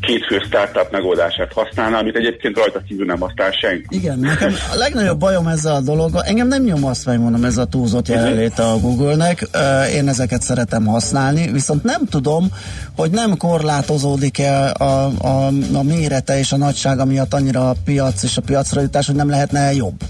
kétfő 0.00 0.42
startup 0.46 0.90
megoldását 0.90 1.52
használná, 1.52 1.98
amit 1.98 2.16
egyébként 2.16 2.56
rajta 2.56 2.80
kívül 2.88 3.06
nem 3.06 3.20
használ 3.20 3.50
senki. 3.50 3.96
Igen, 3.96 4.18
nekem 4.18 4.54
a 4.72 4.76
legnagyobb 4.76 5.18
bajom 5.18 5.46
ezzel 5.46 5.74
a 5.74 5.80
dologgal, 5.80 6.22
engem 6.22 6.48
nem 6.48 6.62
nyom 6.62 6.84
azt, 6.84 7.04
hogy 7.04 7.18
mondom, 7.18 7.44
ez 7.44 7.56
a 7.56 7.64
túlzott 7.64 8.08
jelenléte 8.08 8.62
a 8.62 8.78
Google-nek, 8.78 9.48
én 9.94 10.08
ezeket 10.08 10.42
szeretem 10.42 10.86
használni, 10.86 11.52
viszont 11.52 11.84
nem 11.84 12.06
tudom, 12.10 12.48
hogy 12.96 13.10
nem 13.10 13.36
korlátozódik-e 13.36 14.72
a, 14.72 15.10
a, 15.18 15.46
a 15.72 15.82
mérete 15.82 16.38
és 16.38 16.52
a 16.52 16.56
nagysága 16.56 17.04
miatt 17.04 17.34
annyira 17.34 17.68
a 17.70 17.74
piac 17.84 18.22
és 18.22 18.36
a 18.36 18.42
piacra 18.42 18.80
jutás, 18.80 19.06
hogy 19.06 19.16
nem 19.16 19.30
lehetne 19.30 19.74
jobb. 19.74 20.02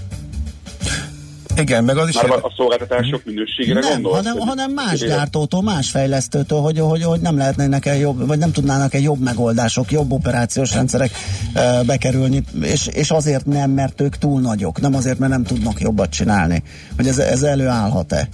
Igen, 1.61 1.83
meg 1.83 1.97
az 1.97 2.09
is... 2.09 2.21
Már 2.21 2.31
a 2.31 2.53
szolgáltatások 2.55 3.25
minőségére 3.25 3.79
Nem, 3.79 3.91
gondolsz? 3.91 4.15
hanem, 4.15 4.37
hanem 4.37 4.71
más 4.71 4.99
gyártótól, 4.99 5.61
más 5.61 5.89
fejlesztőtől, 5.89 6.59
hogy, 6.59 6.79
hogy, 6.79 7.03
hogy 7.03 7.19
nem 7.19 7.37
lehetnének 7.37 7.85
-e 7.85 7.95
jobb, 7.95 8.27
vagy 8.27 8.37
nem 8.37 8.51
tudnának 8.51 8.93
egy 8.93 9.03
jobb 9.03 9.19
megoldások, 9.19 9.91
jobb 9.91 10.11
operációs 10.11 10.73
rendszerek 10.73 11.11
e, 11.53 11.83
bekerülni, 11.83 12.43
és, 12.61 12.87
és 12.87 13.09
azért 13.09 13.45
nem, 13.45 13.71
mert 13.71 14.01
ők 14.01 14.17
túl 14.17 14.41
nagyok, 14.41 14.81
nem 14.81 14.95
azért, 14.95 15.19
mert 15.19 15.31
nem 15.31 15.43
tudnak 15.43 15.79
jobbat 15.79 16.09
csinálni. 16.09 16.63
Hogy 16.95 17.07
ez, 17.07 17.17
ez 17.17 17.41
előállhat-e? 17.41 18.27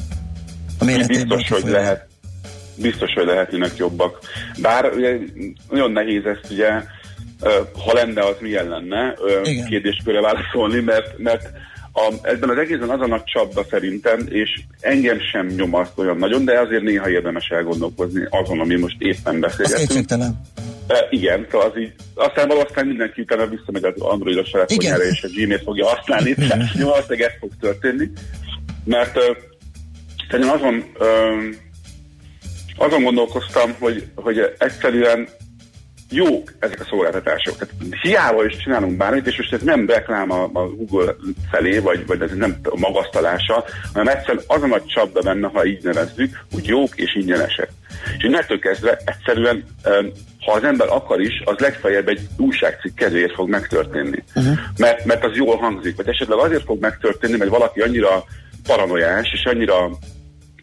A 0.80 0.86
Biztos, 0.86 1.48
hogy 1.48 1.64
lehet. 1.66 2.08
Biztos, 2.76 3.14
hogy 3.14 3.26
lehetnének 3.26 3.78
jobbak. 3.78 4.20
Bár 4.62 4.92
ugye, 4.96 5.18
nagyon 5.70 5.92
nehéz 5.92 6.26
ezt 6.26 6.52
ugye, 6.52 6.70
ha 7.86 7.94
lenne, 7.94 8.22
az 8.22 8.36
milyen 8.40 8.68
lenne, 8.68 9.14
Igen. 9.44 9.68
kérdéskörre 9.68 10.22
válaszolni, 10.22 10.80
mert, 10.80 11.18
mert 11.18 11.50
a, 11.98 12.14
ebben 12.22 12.50
az 12.50 12.58
egészen 12.58 12.90
az 12.90 13.02
a 13.02 13.08
nagy 13.08 13.24
csapda 13.24 13.66
szerintem, 13.70 14.26
és 14.30 14.50
engem 14.80 15.20
sem 15.32 15.46
nyomaszt 15.46 15.92
olyan 15.96 16.18
nagyon, 16.18 16.46
de 16.46 16.60
azért 16.60 16.84
néha 16.84 17.10
érdemes 17.10 17.48
elgondolkozni 17.50 18.28
azon, 18.30 18.60
ami 18.60 18.76
most 18.76 18.96
éppen 19.00 19.40
beszélgetünk. 19.40 19.88
kétségtelen. 19.88 20.42
E, 20.88 21.08
igen, 21.10 21.48
szóval 21.52 21.70
az 21.70 21.80
így, 21.80 21.94
aztán 22.16 22.48
valószínűleg 22.48 22.88
mindenki 22.88 23.22
utána 23.22 23.48
visszamegy 23.48 23.84
az 23.84 24.02
Androidos 24.02 24.50
telefonjára, 24.50 25.04
és 25.04 25.24
a 25.24 25.28
Gmail 25.28 25.60
fogja 25.60 25.86
használni, 25.88 26.34
tehát 26.48 26.72
valószínűleg 26.74 27.22
ez 27.22 27.34
fog 27.40 27.52
történni, 27.60 28.10
mert 28.84 29.18
ö, 29.18 29.32
szerintem 30.30 30.56
azon, 30.56 30.84
ö, 31.00 31.08
azon 32.78 33.04
gondolkoztam, 33.04 33.76
hogy, 33.80 34.08
hogy 34.16 34.40
egyszerűen 34.58 35.28
jók 36.16 36.52
ezek 36.60 36.80
a 36.80 36.86
szolgáltatások. 36.90 37.58
Tehát 37.58 37.74
hiába 38.02 38.46
is 38.46 38.58
csinálunk 38.58 38.98
bármit, 38.98 39.28
és 39.28 39.38
most 39.38 39.54
ez 39.54 39.62
nem 39.62 39.88
reklám 39.88 40.32
a, 40.32 40.44
a 40.44 40.68
Google 40.70 41.16
felé, 41.52 41.78
vagy, 41.78 42.06
vagy 42.06 42.22
ez 42.22 42.32
nem 42.32 42.56
a 42.64 42.78
magasztalása, 42.80 43.64
hanem 43.94 44.16
egyszerűen 44.16 44.44
az 44.48 44.62
a 44.62 44.68
nagy 44.68 44.86
csapda 44.86 45.22
benne, 45.22 45.48
ha 45.48 45.66
így 45.66 45.84
nevezzük, 45.84 46.40
hogy 46.52 46.66
jók 46.66 46.96
és 46.96 47.16
ingyenesek. 47.16 47.70
És 48.18 48.24
innentől 48.24 48.60
kezdve 48.60 49.00
egyszerűen, 49.06 49.64
ha 50.46 50.52
az 50.52 50.64
ember 50.64 50.88
akar 50.90 51.22
is, 51.22 51.42
az 51.46 51.58
legfeljebb 51.58 52.08
egy 52.08 52.20
újságcikk 52.38 52.96
kedvéért 52.96 53.34
fog 53.34 53.50
megtörténni. 53.50 54.24
Uh-huh. 54.36 54.58
Mert, 54.78 55.06
mert 55.06 55.24
az 55.24 55.36
jól 55.36 55.58
hangzik. 55.58 55.96
Vagy 55.96 56.08
esetleg 56.08 56.38
azért 56.38 56.64
fog 56.64 56.82
megtörténni, 56.82 57.38
mert 57.38 57.50
valaki 57.50 57.82
annyira 57.82 58.24
paranoiás, 58.68 59.32
és 59.34 59.44
annyira 59.44 59.90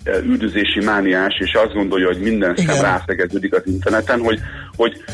üldözési 0.05 0.81
mániás, 0.85 1.35
és 1.39 1.55
azt 1.55 1.73
gondolja, 1.73 2.07
hogy 2.07 2.21
minden 2.21 2.57
szem 2.57 2.81
rászegeződik 2.81 3.55
az 3.55 3.63
interneten, 3.65 4.21
hogy, 4.21 4.41
hogy 4.77 5.05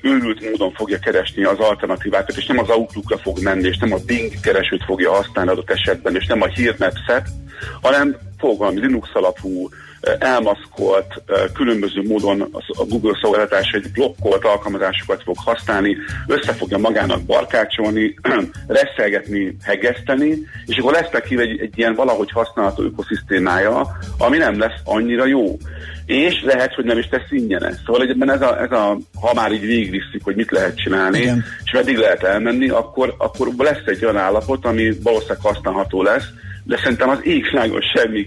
őrült 0.00 0.50
módon 0.50 0.72
fogja 0.72 0.98
keresni 0.98 1.44
az 1.44 1.58
alternatívákat, 1.58 2.36
és 2.36 2.46
nem 2.46 2.58
az 2.58 2.68
Outlookra 2.68 3.18
fog 3.18 3.42
menni, 3.42 3.68
és 3.68 3.78
nem 3.78 3.92
a 3.92 4.04
Bing 4.06 4.40
keresőt 4.40 4.84
fogja 4.84 5.12
használni 5.12 5.50
adott 5.50 5.70
esetben, 5.70 6.14
és 6.16 6.26
nem 6.26 6.42
a 6.42 6.46
hírnetszet, 6.46 7.28
hanem 7.80 8.16
fog 8.44 8.58
valami 8.58 8.80
Linux 8.80 9.08
alapú, 9.12 9.68
elmaszkolt, 10.18 11.22
különböző 11.54 12.02
módon 12.02 12.40
a 12.66 12.84
Google 12.88 13.18
szolgáltatás 13.22 13.70
egy 13.72 13.90
blokkolt 13.92 14.44
alkalmazásokat 14.44 15.22
fog 15.22 15.36
használni, 15.44 15.96
össze 16.26 16.52
fogja 16.52 16.78
magának 16.78 17.22
barkácsolni, 17.22 18.14
reszelgetni, 18.66 19.56
hegeszteni, 19.62 20.38
és 20.66 20.76
akkor 20.76 20.92
lesz 20.92 21.10
neki 21.12 21.40
egy, 21.40 21.60
egy 21.60 21.78
ilyen 21.78 21.94
valahogy 21.94 22.30
használható 22.30 22.82
ökoszisztémája, 22.82 23.86
ami 24.18 24.36
nem 24.36 24.58
lesz 24.58 24.80
annyira 24.84 25.26
jó. 25.26 25.56
És 26.06 26.42
lehet, 26.42 26.74
hogy 26.74 26.84
nem 26.84 26.98
is 26.98 27.08
tesz 27.08 27.30
ingyenes. 27.30 27.76
Szóval 27.86 28.02
egyben 28.02 28.30
ez 28.30 28.40
a, 28.40 28.60
ez 28.60 28.70
a 28.70 28.98
ha 29.20 29.34
már 29.34 29.52
így 29.52 29.66
végigviszik, 29.66 30.24
hogy 30.24 30.36
mit 30.36 30.50
lehet 30.50 30.76
csinálni, 30.76 31.18
Igen. 31.18 31.44
és 31.64 31.72
meddig 31.72 31.96
lehet 31.96 32.22
elmenni, 32.22 32.68
akkor, 32.68 33.14
akkor 33.18 33.48
lesz 33.58 33.86
egy 33.86 34.04
olyan 34.04 34.16
állapot, 34.16 34.64
ami 34.64 34.92
valószínűleg 35.02 35.40
használható 35.42 36.02
lesz, 36.02 36.24
de 36.64 36.76
szerintem 36.76 37.08
az 37.08 37.20
égvilágon 37.22 37.80
semmi 37.80 38.26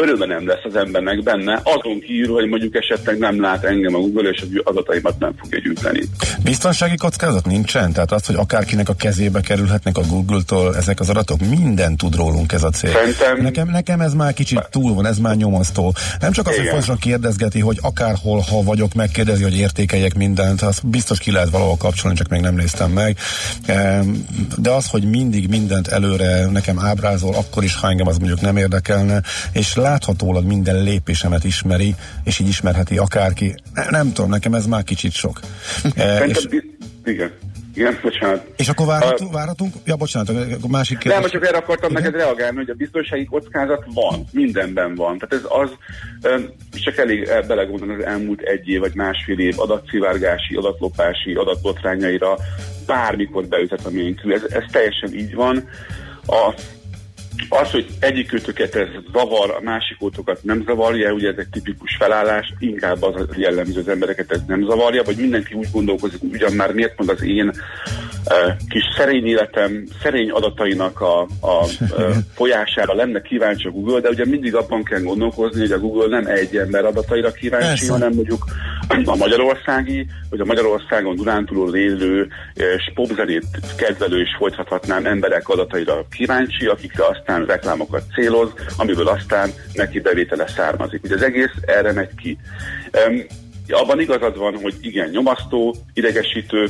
öröme 0.00 0.26
nem 0.26 0.46
lesz 0.46 0.64
az 0.64 0.76
embernek 0.76 1.22
benne, 1.22 1.60
azon 1.62 2.00
kívül, 2.00 2.34
hogy 2.34 2.48
mondjuk 2.48 2.74
esetleg 2.74 3.18
nem 3.18 3.40
lát 3.40 3.64
engem 3.64 3.94
a 3.94 3.98
Google, 3.98 4.28
és 4.28 4.40
az 4.40 4.48
adataimat 4.64 5.18
nem 5.18 5.32
fogja 5.38 5.58
gyűjteni. 5.58 6.00
Biztonsági 6.44 6.96
kockázat 6.96 7.46
nincsen? 7.46 7.92
Tehát 7.92 8.12
az, 8.12 8.26
hogy 8.26 8.34
akárkinek 8.36 8.88
a 8.88 8.94
kezébe 8.94 9.40
kerülhetnek 9.40 9.98
a 9.98 10.02
Google-tól 10.08 10.76
ezek 10.76 11.00
az 11.00 11.08
adatok, 11.08 11.40
minden 11.40 11.96
tud 11.96 12.16
rólunk 12.16 12.52
ez 12.52 12.62
a 12.62 12.70
cég. 12.70 12.90
Szerintem- 12.90 13.42
Nekem, 13.42 13.68
nekem 13.70 14.00
ez 14.00 14.12
már 14.12 14.32
kicsit 14.34 14.68
túl 14.70 14.94
van, 14.94 15.06
ez 15.06 15.18
már 15.18 15.36
nyomasztó. 15.36 15.94
Nem 16.20 16.32
csak 16.32 16.46
az, 16.46 16.54
hogy 16.54 16.62
Igen. 16.62 16.64
folyamatosan 16.64 16.98
kérdezgeti, 16.98 17.60
hogy 17.60 17.78
akárhol, 17.82 18.40
ha 18.50 18.62
vagyok, 18.62 18.94
megkérdezi, 18.94 19.42
hogy 19.42 19.56
értékeljek 19.58 20.14
mindent, 20.14 20.62
az 20.62 20.80
biztos 20.84 21.18
ki 21.18 21.30
lehet 21.30 21.50
valahol 21.50 21.76
kapcsolni, 21.76 22.16
csak 22.16 22.28
még 22.28 22.40
nem 22.40 22.54
néztem 22.54 22.90
meg. 22.90 23.16
De 24.56 24.70
az, 24.70 24.86
hogy 24.86 25.02
mindig 25.02 25.48
mindent 25.48 25.88
előre 25.88 26.46
nekem 26.46 26.78
ábrázol, 26.78 27.34
akkor 27.34 27.64
is, 27.64 27.74
ha 27.76 27.88
engem 27.88 28.06
az 28.06 28.16
mondjuk 28.18 28.40
nem 28.40 28.56
érdekelne, 28.56 29.22
és 29.52 29.74
láthatólag 29.90 30.44
minden 30.44 30.82
lépésemet 30.82 31.44
ismeri, 31.44 31.94
és 32.24 32.38
így 32.38 32.48
ismerheti 32.48 32.96
akárki. 32.98 33.54
Ne- 33.74 33.90
Nem 33.90 34.12
tudom, 34.12 34.30
nekem 34.30 34.54
ez 34.54 34.66
már 34.66 34.84
kicsit 34.84 35.12
sok. 35.12 35.40
E, 35.96 36.24
és, 36.24 36.46
igen, 37.04 37.32
igen, 37.74 37.98
bocsánat. 38.02 38.46
és 38.56 38.68
akkor 38.68 38.86
várhatunk, 38.86 39.32
várhatunk? 39.32 39.74
Ja, 39.84 39.96
bocsánat, 39.96 40.28
akkor 40.28 40.70
másik 40.70 41.04
Nem, 41.04 41.12
kérdés. 41.12 41.30
csak 41.30 41.46
erre 41.46 41.56
akartam 41.56 41.90
Igen? 41.90 42.02
neked 42.02 42.20
reagálni, 42.20 42.56
hogy 42.56 42.70
a 42.70 42.74
biztonsági 42.74 43.24
kockázat 43.24 43.84
van, 43.94 44.24
mindenben 44.32 44.94
van. 44.94 45.18
Tehát 45.18 45.44
ez 45.44 45.50
az, 45.62 45.70
csak 46.72 46.96
elég 46.96 47.22
eh, 47.22 47.46
belegondolni 47.46 47.94
az 47.94 48.04
elmúlt 48.04 48.40
egy 48.40 48.68
év 48.68 48.80
vagy 48.80 48.94
másfél 48.94 49.38
év 49.38 49.60
adatszivárgási, 49.60 50.54
adatlopási, 50.54 51.34
adatbotrányaira 51.34 52.36
bármikor 52.86 53.46
beüthet 53.46 53.86
a 53.86 53.90
miénkül. 53.90 54.32
Ez, 54.34 54.42
ez 54.48 54.62
teljesen 54.70 55.14
így 55.14 55.34
van. 55.34 55.68
A, 56.26 56.54
az, 57.48 57.70
hogy 57.70 57.86
egyik 58.00 58.32
őtöket 58.32 58.74
ez 58.74 58.88
zavar, 59.12 59.50
a 59.50 59.62
másik 59.62 60.02
ótokat 60.02 60.38
nem 60.42 60.62
zavarja, 60.66 61.12
ugye 61.12 61.28
ez 61.28 61.38
egy 61.38 61.48
tipikus 61.48 61.96
felállás, 61.98 62.54
inkább 62.58 63.02
az 63.02 63.26
jellemző 63.36 63.80
az 63.80 63.88
embereket 63.88 64.32
ez 64.32 64.40
nem 64.46 64.64
zavarja, 64.64 65.02
vagy 65.02 65.16
mindenki 65.16 65.54
úgy 65.54 65.68
gondolkozik, 65.72 66.22
ugyan 66.22 66.52
már 66.52 66.72
miért 66.72 66.98
mond 66.98 67.10
az 67.10 67.22
én 67.22 67.48
uh, 67.48 67.54
kis 68.68 68.82
szerény 68.96 69.26
életem, 69.26 69.84
szerény 70.02 70.30
adatainak 70.30 71.00
a, 71.00 71.20
a 71.40 71.66
uh, 71.80 72.14
folyására 72.38 72.94
lenne 72.94 73.20
kíváncsi 73.22 73.66
a 73.66 73.70
Google, 73.70 74.00
de 74.00 74.08
ugye 74.08 74.26
mindig 74.26 74.54
abban 74.54 74.82
kell 74.82 75.00
gondolkozni, 75.00 75.60
hogy 75.60 75.72
a 75.72 75.78
Google 75.78 76.20
nem 76.20 76.26
egy 76.26 76.56
ember 76.56 76.84
adataira 76.84 77.32
kíváncsi, 77.32 77.66
Persze. 77.66 77.92
hanem 77.92 78.12
mondjuk 78.12 78.44
a 79.04 79.16
magyarországi, 79.16 80.06
vagy 80.30 80.40
a 80.40 80.44
Magyarországon 80.44 81.16
Dunántúlon 81.16 81.76
élő 81.76 82.28
és 82.54 82.92
popzenét 82.94 83.46
kedvelő 83.76 84.20
és 84.20 84.36
folytathatnám 84.38 85.06
emberek 85.06 85.48
adataira 85.48 86.06
kíváncsi, 86.10 86.66
akikre 86.66 87.04
aztán 87.28 87.46
reklámokat 87.46 88.02
céloz, 88.14 88.52
amiből 88.76 89.08
aztán 89.08 89.50
neki 89.72 90.00
bevétele 90.00 90.46
származik. 90.46 91.04
Ugye 91.04 91.14
az 91.14 91.22
egész 91.22 91.54
erre 91.66 91.92
megy 91.92 92.14
ki. 92.22 92.38
Um, 93.08 93.26
abban 93.68 94.00
igazad 94.00 94.38
van, 94.38 94.58
hogy 94.62 94.74
igen, 94.80 95.08
nyomasztó, 95.08 95.76
idegesítő, 95.94 96.68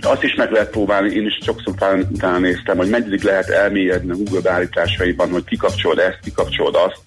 azt 0.00 0.22
is 0.22 0.34
meg 0.34 0.50
lehet 0.50 0.70
próbálni, 0.70 1.14
én 1.14 1.26
is 1.26 1.38
sokszor 1.42 1.74
utána 2.10 2.38
néztem, 2.38 2.76
hogy 2.76 2.88
meddig 2.88 3.22
lehet 3.22 3.48
elmélyedni 3.48 4.10
a 4.10 4.16
Google 4.16 4.40
beállításaiban, 4.40 5.30
hogy 5.30 5.44
kikapcsolod 5.44 5.98
ezt, 5.98 6.18
kikapcsolod 6.22 6.74
azt, 6.74 7.00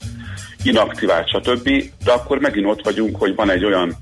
inaktivált, 0.63 1.29
stb. 1.29 1.69
De 2.03 2.11
akkor 2.11 2.39
megint 2.39 2.65
ott 2.67 2.83
vagyunk, 2.83 3.15
hogy 3.15 3.35
van 3.35 3.49
egy 3.49 3.65
olyan 3.65 3.95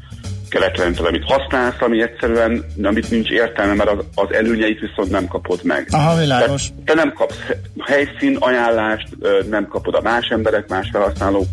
keretrendszer, 0.51 1.05
amit 1.05 1.23
használsz, 1.23 1.81
ami 1.81 2.01
egyszerűen, 2.01 2.65
amit 2.83 3.09
nincs 3.09 3.29
értelme, 3.29 3.73
mert 3.73 3.89
az, 3.89 4.05
az 4.15 4.33
előnyeit 4.33 4.79
viszont 4.79 5.11
nem 5.11 5.27
kapod 5.27 5.59
meg. 5.63 5.87
Aha, 5.91 6.19
világos. 6.19 6.67
Te, 6.67 6.73
te 6.85 6.93
nem 6.93 7.13
kapsz 7.13 7.39
helyszín 7.85 8.35
ajánlást, 8.39 9.07
nem 9.49 9.67
kapod 9.67 9.95
a 9.95 10.01
más 10.01 10.27
emberek, 10.27 10.67
más 10.67 10.89
felhasználók 10.91 11.45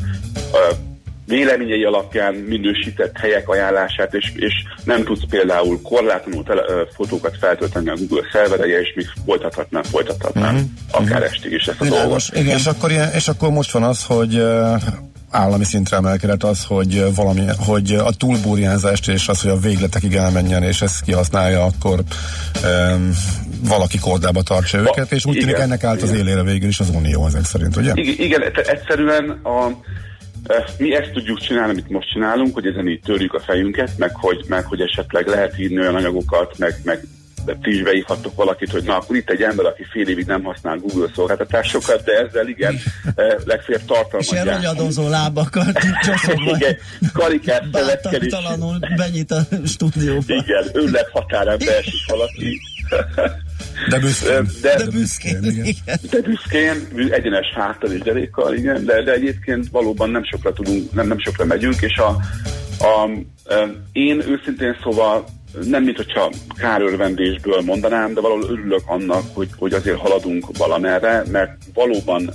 véleményei 1.27 1.85
alapján 1.85 2.35
minősített 2.35 3.17
helyek 3.19 3.49
ajánlását, 3.49 4.15
és, 4.15 4.33
és 4.37 4.53
nem 4.85 5.05
tudsz 5.05 5.23
például 5.31 5.83
korlátlanul 5.83 6.45
tele, 6.45 6.63
fotókat 6.95 7.37
feltölteni 7.41 7.89
a 7.89 7.95
Google 7.97 8.23
szervereje, 8.33 8.81
és 8.81 8.93
még 8.97 9.07
folytathatnám, 9.27 9.83
folytathatnám, 9.83 10.55
Mhm. 10.55 10.63
akár 10.91 11.23
estig 11.23 11.53
is 11.53 11.67
ezt 11.67 11.81
a 11.81 11.85
dolgot. 11.85 11.99
Világos, 11.99 12.29
igen. 12.35 12.57
És 12.57 12.67
akkor, 12.67 12.91
ilyen, 12.91 13.11
és 13.15 13.29
akkor 13.29 13.51
most 13.51 13.71
van 13.71 13.83
az, 13.83 14.05
hogy 14.05 14.43
állami 15.31 15.65
szintre 15.65 15.97
emelkedett 15.97 16.43
az, 16.43 16.65
hogy 16.65 17.15
valami, 17.15 17.45
hogy 17.59 17.93
a 17.93 18.13
túlburjánzást 18.13 19.09
és 19.09 19.29
az, 19.29 19.41
hogy 19.43 19.51
a 19.51 19.59
végletekig 19.59 20.15
elmenjen, 20.15 20.63
és 20.63 20.83
ezt 20.83 21.03
kihasználja, 21.03 21.65
akkor 21.65 22.03
um, 22.65 23.11
valaki 23.61 23.99
kordába 23.99 24.43
tartsa 24.43 24.79
őket, 24.79 25.13
és 25.13 25.25
úgy 25.25 25.33
tűnik 25.33 25.49
igen, 25.49 25.61
ennek 25.61 25.85
állt 25.85 26.03
az 26.03 26.11
igen. 26.11 26.27
élére 26.27 26.43
végül 26.43 26.69
is 26.69 26.81
az 26.81 26.91
Unió 26.91 27.27
ezek 27.27 27.45
szerint, 27.45 27.77
ugye? 27.77 27.93
Igen, 27.95 28.15
igen 28.19 28.53
te- 28.53 28.63
egyszerűen 28.63 29.31
a, 29.31 29.67
e, 30.47 30.65
mi 30.79 30.95
ezt 30.95 31.11
tudjuk 31.13 31.41
csinálni, 31.41 31.73
amit 31.73 31.89
most 31.89 32.11
csinálunk, 32.13 32.55
hogy 32.55 32.67
ezen 32.67 32.89
így 32.89 33.01
törjük 33.01 33.35
a 33.35 33.41
fejünket, 33.41 33.91
meg 33.97 34.15
hogy, 34.15 34.45
meg 34.49 34.65
hogy 34.65 34.81
esetleg 34.81 35.27
lehet 35.27 35.59
írni 35.59 35.79
olyan 35.79 35.95
anyagokat, 35.95 36.59
meg, 36.59 36.75
meg 36.85 37.07
ti 37.57 37.71
is 37.71 37.83
beívhattok 37.83 38.35
valakit, 38.35 38.71
hogy 38.71 38.83
na 38.83 38.97
akkor 38.97 39.17
itt 39.17 39.31
egy 39.31 39.43
ember, 39.43 39.67
aki 39.67 39.85
fél 39.91 40.09
évig 40.09 40.27
nem 40.27 40.43
használ 40.43 40.77
Google 40.77 41.09
szolgáltatásokat, 41.15 42.05
de 42.05 42.13
ezzel 42.13 42.49
igen, 42.49 42.75
e, 43.15 43.37
legfeljebb 43.45 43.85
tartalmat 43.85 44.21
És 44.21 44.31
ilyen 44.31 44.45
ragyadozó 44.45 45.09
lábakkal 45.09 45.73
csoszogva. 46.07 46.57
Igen, 46.57 46.77
karikát 47.13 47.65
feledkedés. 47.73 48.31
Bántaltalanul 48.31 48.79
benyit 48.97 49.31
a 49.31 49.41
stúdióba. 49.67 50.23
Igen, 50.27 50.65
őrlet 50.73 51.09
határán 51.11 51.59
beesik 51.59 52.07
valaki. 52.07 52.61
De 53.89 53.99
büszkén. 53.99 54.47
De, 54.63 54.77
De 54.77 54.87
büszkén, 54.91 55.43
igen. 55.43 55.99
de 56.11 56.21
büszkén, 56.21 56.89
egyenes 57.11 57.47
háttal 57.55 57.93
és 57.93 58.01
derékkal, 58.01 58.55
igen, 58.55 58.85
de, 58.85 59.03
de 59.03 59.13
egyébként 59.13 59.69
valóban 59.71 60.11
nem 60.11 60.25
sokra 60.25 60.53
tudunk, 60.53 60.93
nem, 60.93 61.07
nem 61.07 61.19
sokra 61.19 61.45
megyünk, 61.45 61.81
és 61.81 61.97
a, 61.97 62.17
a, 62.79 63.03
a, 63.55 63.69
én 63.93 64.23
őszintén 64.29 64.77
szóval 64.83 65.25
nem 65.65 65.83
mint 65.83 65.97
hogyha 65.97 66.33
kárörvendésből 66.57 67.61
mondanám, 67.61 68.15
de 68.15 68.21
valahol 68.21 68.51
örülök 68.51 68.83
annak, 68.87 69.23
hogy, 69.35 69.49
hogy 69.57 69.73
azért 69.73 69.99
haladunk 69.99 70.57
valamerre, 70.57 71.23
mert 71.31 71.57
valóban 71.75 72.31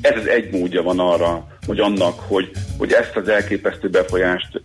ez 0.00 0.16
az 0.16 0.26
egy 0.26 0.50
módja 0.50 0.82
van 0.82 0.98
arra, 0.98 1.46
hogy 1.66 1.80
annak, 1.80 2.20
hogy, 2.20 2.50
hogy 2.78 2.92
ezt 2.92 3.16
az 3.16 3.28
elképesztő 3.28 3.88
befolyást 3.88 4.62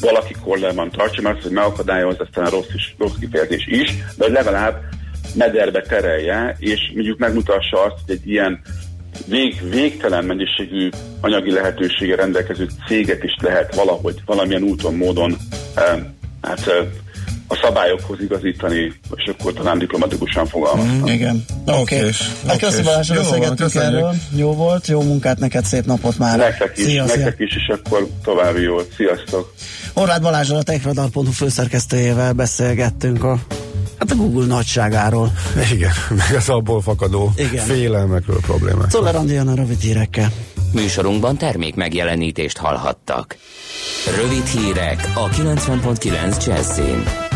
valaki 0.00 0.34
korlában 0.44 0.90
tartsa, 0.90 1.22
mert 1.22 1.36
az, 1.36 1.42
hogy 1.42 1.52
megakadályozza, 1.52 2.22
aztán 2.22 2.50
rossz, 2.50 2.74
is, 2.74 2.94
rossz 2.98 3.14
kifejezés 3.20 3.66
is, 3.66 3.94
de 4.16 4.28
legalább 4.28 4.82
mederbe 5.34 5.80
terelje, 5.82 6.56
és 6.58 6.92
mondjuk 6.94 7.18
megmutassa 7.18 7.82
azt, 7.82 7.94
hogy 8.06 8.14
egy 8.14 8.28
ilyen 8.28 8.60
vég, 9.26 9.70
végtelen 9.70 10.24
mennyiségű 10.24 10.88
anyagi 11.20 11.50
lehetősége 11.50 12.16
rendelkező 12.16 12.68
céget 12.86 13.24
is 13.24 13.36
lehet 13.40 13.74
valahogy, 13.74 14.22
valamilyen 14.24 14.62
úton, 14.62 14.94
módon 14.94 15.36
eh, 15.74 15.98
hát, 16.42 16.66
eh, 16.66 16.86
a 17.50 17.58
szabályokhoz 17.62 18.20
igazítani, 18.20 18.92
és 19.14 19.32
akkor 19.38 19.52
talán 19.52 19.78
diplomatikusan 19.78 20.46
fogalmaztam. 20.46 20.98
Mm, 20.98 21.06
igen. 21.06 21.44
Oké. 21.66 21.96
Okay. 21.96 22.10
Hát 22.46 22.58
köszi 22.58 22.82
Balázs, 22.82 23.10
beszélgettünk 23.12 23.74
erről. 23.74 24.14
Jó 24.36 24.54
volt, 24.54 24.86
jó 24.86 25.02
munkát 25.02 25.38
neked, 25.38 25.64
szép 25.64 25.84
napot 25.84 26.18
már. 26.18 26.38
Nektek 26.38 26.78
is, 26.78 26.84
Szia, 26.84 27.06
szia. 27.06 27.24
nektek 27.24 27.38
is, 27.38 27.56
és 27.56 27.74
akkor 27.74 28.08
további 28.24 28.60
jót. 28.60 28.92
Sziasztok! 28.96 29.54
Horváth 29.94 30.22
Balázsral 30.22 30.58
a 30.58 30.62
techradar.hu 30.62 31.22
főszerkesztőjével 31.22 32.32
beszélgettünk 32.32 33.24
a, 33.24 33.38
hát 33.98 34.10
a 34.10 34.14
Google 34.14 34.46
nagyságáról. 34.46 35.32
Igen, 35.72 35.92
meg 36.08 36.36
az 36.36 36.48
abból 36.48 36.82
fakadó 36.82 37.32
Igen. 37.36 37.64
félelmekről, 37.64 38.40
problémák. 38.40 38.90
Szoller 38.90 39.16
Andi 39.16 39.36
a 39.36 39.54
rövid 39.54 39.80
hírekkel. 39.80 40.32
Műsorunkban 40.72 41.36
termék 41.36 41.74
megjelenítést 41.74 42.56
hallhattak. 42.56 43.36
Rövid 44.16 44.46
hírek 44.46 45.08
a 45.14 45.28
90.9 45.28 46.46
Jazzin. 46.46 47.29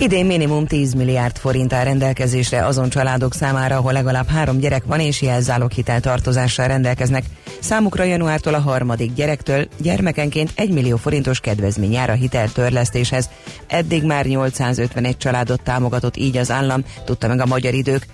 Idén 0.00 0.26
minimum 0.26 0.66
10 0.66 0.94
milliárd 0.94 1.36
forint 1.36 1.72
áll 1.72 1.84
rendelkezésre 1.84 2.66
azon 2.66 2.88
családok 2.88 3.34
számára, 3.34 3.76
ahol 3.76 3.92
legalább 3.92 4.28
három 4.28 4.58
gyerek 4.58 4.84
van 4.84 5.00
és 5.00 5.22
jelzálog 5.22 5.70
hitel 5.70 6.00
tartozással 6.00 6.66
rendelkeznek. 6.66 7.24
Számukra 7.60 8.04
januártól 8.04 8.54
a 8.54 8.60
harmadik 8.60 9.14
gyerektől 9.14 9.68
gyermekenként 9.76 10.52
1 10.54 10.70
millió 10.70 10.96
forintos 10.96 11.40
kedvezmény 11.40 11.92
jár 11.92 12.10
a 12.10 12.12
hiteltörlesztéshez. 12.12 13.28
Eddig 13.66 14.04
már 14.04 14.26
851 14.26 15.16
családot 15.16 15.62
támogatott 15.62 16.16
így 16.16 16.36
az 16.36 16.50
állam, 16.50 16.84
tudta 17.04 17.28
meg 17.28 17.40
a 17.40 17.46
magyar 17.46 17.74
idők. 17.74 18.06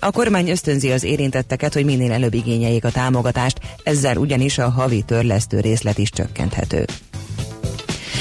A 0.00 0.10
kormány 0.10 0.48
ösztönzi 0.48 0.90
az 0.90 1.04
érintetteket, 1.04 1.74
hogy 1.74 1.84
minél 1.84 2.12
előbb 2.12 2.34
igényeljék 2.34 2.84
a 2.84 2.90
támogatást, 2.90 3.60
ezzel 3.82 4.16
ugyanis 4.16 4.58
a 4.58 4.70
havi 4.70 5.02
törlesztő 5.02 5.60
részlet 5.60 5.98
is 5.98 6.10
csökkenthető. 6.10 6.84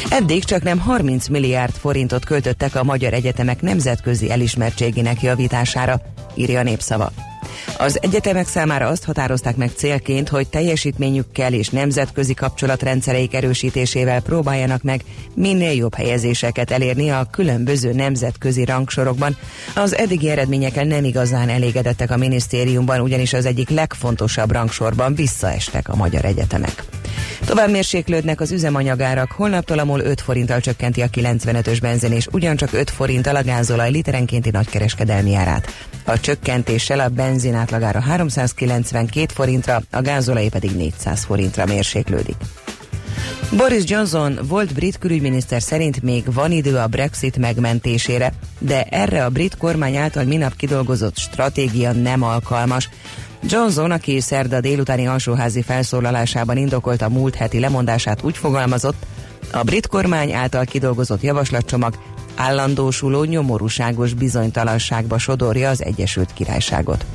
Eddig 0.09 0.43
csak 0.43 0.63
nem 0.63 0.79
30 0.79 1.27
milliárd 1.27 1.73
forintot 1.73 2.25
költöttek 2.25 2.75
a 2.75 2.83
magyar 2.83 3.13
egyetemek 3.13 3.61
nemzetközi 3.61 4.31
elismertségének 4.31 5.21
javítására, 5.21 6.01
írja 6.35 6.59
a 6.59 6.63
népszava. 6.63 7.11
Az 7.77 7.99
egyetemek 8.01 8.47
számára 8.47 8.87
azt 8.87 9.03
határozták 9.03 9.55
meg 9.55 9.71
célként, 9.75 10.29
hogy 10.29 10.47
teljesítményükkel 10.47 11.53
és 11.53 11.69
nemzetközi 11.69 12.33
kapcsolatrendszereik 12.33 13.33
erősítésével 13.33 14.21
próbáljanak 14.21 14.81
meg 14.81 15.03
minél 15.35 15.71
jobb 15.71 15.93
helyezéseket 15.93 16.71
elérni 16.71 17.09
a 17.09 17.27
különböző 17.31 17.93
nemzetközi 17.93 18.65
rangsorokban. 18.65 19.37
Az 19.75 19.95
eddigi 19.95 20.29
eredményekkel 20.29 20.85
nem 20.85 21.03
igazán 21.03 21.49
elégedettek 21.49 22.11
a 22.11 22.17
minisztériumban, 22.17 22.99
ugyanis 22.99 23.33
az 23.33 23.45
egyik 23.45 23.69
legfontosabb 23.69 24.51
rangsorban 24.51 25.15
visszaestek 25.15 25.89
a 25.89 25.95
magyar 25.95 26.25
egyetemek. 26.25 26.98
Tovább 27.45 27.69
mérséklődnek 27.69 28.41
az 28.41 28.51
üzemanyagárak, 28.51 29.31
holnaptól 29.31 29.79
a 29.79 29.85
MOL 29.85 29.99
5 29.99 30.21
forinttal 30.21 30.59
csökkenti 30.59 31.01
a 31.01 31.07
95-ös 31.07 31.77
benzin 31.81 32.11
és 32.11 32.27
ugyancsak 32.31 32.73
5 32.73 32.89
forinttal 32.89 33.35
a 33.35 33.43
gázolaj 33.43 33.91
literenkénti 33.91 34.49
nagykereskedelmi 34.49 35.35
árát. 35.35 35.73
A 36.03 36.19
csökkentéssel 36.19 36.99
a 36.99 37.09
benzin 37.09 37.55
átlagára 37.55 37.99
392 37.99 39.25
forintra, 39.33 39.81
a 39.91 40.01
gázolaj 40.01 40.47
pedig 40.47 40.75
400 40.75 41.23
forintra 41.23 41.65
mérséklődik. 41.65 42.35
Boris 43.57 43.83
Johnson 43.85 44.39
volt 44.47 44.73
brit 44.73 44.97
külügyminiszter 44.97 45.61
szerint 45.61 46.01
még 46.01 46.33
van 46.33 46.51
idő 46.51 46.77
a 46.77 46.87
Brexit 46.87 47.37
megmentésére, 47.37 48.33
de 48.59 48.83
erre 48.83 49.25
a 49.25 49.29
brit 49.29 49.57
kormány 49.57 49.95
által 49.95 50.23
minap 50.23 50.55
kidolgozott 50.55 51.17
stratégia 51.17 51.91
nem 51.91 52.23
alkalmas. 52.23 52.89
Johnson, 53.43 53.91
aki 53.91 54.19
szerda 54.19 54.59
délutáni 54.59 55.07
alsóházi 55.07 55.61
felszólalásában 55.61 56.57
indokolta 56.57 57.09
múlt 57.09 57.35
heti 57.35 57.59
lemondását 57.59 58.23
úgy 58.23 58.37
fogalmazott, 58.37 59.05
a 59.51 59.63
brit 59.63 59.87
kormány 59.87 60.31
által 60.31 60.65
kidolgozott 60.65 61.21
javaslatcsomag 61.21 61.97
állandósuló 62.35 63.23
nyomorúságos 63.23 64.13
bizonytalanságba 64.13 65.17
sodorja 65.17 65.69
az 65.69 65.83
Egyesült 65.83 66.33
Királyságot. 66.33 67.05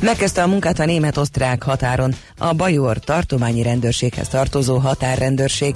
Megkezdte 0.00 0.42
a 0.42 0.46
munkát 0.46 0.78
a 0.78 0.84
német-osztrák 0.84 1.62
határon 1.62 2.14
a 2.38 2.52
Bajor 2.52 2.98
tartományi 2.98 3.62
rendőrséghez 3.62 4.28
tartozó 4.28 4.78
határrendőrség. 4.78 5.74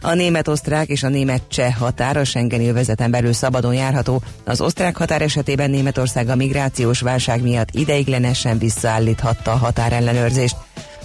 A 0.00 0.14
német-osztrák 0.14 0.88
és 0.88 1.02
a 1.02 1.08
német-cseh 1.08 1.74
határ 1.74 2.16
a 2.16 2.24
Schengeni 2.24 2.68
övezeten 2.68 3.10
belül 3.10 3.32
szabadon 3.32 3.74
járható. 3.74 4.22
Az 4.44 4.60
osztrák 4.60 4.96
határ 4.96 5.22
esetében 5.22 5.70
Németország 5.70 6.28
a 6.28 6.34
migrációs 6.34 7.00
válság 7.00 7.42
miatt 7.42 7.68
ideiglenesen 7.72 8.58
visszaállíthatta 8.58 9.52
a 9.52 9.56
határellenőrzést. 9.56 10.56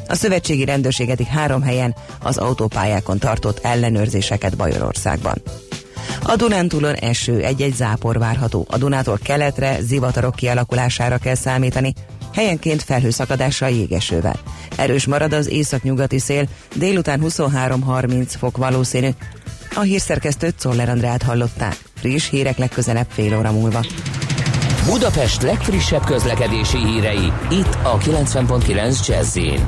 A 0.08 0.16
szövetségi 0.16 0.66
rendőrség 0.66 1.10
eddig 1.10 1.28
három 1.28 1.62
helyen 1.62 1.96
az 2.22 2.38
autópályákon 2.38 3.20
tartott 3.20 3.60
ellenőrzéseket 3.64 4.58
Bajorországban. 4.58 5.42
A 6.26 6.36
Dunántúlon 6.36 6.94
eső, 6.94 7.44
egy-egy 7.44 7.74
zápor 7.74 8.18
várható. 8.20 8.66
A 8.70 8.78
Dunától 8.78 9.20
keletre 9.24 9.78
zivatarok 9.82 10.36
kialakulására 10.36 11.18
kell 11.18 11.36
számítani, 11.36 11.94
helyenként 12.34 12.84
felhőszakadással 12.84 13.70
jégesővel. 13.70 14.40
Erős 14.78 15.06
marad 15.06 15.34
az 15.34 15.50
északnyugati 15.50 16.20
szél, 16.20 16.48
délután 16.76 17.22
23-30 17.24 18.34
fok 18.38 18.58
valószínű. 18.58 19.10
A 19.76 19.80
hírszerkesztőt 19.80 20.60
Czoller 20.60 20.90
Andrát 20.90 21.24
hallották. 21.24 21.78
Friss 21.94 22.30
hírek 22.30 22.58
legközelebb 22.58 23.08
fél 23.10 23.38
óra 23.38 23.52
múlva. 23.52 23.86
Budapest 24.86 25.42
legfrissebb 25.42 26.04
közlekedési 26.04 26.78
hírei, 26.78 27.32
itt 27.50 27.78
a 27.84 27.98
90.9 27.98 29.08
Jazzin. 29.08 29.68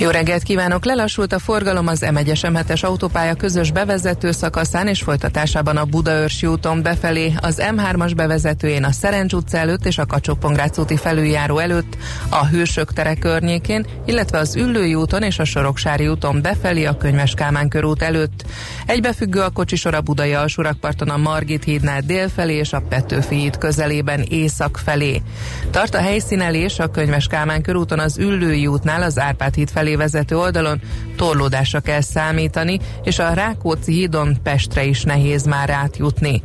Jó 0.00 0.10
reggelt 0.10 0.42
kívánok! 0.42 0.84
Lelassult 0.84 1.32
a 1.32 1.38
forgalom 1.38 1.86
az 1.86 2.04
M1-es 2.06 2.40
M7-es 2.42 2.84
autópálya 2.84 3.34
közös 3.34 3.70
bevezető 3.70 4.30
szakaszán 4.30 4.86
és 4.86 5.02
folytatásában 5.02 5.76
a 5.76 5.84
Budaörsi 5.84 6.46
úton 6.46 6.82
befelé, 6.82 7.32
az 7.40 7.62
M3-as 7.76 8.12
bevezetőjén 8.16 8.84
a 8.84 8.92
Szerencs 8.92 9.32
utca 9.32 9.56
előtt 9.56 9.86
és 9.86 9.98
a 9.98 10.06
kacsó 10.06 10.38
úti 10.76 10.96
felüljáró 10.96 11.58
előtt, 11.58 11.96
a 12.28 12.46
Hősök 12.46 12.92
tere 12.92 13.14
környékén, 13.14 13.86
illetve 14.06 14.38
az 14.38 14.56
Üllői 14.56 14.94
úton 14.94 15.22
és 15.22 15.38
a 15.38 15.44
Soroksári 15.44 16.08
úton 16.08 16.42
befelé 16.42 16.84
a 16.84 16.96
Könyves 16.96 17.34
Kálmán 17.34 17.68
körút 17.68 18.02
előtt. 18.02 18.44
Egybefüggő 18.86 19.40
a 19.40 19.50
kocsisor 19.50 19.94
a 19.94 20.00
Budai 20.00 20.32
alsórakparton 20.32 21.08
a 21.08 21.16
Margit 21.16 21.64
hídnál 21.64 22.00
délfelé 22.00 22.54
és 22.54 22.72
a 22.72 22.82
Petőfi 22.88 23.34
híd 23.34 23.58
közelében 23.58 24.20
észak 24.20 24.80
felé. 24.84 25.22
Tart 25.70 25.94
a 25.94 26.00
helyszínelés 26.00 26.78
a 26.78 26.90
Könyves 26.90 27.26
Kálmán 27.26 27.62
körúton 27.62 27.98
az 27.98 28.18
Üllői 28.18 28.66
útnál 28.66 29.02
az 29.02 29.18
Árpád 29.18 29.54
híd 29.54 29.70
felé 29.70 29.86
vezető 29.96 30.36
oldalon 30.36 30.80
torlódásra 31.16 31.80
kell 31.80 32.00
számítani, 32.00 32.78
és 33.04 33.18
a 33.18 33.32
Rákóczi 33.32 33.92
hídon 33.92 34.36
Pestre 34.42 34.84
is 34.84 35.02
nehéz 35.02 35.44
már 35.44 35.70
átjutni. 35.70 36.42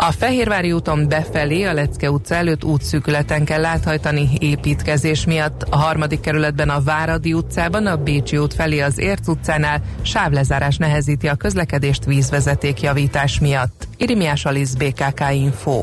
A 0.00 0.12
Fehérvári 0.12 0.72
úton 0.72 1.08
befelé 1.08 1.64
a 1.64 1.72
Lecke 1.72 2.10
utca 2.10 2.34
előtt 2.34 2.64
útszűkületen 2.64 3.44
kell 3.44 3.64
áthajtani 3.64 4.28
építkezés 4.38 5.24
miatt. 5.24 5.62
A 5.70 5.76
harmadik 5.76 6.20
kerületben 6.20 6.68
a 6.68 6.82
Váradi 6.82 7.32
utcában, 7.32 7.86
a 7.86 7.96
Bécsi 7.96 8.38
út 8.38 8.54
felé 8.54 8.80
az 8.80 8.98
Érc 8.98 9.28
utcánál 9.28 9.82
sávlezárás 10.02 10.76
nehezíti 10.76 11.28
a 11.28 11.34
közlekedést 11.34 12.04
vízvezeték 12.04 12.80
javítás 12.80 13.38
miatt. 13.38 13.88
Irimiás 13.96 14.44
Alisz 14.44 14.74
BKK 14.74 15.20
Info. 15.32 15.82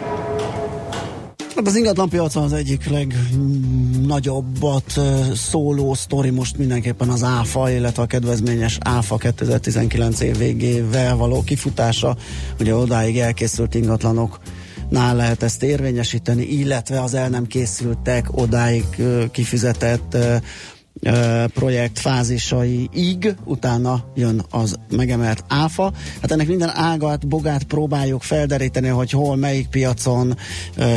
Hát 1.61 1.69
az 1.69 1.75
ingatlan 1.75 2.09
piacon 2.09 2.43
az 2.43 2.53
egyik 2.53 2.89
legnagyobbat 2.89 4.99
szóló 5.33 5.93
sztori 5.93 6.29
most 6.29 6.57
mindenképpen 6.57 7.09
az 7.09 7.23
ÁFA, 7.23 7.71
illetve 7.71 8.01
a 8.01 8.05
kedvezményes 8.05 8.77
ÁFA 8.79 9.17
2019 9.17 10.19
év 10.19 10.37
végével 10.37 11.15
való 11.15 11.43
kifutása. 11.43 12.17
Ugye 12.59 12.75
odáig 12.75 13.19
elkészült 13.19 13.75
ingatlanoknál 13.75 15.15
lehet 15.15 15.43
ezt 15.43 15.63
érvényesíteni, 15.63 16.43
illetve 16.43 17.01
az 17.01 17.13
el 17.13 17.29
nem 17.29 17.47
készültek 17.47 18.37
odáig 18.37 18.85
kifizetett 19.31 20.17
projekt 21.53 21.99
fázisaiig, 21.99 23.35
utána 23.45 24.03
jön 24.15 24.45
az 24.49 24.75
megemelt 24.89 25.43
áfa. 25.47 25.91
Hát 26.21 26.31
ennek 26.31 26.47
minden 26.47 26.71
ágat, 26.73 27.27
bogát 27.27 27.63
próbáljuk 27.63 28.21
felderíteni, 28.21 28.87
hogy 28.87 29.11
hol, 29.11 29.35
melyik 29.35 29.67
piacon, 29.67 30.37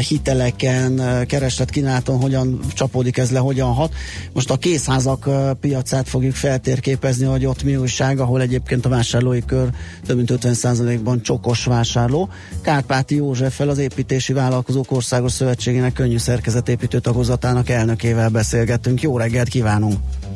hiteleken, 0.08 0.98
ö, 0.98 1.24
kereslet 1.24 1.70
kínálaton 1.70 2.20
hogyan 2.20 2.60
csapódik 2.74 3.16
ez 3.16 3.30
le, 3.30 3.38
hogyan 3.38 3.72
hat. 3.72 3.94
Most 4.32 4.50
a 4.50 4.56
készházak 4.56 5.28
piacát 5.60 6.08
fogjuk 6.08 6.34
feltérképezni, 6.34 7.26
hogy 7.26 7.46
ott 7.46 7.62
mi 7.62 7.76
újság, 7.76 8.18
ahol 8.18 8.40
egyébként 8.40 8.86
a 8.86 8.88
vásárlói 8.88 9.44
kör 9.44 9.68
több 10.06 10.16
mint 10.16 10.32
50%-ban 10.32 11.22
csokos 11.22 11.64
vásárló. 11.64 12.28
Kárpáti 12.62 13.14
Józseffel 13.14 13.68
az 13.68 13.78
Építési 13.78 14.32
Vállalkozók 14.32 14.92
Országos 14.92 15.32
Szövetségének 15.32 15.92
könnyű 15.92 16.18
szerkezetépítő 16.18 16.98
tagozatának 16.98 17.68
elnökével 17.68 18.28
beszélgettünk. 18.28 19.02
Jó 19.02 19.18
reggelt 19.18 19.48
kívánunk! 19.48 19.93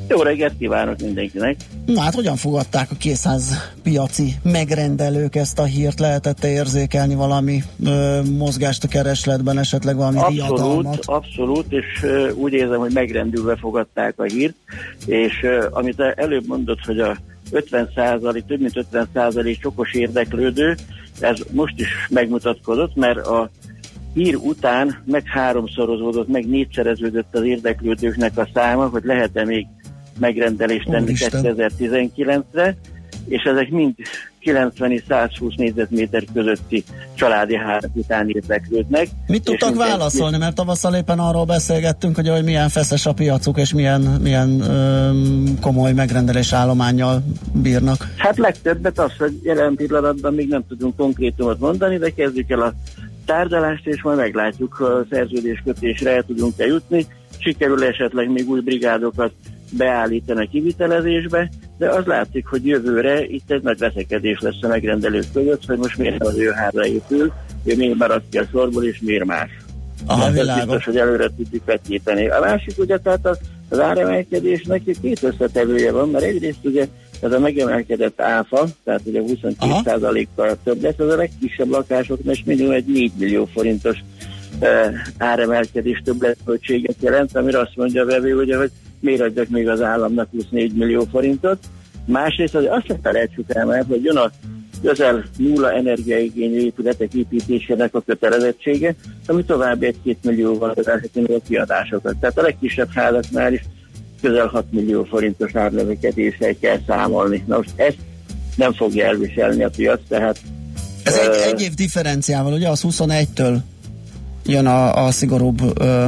Jó 0.08 0.22
reggelt 0.22 0.52
kívánok 0.58 0.98
mindenkinek! 1.00 1.56
Na 1.86 2.00
hát 2.00 2.14
hogyan 2.14 2.36
fogadták 2.36 2.90
a 2.90 2.94
készház 2.94 3.72
piaci 3.82 4.34
megrendelők 4.42 5.34
ezt 5.34 5.58
a 5.58 5.64
hírt? 5.64 6.00
Lehetett 6.00 6.44
érzékelni 6.44 7.14
valami 7.14 7.62
ö, 7.84 8.20
mozgást 8.38 8.84
a 8.84 8.88
keresletben, 8.88 9.58
esetleg 9.58 9.96
valami 9.96 10.18
Abszolút, 10.18 10.58
riadalmat? 10.58 11.04
abszolút, 11.04 11.72
és 11.72 12.02
ö, 12.02 12.30
úgy 12.30 12.52
érzem, 12.52 12.78
hogy 12.78 12.92
megrendülve 12.92 13.56
fogadták 13.56 14.14
a 14.16 14.22
hírt, 14.22 14.54
és 15.06 15.42
ö, 15.42 15.66
amit 15.70 16.00
előbb 16.00 16.46
mondott, 16.46 16.80
hogy 16.84 17.00
a 17.00 17.16
50 17.50 17.90
százalék, 17.94 18.44
több 18.44 18.60
mint 18.60 18.76
50 18.76 19.08
százalék 19.14 19.60
csokos 19.60 19.94
érdeklődő, 19.94 20.76
ez 21.20 21.38
most 21.50 21.80
is 21.80 21.88
megmutatkozott, 22.08 22.94
mert 22.94 23.26
a 23.26 23.50
hír 24.18 24.36
után 24.36 25.02
meg 25.04 25.22
háromszorozódott, 25.26 26.28
meg 26.28 26.46
négyszereződött 26.46 27.34
az 27.34 27.44
érdeklődőknek 27.44 28.38
a 28.38 28.48
száma, 28.54 28.86
hogy 28.86 29.04
lehet-e 29.04 29.44
még 29.44 29.66
megrendelést 30.18 30.88
tenni 30.90 31.02
Úristen. 31.02 31.54
2019-re, 31.56 32.76
és 33.28 33.42
ezek 33.42 33.70
mind 33.70 33.94
90 34.40 34.92
és 34.92 35.02
120 35.08 35.54
négyzetméter 35.56 36.24
közötti 36.34 36.84
családi 37.14 37.56
házak 37.56 37.90
után 37.94 38.28
érdeklődnek. 38.28 39.08
Mit 39.26 39.44
tudtak 39.44 39.74
válaszolni? 39.74 40.38
Mert 40.38 40.54
tavasszal 40.54 40.94
éppen 40.94 41.18
arról 41.18 41.44
beszélgettünk, 41.44 42.14
hogy, 42.14 42.28
hogy 42.28 42.44
milyen 42.44 42.68
feszes 42.68 43.06
a 43.06 43.12
piacuk, 43.12 43.58
és 43.58 43.72
milyen, 43.72 44.00
milyen 44.00 44.60
öm, 44.60 45.58
komoly 45.60 45.92
megrendelés 45.92 46.52
állományjal 46.52 47.22
bírnak. 47.52 48.12
Hát 48.16 48.36
legtöbbet 48.36 48.98
az, 48.98 49.12
hogy 49.18 49.40
jelen 49.42 49.74
pillanatban 49.74 50.34
még 50.34 50.48
nem 50.48 50.64
tudunk 50.68 50.96
konkrétumot 50.96 51.58
mondani, 51.58 51.98
de 51.98 52.10
kezdjük 52.10 52.50
el 52.50 52.60
a 52.60 52.72
tárgyalást, 53.28 53.86
és 53.86 54.02
majd 54.02 54.18
meglátjuk, 54.18 54.80
a 54.80 55.06
szerződéskötésre 55.10 56.10
el 56.10 56.22
tudunk-e 56.22 56.66
jutni. 56.66 57.06
Sikerül 57.38 57.84
esetleg 57.84 58.30
még 58.30 58.48
új 58.48 58.60
brigádokat 58.60 59.32
beállítani 59.70 60.44
a 60.44 60.48
kivitelezésbe, 60.50 61.50
de 61.78 61.88
az 61.88 62.04
látszik, 62.04 62.46
hogy 62.46 62.66
jövőre 62.66 63.24
itt 63.24 63.50
egy 63.50 63.62
nagy 63.62 63.78
veszekedés 63.78 64.40
lesz 64.40 64.62
a 64.62 64.68
megrendelők 64.68 65.32
között, 65.32 65.66
hogy 65.66 65.78
most 65.78 65.98
miért 65.98 66.24
az 66.24 66.38
ő 66.38 66.50
háza 66.50 66.86
épül, 66.86 67.32
ő 67.64 67.76
miért 67.76 67.98
maradt 67.98 68.24
ki 68.30 68.38
a 68.38 68.46
sorból, 68.50 68.84
és 68.84 69.00
miért 69.00 69.24
más. 69.24 69.50
Aha, 70.06 70.22
Hát 70.22 70.64
biztos, 70.64 70.84
hogy 70.84 70.96
előre 70.96 71.28
tudjuk 71.36 71.64
vetíteni. 71.64 72.28
A 72.28 72.40
másik 72.40 72.78
ugye, 72.78 72.98
tehát 72.98 73.26
az, 73.26 73.38
az 73.68 73.80
áremelkedésnek 73.80 74.82
két 75.00 75.22
összetevője 75.22 75.92
van, 75.92 76.10
mert 76.10 76.24
egyrészt 76.24 76.64
ugye 76.64 76.86
ez 77.20 77.32
a 77.32 77.38
megemelkedett 77.38 78.20
áfa, 78.20 78.66
tehát 78.84 79.00
ugye 79.04 79.22
22%-kal 79.26 80.58
több 80.64 80.82
lesz, 80.82 80.98
az 80.98 81.12
a 81.12 81.16
legkisebb 81.16 81.68
lakásoknak 81.68 82.34
és 82.34 82.42
minimum 82.44 82.72
egy 82.72 82.86
4 82.86 83.12
millió 83.18 83.44
forintos 83.44 83.98
uh, 84.60 84.68
áremelkedés 85.18 86.02
többletköltséget 86.04 86.96
jelent, 87.00 87.36
amire 87.36 87.58
azt 87.58 87.76
mondja 87.76 88.02
a 88.02 88.06
vevő, 88.06 88.36
ugye, 88.36 88.56
hogy 88.56 88.70
miért 89.00 89.20
adjak 89.20 89.48
még 89.48 89.68
az 89.68 89.82
államnak 89.82 90.28
24 90.30 90.72
millió 90.72 91.04
forintot. 91.10 91.58
Másrészt 92.04 92.54
az 92.54 92.64
azt 92.68 92.86
se 92.86 92.98
felejtsük 93.02 93.54
el, 93.54 93.66
mert 93.66 93.86
hogy 93.86 94.04
jön 94.04 94.16
a 94.16 94.30
közel 94.82 95.24
nulla 95.36 95.72
energiaigényű 95.72 96.58
épületek 96.58 97.14
építésének 97.14 97.94
a 97.94 98.00
kötelezettsége, 98.00 98.94
ami 99.26 99.44
további 99.44 99.86
egy-két 99.86 100.18
millióval 100.22 100.72
növelheti 100.76 101.20
meg 101.20 101.30
a 101.30 101.40
kiadásokat. 101.48 102.16
Tehát 102.16 102.38
a 102.38 102.42
legkisebb 102.42 102.90
házaknál 102.90 103.52
is 103.52 103.64
közel 104.20 104.46
6 104.46 104.64
millió 104.70 105.04
forintos 105.04 105.54
árnövekedéssel 105.54 106.54
kell 106.60 106.78
számolni. 106.86 107.44
Na 107.46 107.56
most 107.56 107.72
ezt 107.76 107.96
nem 108.56 108.72
fogja 108.72 109.06
elviselni 109.06 109.64
a 109.64 109.70
piac, 109.76 110.00
tehát 110.08 110.40
Ez 111.02 111.16
ö, 111.16 111.20
egy, 111.20 111.52
egy 111.52 111.60
év 111.60 111.74
differenciával, 111.74 112.52
ugye 112.52 112.68
az 112.68 112.84
21-től 112.88 113.56
jön 114.46 114.66
a, 114.66 115.04
a 115.04 115.10
szigorúbb 115.10 115.80
ö, 115.80 116.06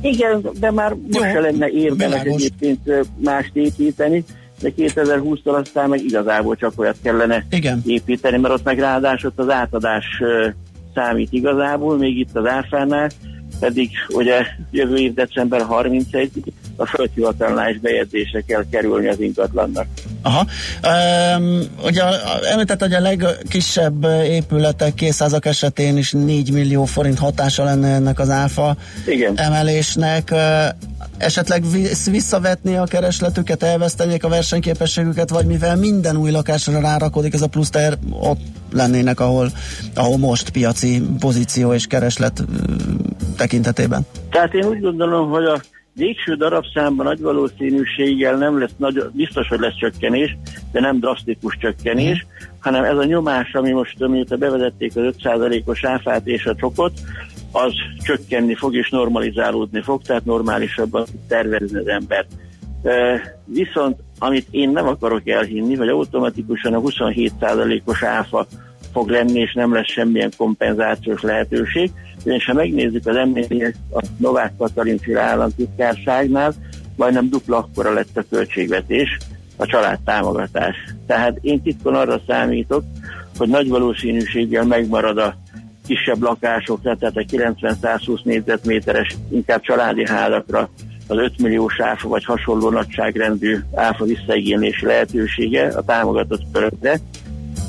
Igen, 0.00 0.46
de 0.60 0.70
már 0.70 0.96
most 1.10 1.32
se 1.32 1.40
lenne 1.40 1.68
érdemes 1.68 2.22
egyébként 2.22 3.06
mást 3.24 3.50
építeni, 3.52 4.24
de 4.60 4.72
2020-tól 4.76 5.64
aztán 5.64 5.88
meg 5.88 6.04
igazából 6.04 6.56
csak 6.56 6.72
olyat 6.76 6.96
kellene 7.02 7.44
Igen. 7.50 7.82
építeni, 7.86 8.38
mert 8.38 8.54
ott 8.54 8.64
meg 8.64 8.78
ráadásul 8.78 9.32
az 9.36 9.50
átadás 9.50 10.04
számít 10.94 11.32
igazából, 11.32 11.96
még 11.96 12.18
itt 12.18 12.36
az 12.36 12.46
áfánál, 12.46 13.10
pedig 13.60 13.90
ugye 14.08 14.46
jövő 14.70 14.96
év 14.96 15.14
december 15.14 15.60
31 15.60 16.30
a 16.80 16.86
földhivatalnál 16.86 17.70
is 17.70 17.78
bejegyzésre 17.78 18.40
kell 18.40 18.64
kerülni 18.70 19.08
az 19.08 19.20
ingatlannak. 19.20 19.86
Aha. 20.22 20.46
Um, 21.36 21.60
ugye 21.84 22.02
említett, 22.50 22.80
hogy 22.80 22.92
a 22.92 23.00
legkisebb 23.00 24.04
épületek, 24.24 24.94
készházak 24.94 25.46
esetén 25.46 25.96
is 25.96 26.12
4 26.12 26.52
millió 26.52 26.84
forint 26.84 27.18
hatása 27.18 27.64
lenne 27.64 27.88
ennek 27.94 28.18
az 28.18 28.30
áfa 28.30 28.76
Igen. 29.06 29.38
emelésnek. 29.38 30.34
Esetleg 31.16 31.64
visszavetni 32.10 32.76
a 32.76 32.84
keresletüket, 32.84 33.62
elvesztenék 33.62 34.24
a 34.24 34.28
versenyképességüket, 34.28 35.30
vagy 35.30 35.46
mivel 35.46 35.76
minden 35.76 36.16
új 36.16 36.30
lakásra 36.30 36.80
rárakodik 36.80 37.34
ez 37.34 37.42
a 37.42 37.46
plusz 37.46 37.70
teher, 37.70 37.98
ott 38.20 38.40
lennének, 38.72 39.20
ahol, 39.20 39.50
ahol 39.94 40.16
most 40.16 40.50
piaci 40.50 41.02
pozíció 41.18 41.72
és 41.72 41.86
kereslet 41.86 42.44
tekintetében. 43.36 44.06
Tehát 44.30 44.54
én 44.54 44.64
úgy 44.64 44.80
gondolom, 44.80 45.30
hogy 45.30 45.44
a 45.44 45.60
végső 45.98 46.34
darabszámban 46.34 47.06
nagy 47.06 47.20
valószínűséggel 47.20 48.36
nem 48.36 48.58
lesz 48.58 48.74
nagy, 48.76 49.02
biztos, 49.12 49.48
hogy 49.48 49.60
lesz 49.60 49.76
csökkenés, 49.76 50.36
de 50.72 50.80
nem 50.80 50.98
drasztikus 50.98 51.56
csökkenés, 51.60 52.26
hanem 52.60 52.84
ez 52.84 52.96
a 52.96 53.04
nyomás, 53.04 53.52
ami 53.52 53.70
most, 53.70 54.08
mióta 54.08 54.36
bevezették 54.36 54.96
az 54.96 55.14
5%-os 55.22 55.84
áfát 55.84 56.26
és 56.26 56.46
a 56.46 56.54
csokot, 56.54 56.92
az 57.52 57.72
csökkenni 58.02 58.54
fog 58.54 58.74
és 58.74 58.90
normalizálódni 58.90 59.80
fog, 59.80 60.02
tehát 60.02 60.24
normálisabban 60.24 61.06
tervezni 61.28 61.78
az 61.78 61.88
ember. 61.88 62.26
E, 62.82 63.20
viszont 63.44 63.96
amit 64.18 64.46
én 64.50 64.70
nem 64.70 64.86
akarok 64.86 65.28
elhinni, 65.28 65.74
hogy 65.74 65.88
automatikusan 65.88 66.74
a 66.74 66.80
27%-os 66.80 68.02
áfa 68.02 68.46
fog 68.92 69.08
lenni, 69.08 69.40
és 69.40 69.52
nem 69.52 69.74
lesz 69.74 69.90
semmilyen 69.90 70.32
kompenzációs 70.36 71.22
lehetőség. 71.22 71.90
És 72.24 72.44
ha 72.44 72.52
megnézzük 72.52 73.06
az 73.06 73.16
emléket 73.16 73.74
a 73.92 74.02
Novák 74.16 74.52
Katalin 74.58 74.98
féle 74.98 75.20
államtitkárságnál, 75.20 76.54
majdnem 76.96 77.28
dupla 77.28 77.56
akkora 77.56 77.92
lett 77.92 78.16
a 78.16 78.24
költségvetés, 78.30 79.18
a 79.56 79.66
családtámogatás. 79.66 80.76
Tehát 81.06 81.38
én 81.40 81.62
titkon 81.62 81.94
arra 81.94 82.20
számítok, 82.26 82.84
hogy 83.36 83.48
nagy 83.48 83.68
valószínűséggel 83.68 84.64
megmarad 84.64 85.18
a 85.18 85.36
kisebb 85.86 86.22
lakásokra, 86.22 86.96
tehát 86.96 87.16
a 87.16 87.20
90-120 87.20 88.22
négyzetméteres, 88.22 89.16
inkább 89.30 89.60
családi 89.60 90.06
házakra 90.06 90.70
az 91.06 91.16
5 91.16 91.38
milliós 91.38 91.80
áfa 91.80 92.08
vagy 92.08 92.24
hasonló 92.24 92.70
nagyságrendű 92.70 93.58
áfa 93.74 94.04
visszaigénylési 94.04 94.86
lehetősége 94.86 95.66
a 95.66 95.82
támogatott 95.82 96.42
körökre, 96.52 96.98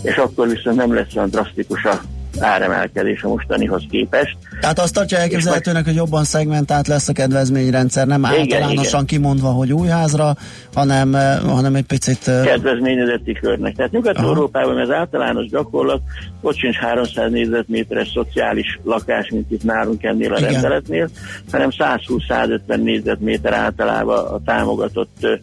és 0.04 0.16
akkor 0.16 0.48
viszont 0.48 0.78
nem 0.78 0.94
lesz 0.94 1.16
olyan 1.16 1.30
drasztikus 1.30 1.84
a 1.84 2.02
áremelkedés 2.42 3.24
a 3.24 3.28
mostanihoz 3.28 3.84
képest. 3.90 4.38
Tehát 4.60 4.80
azt 4.80 4.94
tartja 4.94 5.18
elképzelhetőnek, 5.18 5.86
hogy 5.86 5.96
jobban 5.96 6.24
szegmentált 6.24 6.88
lesz 6.88 7.08
a 7.10 7.14
kedvezményrendszer, 7.14 8.08
nem 8.08 8.24
Igen, 8.24 8.40
általánosan 8.40 9.04
igen. 9.04 9.06
kimondva, 9.06 9.50
hogy 9.50 9.74
új 9.74 9.88
házra, 9.88 10.36
hanem, 10.74 11.16
eh, 11.16 11.40
hanem 11.40 11.76
egy 11.76 11.86
picit... 11.86 12.28
eh, 12.28 12.46
kedvezményezeti 12.46 13.34
körnek. 13.34 13.76
Tehát 13.76 13.92
Nyugat-Európában 13.92 14.80
ez 14.80 14.90
általános 14.90 15.46
gyakorlat, 15.48 16.02
ott 16.42 16.58
sincs 16.58 16.76
300 16.76 17.32
négyzetméteres 17.32 18.10
szociális 18.14 18.80
lakás, 18.84 19.30
mint 19.30 19.52
itt 19.52 19.64
nálunk 19.64 20.04
ennél 20.04 20.34
a 20.34 20.38
Igen. 20.38 20.52
rendeletnél, 20.52 21.10
hanem 21.52 21.70
120-150 21.78 22.82
négyzetméter 22.82 23.54
általában 23.54 24.26
a 24.26 24.40
támogatott 24.46 25.18
ö, 25.22 25.34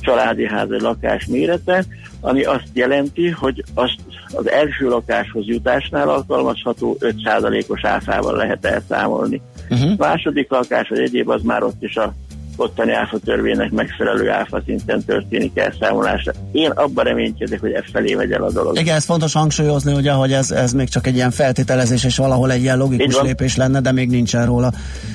családi 0.00 0.46
ház 0.46 0.68
vagy 0.68 0.80
lakás 0.80 1.26
mérete, 1.26 1.84
ami 2.26 2.44
azt 2.44 2.68
jelenti, 2.72 3.30
hogy 3.30 3.64
azt 3.74 3.96
az 4.32 4.50
első 4.50 4.88
lakáshoz 4.88 5.46
jutásnál 5.46 6.08
alkalmazható 6.08 6.96
5%-os 7.00 7.84
áfával 7.84 8.36
lehet 8.36 8.64
elszámolni. 8.64 9.40
Uh-huh. 9.70 9.96
Második 9.96 10.50
lakás 10.50 10.88
vagy 10.88 10.98
egyéb 10.98 11.28
az 11.28 11.42
már 11.42 11.62
ott 11.62 11.82
is 11.82 11.96
a 11.96 12.14
ottani 12.56 12.92
áfa 12.92 13.18
törvénynek 13.18 13.70
megfelelő 13.70 14.30
áfa 14.30 14.62
szinten 14.64 15.04
történik 15.04 15.58
elszámolása. 15.58 16.32
Én 16.52 16.70
abban 16.70 17.04
reménykedek, 17.04 17.60
hogy 17.60 17.72
e 17.72 17.84
felé 17.92 18.14
megy 18.14 18.32
el 18.32 18.42
a 18.42 18.50
dolog. 18.50 18.78
Igen, 18.78 18.96
ez 18.96 19.04
fontos 19.04 19.32
hangsúlyozni, 19.32 19.92
ugye, 19.92 20.12
hogy 20.12 20.32
ez, 20.32 20.50
ez 20.50 20.72
még 20.72 20.88
csak 20.88 21.06
egy 21.06 21.14
ilyen 21.14 21.30
feltételezés, 21.30 22.04
és 22.04 22.16
valahol 22.16 22.52
egy 22.52 22.62
ilyen 22.62 22.78
logikus 22.78 23.20
lépés 23.20 23.56
lenne, 23.56 23.80
de 23.80 23.92
még 23.92 24.08
nincsen 24.08 24.46
róla 24.46 24.72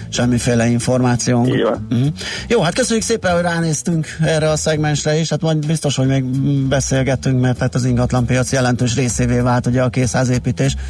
semmiféle 0.10 0.68
információnk. 0.68 1.48
Így 1.48 1.62
van. 1.62 1.88
Uh-huh. 1.90 2.08
Jó, 2.48 2.62
hát 2.62 2.74
köszönjük 2.74 3.06
szépen, 3.06 3.34
hogy 3.34 3.42
ránéztünk 3.42 4.08
erre 4.22 4.50
a 4.50 4.56
szegmensre 4.56 5.20
is, 5.20 5.30
hát 5.30 5.42
majd 5.42 5.66
biztos, 5.66 5.96
hogy 5.96 6.08
még 6.08 6.24
beszélgetünk, 6.68 7.42
mert 7.42 7.60
hát 7.60 7.76
az 7.76 7.86
ingatlanpiac 7.86 8.52
jelentős 8.52 8.96
részévé 8.96 9.40
vált 9.40 9.66
ugye 9.66 9.82
a 9.82 9.90
készházépítés. 9.90 10.74
Eh, 10.74 10.82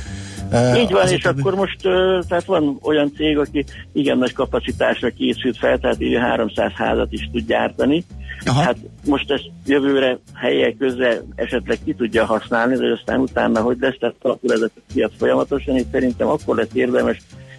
Így 0.78 0.92
van, 0.92 1.02
az 1.02 1.12
és 1.12 1.26
akkor 1.26 1.56
most 1.56 1.82
tehát 2.28 2.46
van 2.46 2.80
olyan 2.82 3.12
cég, 3.16 3.38
aki 3.38 3.66
igen 3.94 4.18
nagy 4.18 4.34
kapacitásra 4.34 5.10
készült 5.10 5.58
fel, 5.58 5.80
tehát 5.80 6.02
így 6.02 6.18
300 6.18 6.72
házat 6.72 7.12
is 7.12 7.30
tud 7.32 7.46
gyártani. 7.48 8.04
Aha. 8.46 8.62
Hát 8.62 8.78
most 9.06 9.32
ezt 9.32 9.50
jövőre 9.66 10.20
helyek 10.34 10.78
köze 10.78 11.22
esetleg 11.36 11.80
ki 11.86 11.94
tudja 11.94 12.26
használni, 12.26 12.76
de 12.76 12.92
aztán 12.92 13.20
utána 13.20 13.62
hogy 13.62 13.78
lesz, 13.80 13.98
tehát 14.00 14.16
alakul 14.22 14.52
ez 14.54 14.62
a 14.62 14.70
piac 14.94 15.12
folyamatosan, 15.18 15.76
és 15.76 15.86
szerintem 15.92 16.28
akkor 16.28 16.56
lesz 16.56 16.74
érdemes 16.74 17.18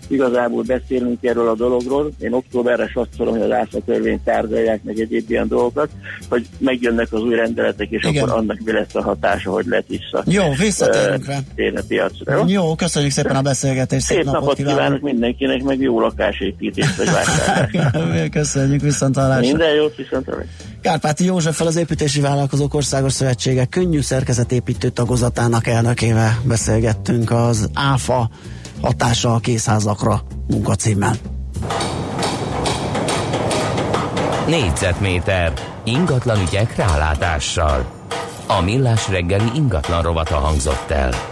igazából 0.08 0.62
beszélnünk 0.62 1.24
erről 1.24 1.48
a 1.48 1.54
dologról. 1.54 2.10
Én 2.18 2.32
októberre 2.32 2.86
satszolom, 2.86 3.34
hogy 3.34 3.42
az 3.42 3.50
áfa 3.50 3.78
törvényt 3.86 4.24
tárgyalják, 4.24 4.82
meg 4.82 5.00
egyéb 5.00 5.30
ilyen 5.30 5.48
dolgokat, 5.48 5.88
hogy 6.28 6.46
megjönnek 6.58 7.12
az 7.12 7.20
új 7.20 7.34
rendeletek, 7.34 7.90
és 7.90 8.04
Igen. 8.04 8.22
akkor 8.22 8.38
annak 8.38 8.58
mi 8.64 8.72
lesz 8.72 8.94
a 8.94 9.02
hatása, 9.02 9.50
hogy 9.50 9.66
lehet 9.66 9.84
vissza. 9.88 10.22
Jó, 10.26 10.42
visszatérünk 10.58 11.24
ö, 11.56 11.62
rá. 11.62 11.80
piacra. 11.88 12.36
Jó? 12.36 12.44
Jó, 12.46 12.74
köszönjük 12.74 13.12
szépen 13.12 13.36
a 13.36 13.42
beszélgetést, 13.42 14.06
Szép 14.06 14.24
napot 14.24 14.56
kívánok 14.56 15.00
mindenkinek, 15.00 15.62
meg 15.62 15.80
jó 15.80 16.00
lakásépítést 16.00 16.96
vagy 16.96 17.06
vásárlást. 17.06 18.30
Köszönjük, 18.38 18.80
viszont 18.80 19.16
hallásra. 19.16 19.46
Minden 19.46 19.74
jót, 19.74 19.96
viszont 19.96 20.24
hallásra. 20.24 20.50
Kárpáti 20.82 21.24
Józseffel 21.24 21.66
az 21.66 21.76
Építési 21.76 22.20
Vállalkozók 22.20 22.74
Országos 22.74 23.12
Szövetsége 23.12 23.64
könnyű 23.64 24.00
szerkezetépítő 24.00 24.88
tagozatának 24.88 25.66
elnökével 25.66 26.40
beszélgettünk 26.44 27.30
az 27.30 27.68
ÁFA 27.72 28.30
hatása 28.82 29.34
a 29.34 29.38
készházakra 29.38 30.22
munkacímmel. 30.48 31.14
Négyzetméter 34.46 35.52
ingatlan 35.84 36.40
ügyek 36.40 36.76
rálátással. 36.76 37.84
A 38.46 38.60
millás 38.60 39.08
reggeli 39.08 39.50
ingatlan 39.54 40.02
rovata 40.02 40.36
hangzott 40.36 40.90
el. 40.90 41.31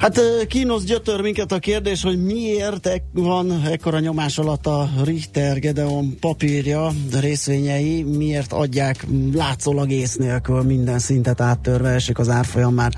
Hát 0.00 0.20
kínos 0.46 0.84
gyötör 0.84 1.20
minket 1.20 1.52
a 1.52 1.58
kérdés, 1.58 2.02
hogy 2.02 2.24
miért 2.24 2.86
ek- 2.86 3.04
van 3.12 3.66
ekkora 3.66 3.98
nyomás 3.98 4.38
alatt 4.38 4.66
a 4.66 4.88
Richter 5.04 5.58
Gedeon 5.58 6.18
papírja, 6.20 6.92
részvényei, 7.20 8.02
miért 8.02 8.52
adják 8.52 9.06
látszólag 9.32 9.90
ész 9.90 10.14
nélkül 10.16 10.62
minden 10.62 10.98
szintet 10.98 11.40
áttörve, 11.40 11.88
esik 11.88 12.18
az 12.18 12.28
árfolyam 12.28 12.74
már 12.74 12.92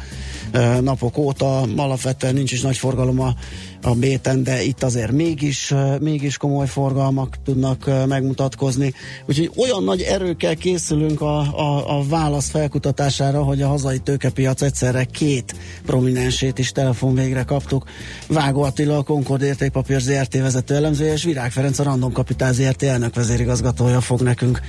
napok 0.81 1.19
óta, 1.19 1.61
alapvetően 1.77 2.35
nincs 2.35 2.53
is 2.53 2.61
nagy 2.61 2.77
forgalom 2.77 3.21
a, 3.21 3.35
a 3.83 3.95
béten, 3.95 4.43
de 4.43 4.63
itt 4.63 4.83
azért 4.83 5.13
mégis, 5.13 5.75
mégis 6.01 6.37
komoly 6.37 6.67
forgalmak 6.67 7.37
tudnak 7.45 7.91
megmutatkozni. 8.07 8.95
Úgyhogy 9.27 9.51
olyan 9.57 9.85
nagy 9.85 10.01
erőkkel 10.01 10.57
készülünk 10.57 11.21
a, 11.21 11.39
a, 11.39 11.99
a 11.99 12.05
válasz 12.09 12.51
felkutatására, 12.51 13.43
hogy 13.43 13.63
a 13.63 13.69
hazai 13.69 13.99
tőkepiac 13.99 14.63
egyszerre 14.63 15.05
két 15.05 15.55
prominensét 15.87 16.59
is 16.59 16.73
telefon 16.73 17.15
végre 17.15 17.43
kaptuk. 17.43 17.85
Vágó 18.29 18.63
Attila, 18.63 18.97
a 18.97 19.03
Concord 19.03 19.43
értékpapír 19.43 20.01
ZRT 20.01 20.35
vezető 20.35 20.75
elemzője, 20.75 21.13
és 21.13 21.25
Virág 21.25 21.51
Ferenc, 21.53 21.79
a 21.79 21.83
Random 21.83 22.13
Capital 22.13 22.53
ZRT 22.53 22.83
elnök 22.83 23.15
vezérigazgatója 23.15 24.01
fog 24.01 24.21
nekünk 24.21 24.61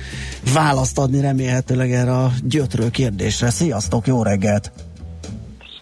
választ 0.54 0.98
adni 0.98 1.20
remélhetőleg 1.20 1.92
erre 1.92 2.16
a 2.16 2.32
gyötrő 2.44 2.90
kérdésre. 2.90 3.50
Sziasztok, 3.50 4.06
jó 4.06 4.22
reggelt! 4.22 4.83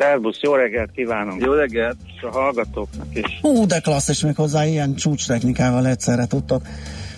Szervusz, 0.03 0.41
jó 0.41 0.55
reggelt 0.55 0.91
kívánunk! 0.91 1.45
Jó 1.45 1.53
reggelt! 1.53 1.97
És 2.17 2.23
a 2.23 2.31
hallgatóknak 2.31 3.07
is. 3.13 3.39
Hú, 3.41 3.67
de 3.67 3.79
klassz, 3.81 4.09
és 4.09 4.21
még 4.23 4.35
hozzá 4.35 4.67
ilyen 4.67 4.95
csúcs-technikával 4.95 5.87
egyszerre 5.87 6.27
tudtok 6.27 6.63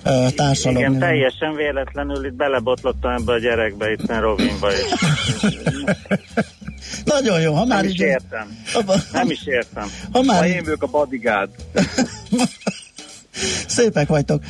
uh, 0.05 0.29
társalogni. 0.31 0.85
Igen, 0.87 0.99
teljesen 0.99 1.55
véletlenül 1.55 2.27
itt 2.27 2.33
belebotlottam 2.33 3.13
ebbe 3.13 3.33
a 3.33 3.39
gyerekbe, 3.39 3.91
itt 3.93 4.09
a 4.11 4.21
Rovinba 4.21 4.73
is. 4.73 4.79
Nagyon 7.05 7.41
jó, 7.41 7.55
ha 7.55 7.65
már 7.65 7.79
Nem 7.83 7.91
is 7.91 7.93
így... 7.93 8.01
értem. 8.01 8.59
Nem 9.13 9.31
is 9.31 9.47
értem. 9.47 9.87
Ha 10.13 10.23
már- 10.23 10.39
Ha 10.39 10.47
én 10.47 10.63
vagyok 10.65 10.83
a 10.83 10.87
bodyguard. 10.87 11.51
Szépek 13.67 14.09
vagytok. 14.09 14.43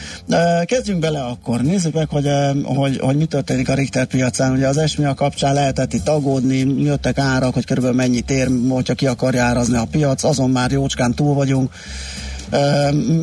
Kezdjünk 0.65 1.01
bele 1.01 1.20
akkor. 1.20 1.61
Nézzük 1.61 1.94
meg, 1.94 2.09
hogy, 2.09 2.28
hogy, 2.65 2.98
hogy 2.98 3.16
mi 3.16 3.24
történik 3.24 3.69
a 3.69 3.74
Richter 3.74 4.06
piacán. 4.06 4.52
Ugye 4.52 4.69
az 4.69 4.78
esmia 4.78 5.15
kapcsán 5.15 5.55
lehetett 5.55 5.93
itt 5.93 6.09
aggódni, 6.09 6.82
jöttek 6.82 7.19
árak, 7.19 7.55
hogy 7.55 7.66
körülbelül 7.66 7.97
mennyit 7.97 8.31
ér, 8.31 8.48
hogyha 8.69 8.94
ki 8.94 9.06
akarja 9.06 9.43
árazni 9.43 9.77
a 9.77 9.86
piac, 9.90 10.24
azon 10.24 10.51
már 10.51 10.70
jócskán 10.70 11.15
túl 11.15 11.35
vagyunk. 11.35 11.73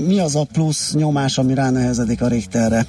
Mi 0.08 0.20
az 0.20 0.36
a 0.36 0.46
plusz 0.54 0.94
nyomás, 0.94 1.38
ami 1.38 1.54
ránehezedik 1.54 2.22
a 2.22 2.28
Richterre? 2.28 2.86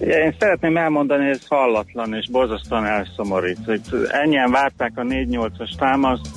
Én 0.00 0.34
szeretném 0.38 0.76
elmondani, 0.76 1.24
hogy 1.24 1.34
ez 1.34 1.46
hallatlan 1.48 2.14
és 2.14 2.28
borzasztóan 2.30 2.86
elszomorít. 2.86 3.58
Ennyien 4.08 4.50
várták 4.50 4.92
a 4.94 5.02
4-8-as 5.02 5.76
támaszt, 5.78 6.28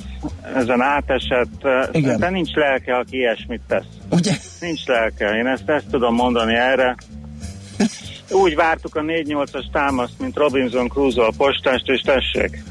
ezen 0.54 0.80
átesett, 0.80 1.66
Igen. 1.92 2.18
de 2.18 2.30
nincs 2.30 2.54
lelke, 2.54 2.96
aki 2.96 3.16
ilyesmit 3.16 3.60
tesz. 3.68 3.86
Ugye? 4.10 4.32
Nincs 4.60 4.86
lelke, 4.86 5.36
én 5.36 5.46
ezt, 5.46 5.68
ezt 5.68 5.86
tudom 5.90 6.14
mondani 6.14 6.54
erre. 6.54 6.96
Úgy 8.30 8.54
vártuk 8.54 8.94
a 8.94 9.00
4-8-as 9.00 9.70
támaszt, 9.72 10.18
mint 10.18 10.36
Robinson 10.36 10.88
Crusoe 10.88 11.26
a 11.26 11.32
postást, 11.36 11.88
és 11.88 12.00
tessék. 12.00 12.62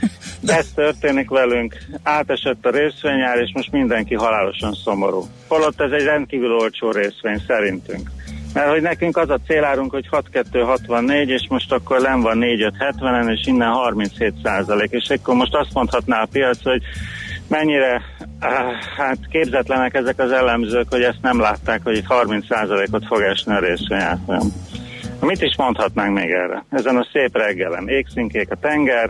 Ez 0.46 0.72
történik 0.76 1.30
velünk, 1.30 1.78
átesett 2.04 2.66
a 2.66 2.70
részvényár, 2.70 3.38
és 3.38 3.52
most 3.54 3.72
mindenki 3.72 4.16
halálosan 4.16 4.74
szomorú. 4.84 5.28
Holott 5.48 5.82
ez 5.82 5.92
egy 5.92 6.04
rendkívül 6.04 6.52
olcsó 6.52 6.92
részvény 6.92 7.42
szerintünk. 7.48 8.10
Mert 8.54 8.70
hogy 8.70 8.82
nekünk 8.82 9.18
az 9.18 9.30
a 9.30 9.40
célárunk, 9.46 9.92
hogy 9.92 10.08
6264, 10.08 11.30
és 11.30 11.46
most 11.50 11.72
akkor 11.72 12.00
len 12.00 12.22
van 12.22 12.38
4570-en, 12.42 13.32
és 13.32 13.48
innen 13.48 13.72
37 13.72 14.34
százalék. 14.44 14.92
És 14.92 15.10
akkor 15.10 15.36
most 15.36 15.56
azt 15.56 15.74
mondhatná 15.74 16.22
a 16.22 16.28
piac, 16.32 16.64
hogy 16.64 16.82
mennyire 17.50 18.02
hát 18.98 19.18
képzetlenek 19.30 19.94
ezek 19.94 20.20
az 20.20 20.32
elemzők, 20.32 20.86
hogy 20.90 21.02
ezt 21.02 21.22
nem 21.22 21.40
látták, 21.40 21.80
hogy 21.84 21.96
itt 21.96 22.06
30 22.06 22.46
százalékot 22.50 23.06
fog 23.06 23.22
esni 23.22 23.54
a 23.54 23.60
részvényárfolyam. 23.60 24.54
Mit 25.20 25.42
is 25.42 25.56
mondhatnánk 25.58 26.14
még 26.14 26.30
erre? 26.30 26.66
Ezen 26.70 26.98
a 26.98 27.08
szép 27.14 27.38
reggelen 27.38 27.88
égszinkék 27.88 28.52
a 28.52 28.56
tenger, 28.62 29.10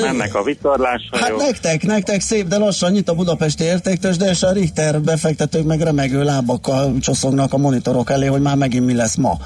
mennek 0.00 0.34
a 0.34 0.36
Hát 0.36 0.46
vitorláshajók. 0.46 1.40
nektek, 1.40 1.82
nektek 1.82 2.20
szép, 2.20 2.46
de 2.46 2.58
lassan 2.58 2.92
nyit 2.92 3.08
a 3.08 3.14
budapesti 3.14 3.64
értéktős, 3.64 4.16
de 4.16 4.30
és 4.30 4.42
a 4.42 4.52
Richter 4.52 5.00
befektetők 5.00 5.64
meg 5.64 5.80
remegő 5.80 6.22
lábakkal 6.22 6.98
csoszognak 7.00 7.52
a 7.52 7.56
monitorok 7.56 8.10
elé, 8.10 8.26
hogy 8.26 8.40
már 8.40 8.56
megint 8.56 8.86
mi 8.86 8.94
lesz 8.94 9.16
ma. 9.16 9.36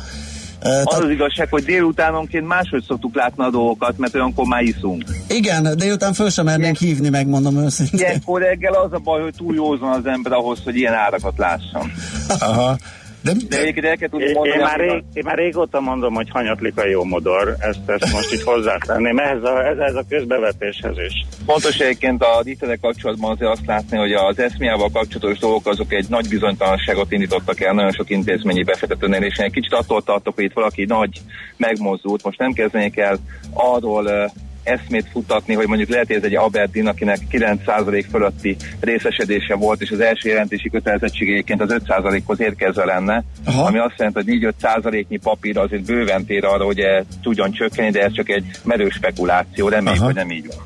Az 0.85 0.99
az 1.01 1.11
igazság, 1.11 1.49
hogy 1.51 1.65
délutánonként 1.65 2.47
máshogy 2.47 2.85
szoktuk 2.87 3.15
látni 3.15 3.45
a 3.45 3.51
dolgokat, 3.51 3.99
mert 3.99 4.15
olyankor 4.15 4.47
már 4.47 4.63
iszunk. 4.63 5.05
Igen, 5.29 5.77
délután 5.77 6.13
föl 6.13 6.31
sem 6.31 6.45
mernénk 6.45 6.77
hívni, 6.77 7.09
megmondom 7.09 7.57
őszintén. 7.57 8.01
Ilyenkor 8.01 8.41
reggel 8.41 8.73
az 8.73 8.93
a 8.93 8.99
baj, 8.99 9.23
hogy 9.23 9.35
túl 9.37 9.55
józan 9.55 9.89
az 9.89 10.07
ember 10.07 10.33
ahhoz, 10.33 10.59
hogy 10.65 10.77
ilyen 10.77 10.95
árakat 10.95 11.39
lásson. 11.39 11.93
Aha. 12.39 12.77
De, 13.27 13.33
de 13.49 13.59
egyébként 13.61 13.87
el 13.87 13.97
kell 13.97 14.09
tudni 14.09 14.27
Én, 14.27 14.33
mondani, 14.33 14.59
én, 14.59 14.63
már 14.63 14.81
rég, 14.81 15.03
én 15.13 15.23
már 15.25 15.37
régóta 15.37 15.81
mondom, 15.81 16.15
hogy 16.15 16.29
hanyatlik 16.31 16.79
a 16.79 16.87
jó 16.87 17.05
modor, 17.05 17.57
ezt, 17.59 17.81
ezt 17.87 18.13
most 18.13 18.33
így 18.33 18.43
hozzátenném 18.43 19.19
ehhez 19.19 19.43
a, 19.43 19.67
ehhez 19.67 19.95
a 19.95 20.05
közbevetéshez 20.09 20.97
is. 20.99 21.27
Fontos 21.47 21.79
egyébként 21.79 22.23
a 22.23 22.43
Ditterek 22.43 22.81
kapcsolatban 22.81 23.31
azért 23.31 23.51
azt 23.51 23.67
látni, 23.67 23.97
hogy 23.97 24.13
az 24.13 24.39
eszmiával 24.39 24.91
kapcsolatos 24.93 25.39
dolgok 25.39 25.67
azok 25.67 25.93
egy 25.93 26.07
nagy 26.09 26.29
bizonytalanságot 26.29 27.13
indítottak 27.13 27.61
el 27.61 27.75
nagyon 27.75 27.93
sok 27.93 28.11
intézményi 28.11 28.63
befektetőnél, 28.63 29.23
és 29.23 29.39
én 29.39 29.45
egy 29.45 29.53
kicsit 29.53 29.73
attól 29.73 30.03
tartok, 30.03 30.35
hogy 30.35 30.45
itt 30.45 30.55
valaki 30.55 30.85
nagy 30.85 31.21
megmozdult. 31.57 32.25
Most 32.25 32.39
nem 32.39 32.53
kezdenék 32.53 32.97
el 32.97 33.17
arról 33.53 34.05
uh, 34.05 34.31
eszmét 34.67 35.09
futtatni, 35.13 35.55
hogy 35.55 35.67
mondjuk 35.67 35.89
lehet, 35.89 36.07
hogy 36.07 36.17
ez 36.17 36.23
egy 36.23 36.37
Aberdeen, 36.37 36.87
akinek 36.87 37.19
9% 37.31 38.05
fölötti 38.11 38.57
részesedése 38.81 39.55
volt, 39.55 39.81
és 39.81 39.91
az 39.91 40.01
első 40.01 40.29
jelentési 40.29 40.71
kötelezettség 40.71 41.31
egyébként 41.31 41.61
az 41.61 41.77
5%-hoz 41.87 42.41
érkezve 42.41 42.85
lenne, 42.85 43.25
Aha. 43.45 43.65
ami 43.65 43.79
azt 43.79 43.95
jelenti, 43.97 44.31
hogy 44.31 44.55
4-5%-nyi 44.61 45.17
papír 45.17 45.59
azért 45.59 45.85
bőven 45.85 46.25
tér 46.25 46.45
arra, 46.45 46.65
hogy 46.65 46.79
eh, 46.79 47.05
tudjon 47.23 47.53
csökkenni, 47.53 47.91
de 47.91 48.03
ez 48.03 48.13
csak 48.13 48.29
egy 48.29 48.45
merő 48.63 48.89
spekuláció, 48.89 49.69
reméljük, 49.69 50.03
hogy 50.03 50.15
nem 50.15 50.31
így 50.31 50.47
van. 50.47 50.65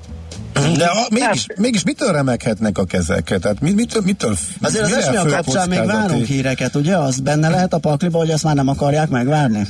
De 0.53 0.85
a, 0.85 1.07
mégis, 1.11 1.47
mégis 1.57 1.85
mitől 1.85 2.13
remeghetnek 2.13 2.79
a 2.79 2.85
kezek? 2.85 3.39
Tehát 3.41 3.61
mit, 3.61 3.75
mitől, 3.75 4.03
mitől 4.05 4.35
Azért 4.61 4.85
az 4.85 4.91
mire 4.91 5.01
esmi 5.01 5.17
a 5.17 5.23
fő 5.23 5.31
kapcsán 5.31 5.69
még 5.69 5.85
várunk 5.87 6.25
híreket, 6.25 6.75
ugye? 6.75 6.97
Az 6.97 7.21
benne 7.21 7.49
lehet 7.49 7.73
a 7.73 7.79
pakliba, 7.79 8.19
hogy 8.19 8.31
ezt 8.31 8.45
már 8.45 8.55
nem 8.55 8.69
akarják 8.69 9.09
megvárni? 9.09 9.67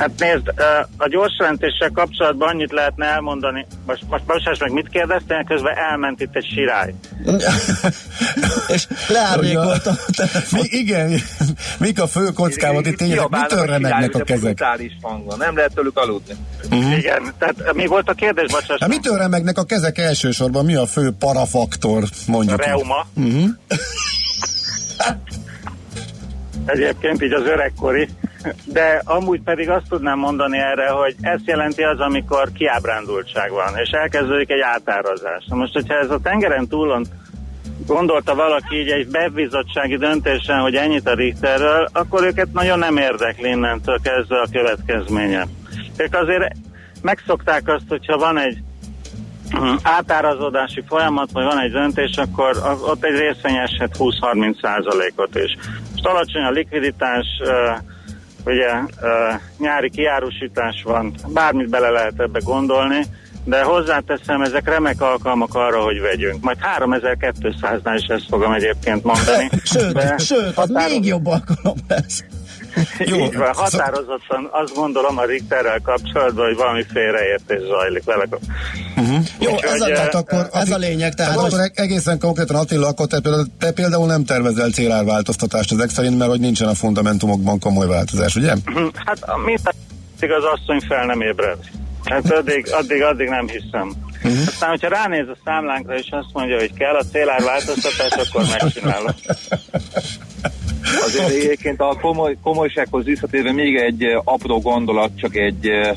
Hát 0.00 0.10
nézd, 0.18 0.48
a 0.96 1.08
gyors 1.08 1.32
kapcsolatban 1.94 2.48
annyit 2.48 2.72
lehetne 2.72 3.06
elmondani, 3.06 3.66
most, 3.86 4.02
most 4.08 4.24
bocsáss 4.24 4.58
meg, 4.58 4.72
mit 4.72 4.88
kérdeztél, 4.88 5.44
közben 5.44 5.76
elment 5.76 6.20
itt 6.20 6.36
egy 6.36 6.46
sirály. 6.54 6.94
És 8.74 8.86
leárnyékolt 9.08 9.86
a 9.86 9.92
Mi, 10.50 10.60
igen, 10.62 11.20
mik 11.78 12.00
a 12.00 12.06
fő 12.06 12.28
kockázat 12.34 12.86
itt 12.86 12.96
tényleg? 12.96 13.28
Mitől 13.30 13.58
a 13.58 13.64
remegnek 13.64 14.14
a 14.14 14.22
kezek? 14.22 14.54
brutális 14.54 14.92
hangon, 15.02 15.38
nem 15.38 15.56
lehet 15.56 15.74
tőlük 15.74 15.98
aludni. 15.98 16.34
Mhm. 16.70 16.92
Igen, 16.92 17.34
tehát 17.38 17.74
mi 17.74 17.86
volt 17.86 18.08
a 18.08 18.14
kérdés, 18.14 18.50
bocsáss 18.50 18.68
Hát 18.68 18.88
meg? 18.88 18.88
mitől 18.88 19.16
remegnek 19.16 19.58
a 19.58 19.64
kezek 19.64 19.98
elsősorban? 19.98 20.64
Mi 20.64 20.74
a 20.74 20.86
fő 20.86 21.12
parafaktor, 21.18 22.04
mondjuk? 22.26 22.64
Reuma. 22.64 23.06
Uh-huh. 23.14 23.48
Egyébként 26.64 27.22
így 27.22 27.32
az 27.32 27.46
öregkori. 27.46 28.08
De 28.64 29.02
amúgy 29.04 29.40
pedig 29.40 29.70
azt 29.70 29.88
tudnám 29.88 30.18
mondani 30.18 30.58
erre, 30.58 30.88
hogy 30.88 31.14
ezt 31.20 31.46
jelenti 31.46 31.82
az, 31.82 31.98
amikor 31.98 32.52
kiábrándultság 32.52 33.50
van, 33.50 33.76
és 33.76 33.90
elkezdődik 33.90 34.50
egy 34.50 34.60
átárazás. 34.60 35.44
Most, 35.48 35.72
hogyha 35.72 35.94
ez 35.94 36.10
a 36.10 36.20
tengeren 36.22 36.68
túlon 36.68 37.06
gondolta 37.86 38.34
valaki 38.34 38.76
így 38.76 38.88
egy 38.88 39.08
bebizottsági 39.08 39.96
döntésen, 39.96 40.60
hogy 40.60 40.74
ennyit 40.74 41.08
a 41.08 41.14
Richterről, 41.14 41.88
akkor 41.92 42.24
őket 42.24 42.52
nagyon 42.52 42.78
nem 42.78 42.96
érdekli 42.96 43.48
innentől 43.48 43.98
kezdve 44.02 44.40
a 44.40 44.48
következménye. 44.52 45.46
Ők 45.96 46.14
azért 46.14 46.52
megszokták 47.02 47.68
azt, 47.68 47.84
hogyha 47.88 48.18
van 48.18 48.38
egy 48.38 48.58
mm, 49.58 49.74
átárazódási 49.82 50.82
folyamat, 50.86 51.30
vagy 51.32 51.44
van 51.44 51.60
egy 51.60 51.70
döntés, 51.70 52.16
akkor 52.16 52.56
ott 52.86 53.04
egy 53.04 53.18
részvény 53.18 53.56
eshet 53.56 53.96
20-30 53.98 54.60
százalékot 54.60 55.36
is. 55.36 55.56
Most 56.02 56.14
alacsony 56.14 56.42
a 56.42 56.50
likviditás, 56.50 57.26
ugye 58.44 58.68
nyári 59.58 59.90
kiárusítás 59.90 60.82
van, 60.84 61.14
bármit 61.28 61.68
bele 61.68 61.90
lehet 61.90 62.20
ebbe 62.20 62.40
gondolni, 62.44 63.04
de 63.44 63.62
hozzáteszem, 63.62 64.42
ezek 64.42 64.68
remek 64.68 65.00
alkalmak 65.00 65.54
arra, 65.54 65.82
hogy 65.82 66.00
vegyünk. 66.00 66.44
Majd 66.44 66.58
3200-nál 66.78 67.94
is 67.96 68.06
ezt 68.06 68.26
fogom 68.28 68.52
egyébként 68.52 69.04
mondani. 69.04 69.48
Sőt, 69.64 69.92
De 69.92 70.18
sőt, 70.18 70.58
az 70.58 70.68
még 70.68 71.04
jobb 71.04 71.26
alkalom 71.26 71.76
lesz. 71.88 72.24
Jó, 72.98 73.16
Így 73.16 73.36
van, 73.36 73.54
határozottan 73.54 74.48
azt 74.50 74.74
gondolom 74.74 75.18
a 75.18 75.24
Richterrel 75.24 75.80
kapcsolatban, 75.82 76.46
hogy 76.46 76.56
valami 76.56 76.84
félreértés 76.92 77.60
zajlik 77.66 78.04
vele. 78.04 78.24
Uh-huh. 78.96 79.24
Jó, 79.38 79.50
Úgyhogy, 79.50 79.70
ez 79.70 79.80
a, 79.80 79.86
tehát 79.86 80.14
eh, 80.14 80.20
akkor, 80.20 80.48
ez 80.52 80.70
a 80.70 80.76
lényeg, 80.76 81.14
tehát 81.14 81.32
Hát 81.32 81.40
most... 81.40 81.52
akkor 81.52 81.70
e- 81.74 81.82
egészen 81.82 82.18
konkrétan 82.18 82.56
Attila, 82.56 82.88
akkor 82.88 83.06
te 83.06 83.20
például, 83.20 83.46
te 83.58 83.72
például 83.72 84.06
nem 84.06 84.24
tervezel 84.24 84.70
célárváltoztatást 84.70 85.72
ezek 85.72 85.90
szerint, 85.90 86.18
mert 86.18 86.30
hogy 86.30 86.40
nincsen 86.40 86.68
a 86.68 86.74
fundamentumokban 86.74 87.58
komoly 87.58 87.86
változás, 87.86 88.36
ugye? 88.36 88.54
Hát 88.94 89.18
mint 89.44 89.60
az 90.32 90.44
asszony 90.54 90.80
fel 90.88 91.06
nem 91.06 91.20
ébred. 91.20 91.58
Hát 92.04 92.32
addig, 92.32 92.66
addig, 92.72 93.02
addig 93.02 93.28
nem 93.28 93.48
hiszem. 93.48 93.92
Uh-huh. 94.22 94.40
Aztán, 94.46 94.68
hogyha 94.68 94.88
ránéz 94.88 95.28
a 95.28 95.36
számlánkra 95.44 95.98
és 95.98 96.08
azt 96.10 96.28
mondja, 96.32 96.58
hogy 96.58 96.72
kell 96.74 96.94
a 96.94 97.02
célárváltoztatás, 97.12 98.12
akkor 98.12 98.44
megcsinálom. 98.60 99.14
Azért 101.04 101.28
egyébként 101.28 101.80
a 101.80 101.96
komoly, 102.00 102.36
komolysághoz 102.42 103.04
visszatérve 103.04 103.52
még 103.52 103.76
egy 103.76 104.02
eh, 104.02 104.20
apró 104.24 104.60
gondolat, 104.60 105.10
csak 105.16 105.36
egy 105.36 105.66
eh, 105.68 105.96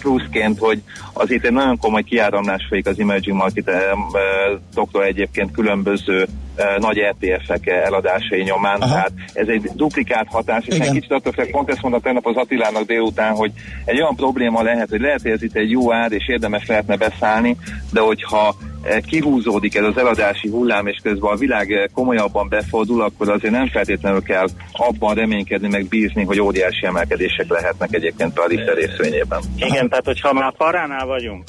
pluszként, 0.00 0.58
hogy 0.58 0.82
az 1.12 1.30
itt 1.30 1.44
egy 1.44 1.52
nagyon 1.52 1.78
komoly 1.78 2.02
kiáramlás 2.02 2.66
folyik 2.68 2.86
az 2.86 2.98
emerging 2.98 3.36
marketoktól 3.36 5.04
egyébként 5.04 5.50
különböző 5.50 6.26
eh, 6.54 6.76
nagy 6.78 6.98
ETF-ek 6.98 7.66
eladásai 7.66 8.42
nyomán, 8.42 8.80
Aha. 8.80 8.92
tehát 8.92 9.12
ez 9.32 9.48
egy 9.48 9.70
duplikált 9.74 10.28
hatás, 10.28 10.64
és 10.66 10.74
Igen. 10.74 10.86
egy 10.86 10.94
kicsit 10.94 11.12
attól 11.12 11.32
félek, 11.32 11.50
pont 11.50 11.70
ezt 11.70 11.82
mondta 11.82 12.00
tegnap 12.00 12.26
az 12.26 12.36
Attilának 12.36 12.86
délután, 12.86 13.34
hogy 13.34 13.52
egy 13.84 14.00
olyan 14.00 14.16
probléma 14.16 14.62
lehet, 14.62 14.88
hogy 14.88 15.00
lehet, 15.00 15.22
hogy 15.22 15.30
ez 15.30 15.42
itt 15.42 15.56
egy 15.56 15.70
jó 15.70 15.92
ár, 15.92 16.12
és 16.12 16.28
érdemes 16.28 16.66
lehetne 16.66 16.96
beszállni, 16.96 17.56
de 17.92 18.00
hogyha 18.00 18.48
eh, 18.48 18.69
kihúzódik 19.06 19.74
ez 19.74 19.84
az 19.84 19.96
eladási 19.96 20.48
hullám, 20.48 20.86
és 20.86 20.98
közben 21.02 21.32
a 21.32 21.36
világ 21.36 21.72
eh, 21.72 21.84
komolyabban 21.94 22.48
befordul, 22.48 23.02
akkor 23.02 23.30
azért 23.30 23.52
nem 23.52 23.68
feltétlenül 23.68 24.22
kell 24.22 24.46
abban 24.72 25.14
reménykedni, 25.14 25.68
meg 25.68 25.86
bízni, 25.86 26.24
hogy 26.24 26.40
óriási 26.40 26.86
emelkedések 26.86 27.48
lehetnek 27.48 27.94
egyébként 27.94 28.38
a 28.38 28.46
Richter 28.46 28.74
részvényében. 28.74 29.40
Igen, 29.56 29.88
tehát 29.88 30.04
hogyha 30.04 30.32
már 30.32 30.52
paránál 30.56 31.06
vagyunk, 31.06 31.44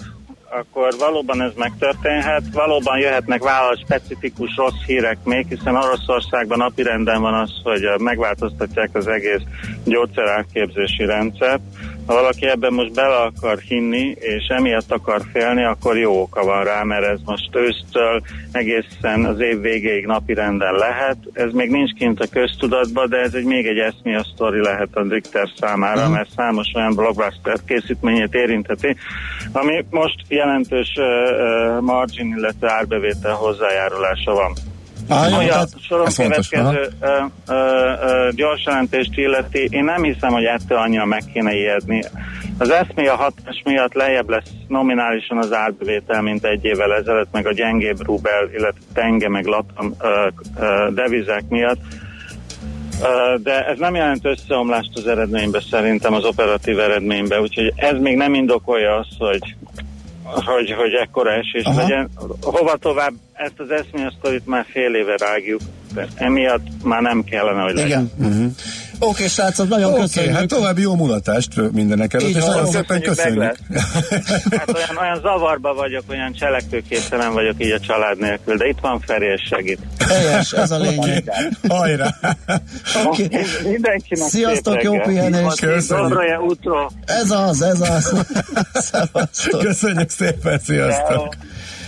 akkor 0.49 0.94
valóban 0.99 1.41
ez 1.41 1.52
megtörténhet, 1.56 2.44
valóban 2.53 2.99
jöhetnek 2.99 3.44
vállalat 3.44 3.80
specifikus 3.80 4.56
rossz 4.56 4.84
hírek 4.86 5.18
még, 5.24 5.45
hiszen 5.49 5.76
Oroszországban 5.76 6.58
napirenden 6.58 7.22
van 7.22 7.34
az, 7.34 7.52
hogy 7.64 7.84
eh, 7.84 7.98
megváltoztatják 7.98 8.90
az 8.94 9.08
egész 9.08 9.41
gyógyszerátképzési 9.84 11.06
rendszert. 11.06 11.62
Ha 12.06 12.14
valaki 12.14 12.45
ebben 12.48 12.73
most 12.73 12.94
bele 12.94 13.15
akar 13.15 13.60
hinni, 13.60 14.15
és 14.19 14.48
emiatt 14.48 14.91
akar 14.91 15.22
félni, 15.32 15.64
akkor 15.65 15.98
jó 15.98 16.22
oka 16.22 16.44
van 16.45 16.64
rá, 16.64 16.84
mert 16.84 17.06
ez 17.06 17.19
most 17.26 17.49
ősztől 17.56 18.22
egészen 18.52 19.26
az 19.26 19.40
év 19.40 19.61
végéig 19.61 20.06
napirenden 20.06 20.73
lehet. 20.73 21.18
Ez 21.34 21.52
még 21.52 21.69
nincs 21.69 21.94
kint 21.94 22.19
a 22.19 22.28
köztudatban, 22.32 23.10
de 23.10 23.18
ez 23.18 23.34
egy 23.34 23.45
még 23.45 23.65
egy 23.65 23.78
eszmia 23.78 24.23
sztori 24.34 24.61
lehet 24.61 24.90
a 24.94 25.06
Richter 25.10 25.49
számára, 25.60 26.02
Mhm. 26.03 26.11
mert 26.11 26.30
számos 26.36 26.72
olyan 26.76 26.95
blockbuster 26.95 27.57
készítményét 27.68 28.34
érintheti, 28.34 28.95
ami 29.52 29.86
most 29.90 30.15
jelentős 30.28 30.94
uh, 30.98 31.80
margin, 31.82 32.34
illetve 32.38 32.72
árbevétel 32.72 33.34
hozzájárulása 33.34 34.34
van. 34.34 34.53
Jó, 35.12 35.36
Ami 35.36 35.50
a 35.50 35.66
soron 35.88 36.08
következő 36.16 36.90
ö, 37.00 37.24
ö, 37.48 37.54
ö, 38.02 38.30
gyors 38.32 38.64
jelentést 38.66 39.18
illeti, 39.18 39.68
én 39.72 39.84
nem 39.84 40.04
hiszem, 40.04 40.32
hogy 40.32 40.44
ettől 40.44 40.78
annyira 40.78 41.06
meg 41.06 41.24
kéne 41.34 41.54
ijedni. 41.54 42.04
Az 42.58 42.70
eszmé 42.70 43.08
a 43.08 43.16
hatás 43.16 43.62
miatt 43.66 43.94
lejjebb 43.94 44.30
lesz 44.30 44.50
nominálisan 44.68 45.38
az 45.38 45.54
árbevétel, 45.54 46.22
mint 46.22 46.46
egy 46.46 46.66
évvel 46.66 46.94
ezelőtt, 46.94 47.32
meg 47.32 47.48
a 47.48 47.54
gyengébb 47.54 48.06
rubel, 48.06 48.50
illetve 48.52 48.80
tenge, 48.94 49.30
meg 49.30 49.46
latam 49.46 49.94
ö, 50.00 50.28
ö, 50.60 50.90
devizák 50.94 51.44
miatt. 51.50 51.80
De 53.44 53.66
ez 53.66 53.78
nem 53.78 53.96
jelent 53.96 54.26
összeomlást 54.26 54.92
az 54.94 55.08
eredménybe 55.08 55.62
szerintem, 55.72 56.14
az 56.14 56.26
operatív 56.26 56.80
eredménybe, 56.80 57.42
úgyhogy 57.42 57.74
ez 57.76 58.00
még 58.00 58.16
nem 58.16 58.34
indokolja 58.34 58.96
azt, 58.96 59.16
hogy 59.18 59.56
hogy, 60.34 60.72
hogy 60.72 60.94
ekkora 60.94 61.32
esés 61.32 61.64
Aha. 61.64 61.82
legyen. 61.82 62.10
Hova 62.41 62.78
tovább, 62.78 63.14
ezt 63.34 63.60
az 63.60 63.70
eszményasztorit 63.70 64.45
már 64.45 64.66
fél 64.70 64.95
éve 64.95 65.16
rágjuk, 65.18 65.62
de 65.94 66.08
emiatt 66.16 66.66
már 66.84 67.02
nem 67.02 67.24
kellene, 67.24 67.62
hogy 67.62 67.74
legyen. 67.74 68.12
Igen. 68.18 68.30
Uh-huh. 68.30 68.52
Oké, 69.03 69.28
srácok, 69.28 69.68
nagyon 69.68 69.91
Oké, 69.91 70.02
köszönjük. 70.02 70.34
hát 70.34 70.48
további 70.48 70.82
jó 70.82 70.95
mulatást 70.95 71.72
mindenek 71.72 72.14
előtt, 72.14 72.30
Így 72.30 72.36
és 72.36 72.44
nagyon 72.44 72.65
szépen 72.65 73.02
köszönjük. 73.02 73.57
Hát 74.57 74.72
olyan, 74.73 74.98
olyan 75.02 75.19
zavarba 75.22 75.73
vagyok, 75.73 76.03
olyan 76.10 76.34
cselekvőképtelen 76.34 77.34
vagyok 77.34 77.56
így 77.57 77.72
a 77.72 77.80
család 77.80 78.19
nélkül, 78.19 78.57
de 78.57 78.68
itt 78.68 78.78
van 78.82 78.99
Feri 78.99 79.26
és 79.26 79.41
segít. 79.49 79.80
Helyes, 80.07 80.52
ez 80.52 80.72
a 80.72 80.78
lényeg. 80.78 81.32
Hajrá! 81.68 82.15
Oké. 83.06 83.28
Mindenkinek 83.64 84.30
Sziasztok, 84.30 84.84
jó 84.84 84.99
pihenést. 84.99 85.60
Köszönjük. 85.60 86.22
Ez 87.06 87.32
az, 87.32 87.61
ez 87.61 87.82
az. 87.82 88.26
Köszönjük 89.60 90.10
szépen, 90.10 90.60
sziasztok! 90.60 91.36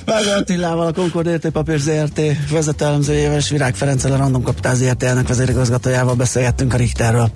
Vágó 0.06 0.32
Attilával, 0.32 0.88
a 0.88 0.94
Concord 0.94 1.28
Értékpapír 1.28 1.80
ZRT 1.80 2.22
vezetőelemzőjével 2.50 3.38
és 3.38 3.50
Virág 3.50 3.76
Ferenccel, 3.76 4.12
a 4.12 4.18
Random 4.18 4.44
Kapitál 4.44 4.76
ZRT 4.76 5.04
elnök 5.04 5.28
vezérigazgatójával 5.28 6.16
beszélgettünk 6.16 6.74
a 6.74 6.78
Richterről. 6.78 7.32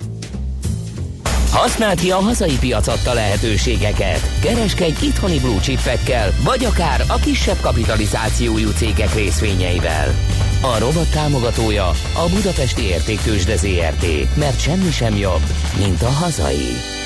Használd 1.50 2.00
ki 2.00 2.10
a 2.10 2.16
hazai 2.16 2.58
piac 2.60 2.86
adta 2.86 3.12
lehetőségeket. 3.12 4.20
Kereskedj 4.42 5.06
itthoni 5.06 5.38
blue 5.38 5.60
chipekkel, 5.60 6.30
vagy 6.44 6.64
akár 6.64 7.04
a 7.08 7.16
kisebb 7.16 7.60
kapitalizációjú 7.60 8.70
cégek 8.70 9.14
részvényeivel. 9.14 10.14
A 10.60 10.78
robot 10.78 11.10
támogatója 11.10 11.86
a 12.14 12.28
Budapesti 12.34 12.82
Értéktősde 12.82 13.56
ZRT, 13.56 14.36
mert 14.36 14.60
semmi 14.60 14.90
sem 14.90 15.16
jobb, 15.16 15.42
mint 15.78 16.02
a 16.02 16.10
hazai. 16.10 16.97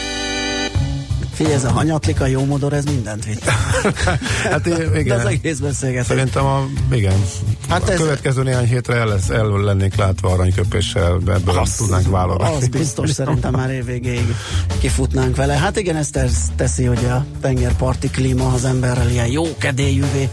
Figyelj, 1.33 1.55
ez 1.55 1.65
a 1.65 1.71
hanyatlika, 1.71 2.27
jó 2.27 2.45
modor, 2.45 2.73
ez 2.73 2.85
mindent 2.85 3.25
vitt. 3.25 3.45
Hát 4.51 4.67
i- 4.67 4.71
De 4.71 4.99
igen. 5.01 5.19
az 5.19 5.25
egész 5.27 5.59
beszélgetés. 5.59 6.07
Szerintem 6.07 6.45
a, 6.45 6.67
igen. 6.93 7.25
Hát 7.69 7.89
a 7.89 7.93
ez- 7.93 7.99
következő 7.99 8.43
néhány 8.43 8.67
hétre 8.67 8.95
el, 8.97 9.07
lesz, 9.07 9.29
el 9.29 9.47
lennénk 9.49 9.95
látva 9.95 10.33
aranyköpéssel, 10.33 11.19
ebből 11.27 11.59
azt 11.59 11.77
tudnánk 11.77 12.11
válogatni. 12.11 12.57
Az 12.57 12.69
biztos, 12.69 13.11
szerintem 13.11 13.53
már 13.53 13.71
évvégéig 13.71 14.35
kifutnánk 14.81 15.37
vele. 15.37 15.53
Hát 15.55 15.77
igen, 15.79 15.97
ez 15.97 16.09
tesz- 16.11 16.53
teszi, 16.57 16.85
hogy 16.85 17.05
a 17.05 17.25
tengerparti 17.41 18.11
klíma 18.11 18.53
az 18.53 18.65
emberrel 18.65 19.11
ilyen 19.11 19.27
jó 19.27 19.57
kedélyűvé. 19.59 20.29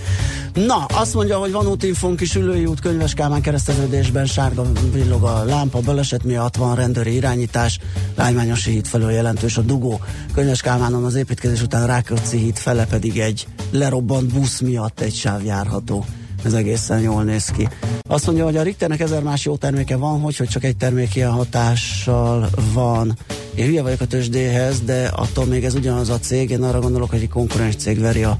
Na, 0.54 0.86
azt 0.86 1.14
mondja, 1.14 1.38
hogy 1.38 1.52
van 1.52 1.68
útinfónk 1.68 2.22
is 2.22 2.36
ülői 2.36 2.66
út 2.66 2.80
Könyves 2.80 3.14
Kálmán 3.14 3.42
kereszteződésben, 3.42 4.26
sárga 4.26 4.66
villog 4.94 5.24
a 5.24 5.44
lámpa, 5.44 5.80
baleset 5.80 6.24
miatt 6.24 6.56
van 6.56 6.76
rendőri 6.76 7.14
irányítás, 7.14 7.80
Lágymányosi 8.16 8.72
híd 8.72 8.86
felől 8.86 9.12
jelentős 9.12 9.58
a 9.58 9.62
dugó. 9.62 10.00
Könyves 10.34 10.62
Kálmánon 10.62 11.06
az 11.06 11.16
építkezés 11.16 11.62
után 11.62 11.88
Rákóczi 11.88 12.38
híd 12.38 12.58
fele 12.58 12.86
pedig 12.86 13.20
egy 13.20 13.48
lerobbant 13.72 14.34
busz 14.34 14.60
miatt 14.60 15.00
egy 15.00 15.14
sáv 15.14 15.46
járható. 15.46 16.06
Ez 16.44 16.54
egészen 16.54 17.00
jól 17.00 17.24
néz 17.24 17.46
ki. 17.46 17.70
Azt 18.08 18.26
mondja, 18.26 18.44
hogy 18.44 18.58
a 18.58 18.62
Richternek 18.62 19.00
ezer 19.00 19.24
más 19.24 19.46
jó 19.46 19.56
terméke 19.56 19.96
van, 19.96 20.20
hogy, 20.20 20.38
hogy 20.38 20.48
csak 20.48 20.64
egy 20.64 20.78
termék 20.78 21.16
ilyen 21.16 21.32
hatással 21.32 22.50
van. 22.74 23.18
Én 23.56 23.66
hülye 23.66 23.82
vagyok 23.82 24.02
a 24.02 24.06
tőzsdéhez, 24.06 24.82
de 24.82 25.08
attól 25.08 25.46
még 25.46 25.64
ez 25.66 25.74
ugyanaz 25.74 26.10
a 26.10 26.20
cég. 26.20 26.50
Én 26.50 26.64
arra 26.64 26.80
gondolok, 26.80 27.10
hogy 27.10 27.22
egy 27.22 27.30
konkurens 27.30 27.76
cég 27.76 28.00
veri 28.00 28.24
a, 28.24 28.40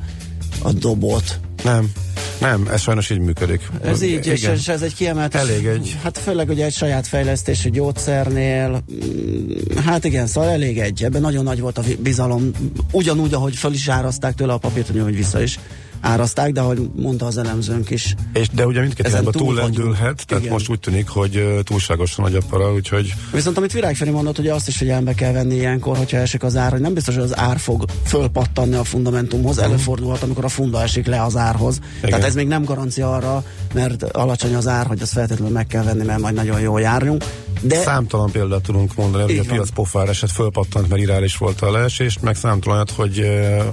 a 0.62 0.72
dobot. 0.72 1.40
Nem, 1.64 1.92
nem, 2.40 2.68
ez 2.72 2.82
sajnos 2.82 3.10
így 3.10 3.20
működik. 3.20 3.62
Ez 3.84 4.02
így, 4.02 4.26
és, 4.28 4.42
Igen. 4.42 4.56
és 4.56 4.68
ez 4.68 4.82
egy 4.82 4.96
kiemelt... 4.96 5.36
Elég 5.36 5.66
egy- 5.66 5.98
Hát 6.04 6.18
főleg 6.18 6.50
ugye 6.50 6.66
egy 6.66 6.74
saját 6.74 7.08
fejlesztésű 7.08 7.70
gyógyszernél, 7.70 8.84
mm, 8.94 9.78
hát 9.86 10.04
igen, 10.06 10.28
szóval 10.28 10.50
elég 10.50 10.80
egy. 10.80 11.04
Ebben 11.04 11.22
nagyon 11.22 11.44
nagy 11.44 11.60
volt 11.60 11.78
a 11.78 11.84
bizalom. 12.00 12.52
Ugyanúgy, 12.92 13.34
ahogy 13.34 13.56
föl 13.56 13.74
is 13.74 13.88
áraszták 13.88 14.36
tőle 14.36 14.54
a 14.54 14.58
papírt, 14.58 14.90
ugyanúgy 14.90 15.16
vissza 15.16 15.42
is 15.42 15.60
áraszták, 16.02 16.52
de 16.52 16.62
ahogy 16.62 16.90
mondta 16.96 17.26
az 17.26 17.38
elemzőnk 17.38 17.90
is. 17.90 18.16
És 18.34 18.50
de 18.50 18.66
ugye 18.66 18.82
mindkét 18.82 19.08
irányba 19.08 19.32
túl 19.32 19.56
vagyunk. 19.56 19.98
tehát 19.98 20.26
Igen. 20.40 20.52
most 20.52 20.70
úgy 20.70 20.80
tűnik, 20.80 21.08
hogy 21.08 21.62
túlságosan 21.64 22.26
nagy 22.26 22.36
a 22.36 22.42
para, 22.50 22.74
úgyhogy 22.74 23.14
Viszont 23.34 23.58
amit 23.58 23.72
Virág 23.72 23.96
Feri 23.96 24.12
mondott, 24.12 24.36
hogy 24.36 24.48
azt 24.48 24.68
is 24.68 24.78
figyelembe 24.78 25.14
kell 25.14 25.32
venni 25.32 25.56
ilyenkor, 25.56 25.98
hogyha 25.98 26.18
esik 26.18 26.44
az 26.44 26.56
ár, 26.56 26.72
hogy 26.72 26.82
nem 26.82 26.94
biztos, 26.94 27.16
hogy 27.16 27.24
az 27.24 27.38
ár 27.38 27.60
fog 27.60 27.86
fölpattanni 28.06 28.76
a 28.76 28.84
fundamentumhoz, 28.84 29.58
előfordulhat, 29.58 30.24
amikor 30.24 30.46
a 30.46 30.50
funda 30.50 30.82
esik 30.82 31.06
le 31.06 31.24
az 31.24 31.36
árhoz. 31.36 31.80
Igen. 31.98 32.10
Tehát 32.10 32.26
ez 32.26 32.36
még 32.36 32.48
nem 32.48 32.64
garancia 32.64 33.14
arra, 33.14 33.44
mert 33.74 34.04
alacsony 34.04 34.56
az 34.56 34.68
ár, 34.68 34.86
hogy 34.86 35.02
azt 35.02 35.12
feltétlenül 35.12 35.54
meg 35.54 35.68
kell 35.68 35.84
venni, 35.84 36.04
mert 36.06 36.20
majd 36.20 36.36
nagyon 36.36 36.60
jól 36.60 36.82
járjunk. 36.82 37.24
De 37.62 37.76
számtalan 37.76 38.32
példát 38.32 38.62
tudunk 38.62 38.96
mondani, 38.96 39.24
hogy 39.24 39.38
a 39.38 39.44
van. 39.44 39.48
piac 39.48 39.70
pofár 39.70 40.10
eset 40.10 40.32
fölpattant, 40.32 40.90
mert 40.90 41.02
irális 41.02 41.38
volt 41.38 41.62
a 41.62 41.72
leesés, 41.72 42.18
meg 42.22 42.36
számtalan 42.36 42.88
hogy 42.96 43.20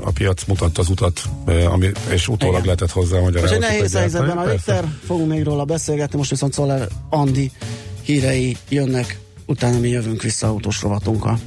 a 0.00 0.10
piac 0.10 0.44
mutatta 0.44 0.80
az 0.80 0.88
utat, 0.88 1.22
ami, 1.70 1.90
és 2.16 2.28
utólag 2.28 2.54
Igen. 2.54 2.64
lehetett 2.64 2.90
hozzá 2.90 3.18
Most 3.20 3.24
magyarázatot. 3.24 3.64
egy 3.64 3.70
nehéz 3.70 3.94
egyáltalán. 3.94 4.28
helyzetben 4.28 4.46
a. 4.46 4.50
Richter, 4.50 4.84
fogunk 5.06 5.28
még 5.28 5.42
róla 5.42 5.64
beszélgetni, 5.64 6.18
most 6.18 6.30
viszont 6.30 6.52
Szoller 6.52 6.88
Andi 7.10 7.50
hírei 8.02 8.56
jönnek, 8.68 9.18
utána 9.46 9.78
mi 9.78 9.88
jövünk 9.88 10.22
vissza 10.22 10.46
autós 10.46 10.82
rovatunkkal. 10.82 11.38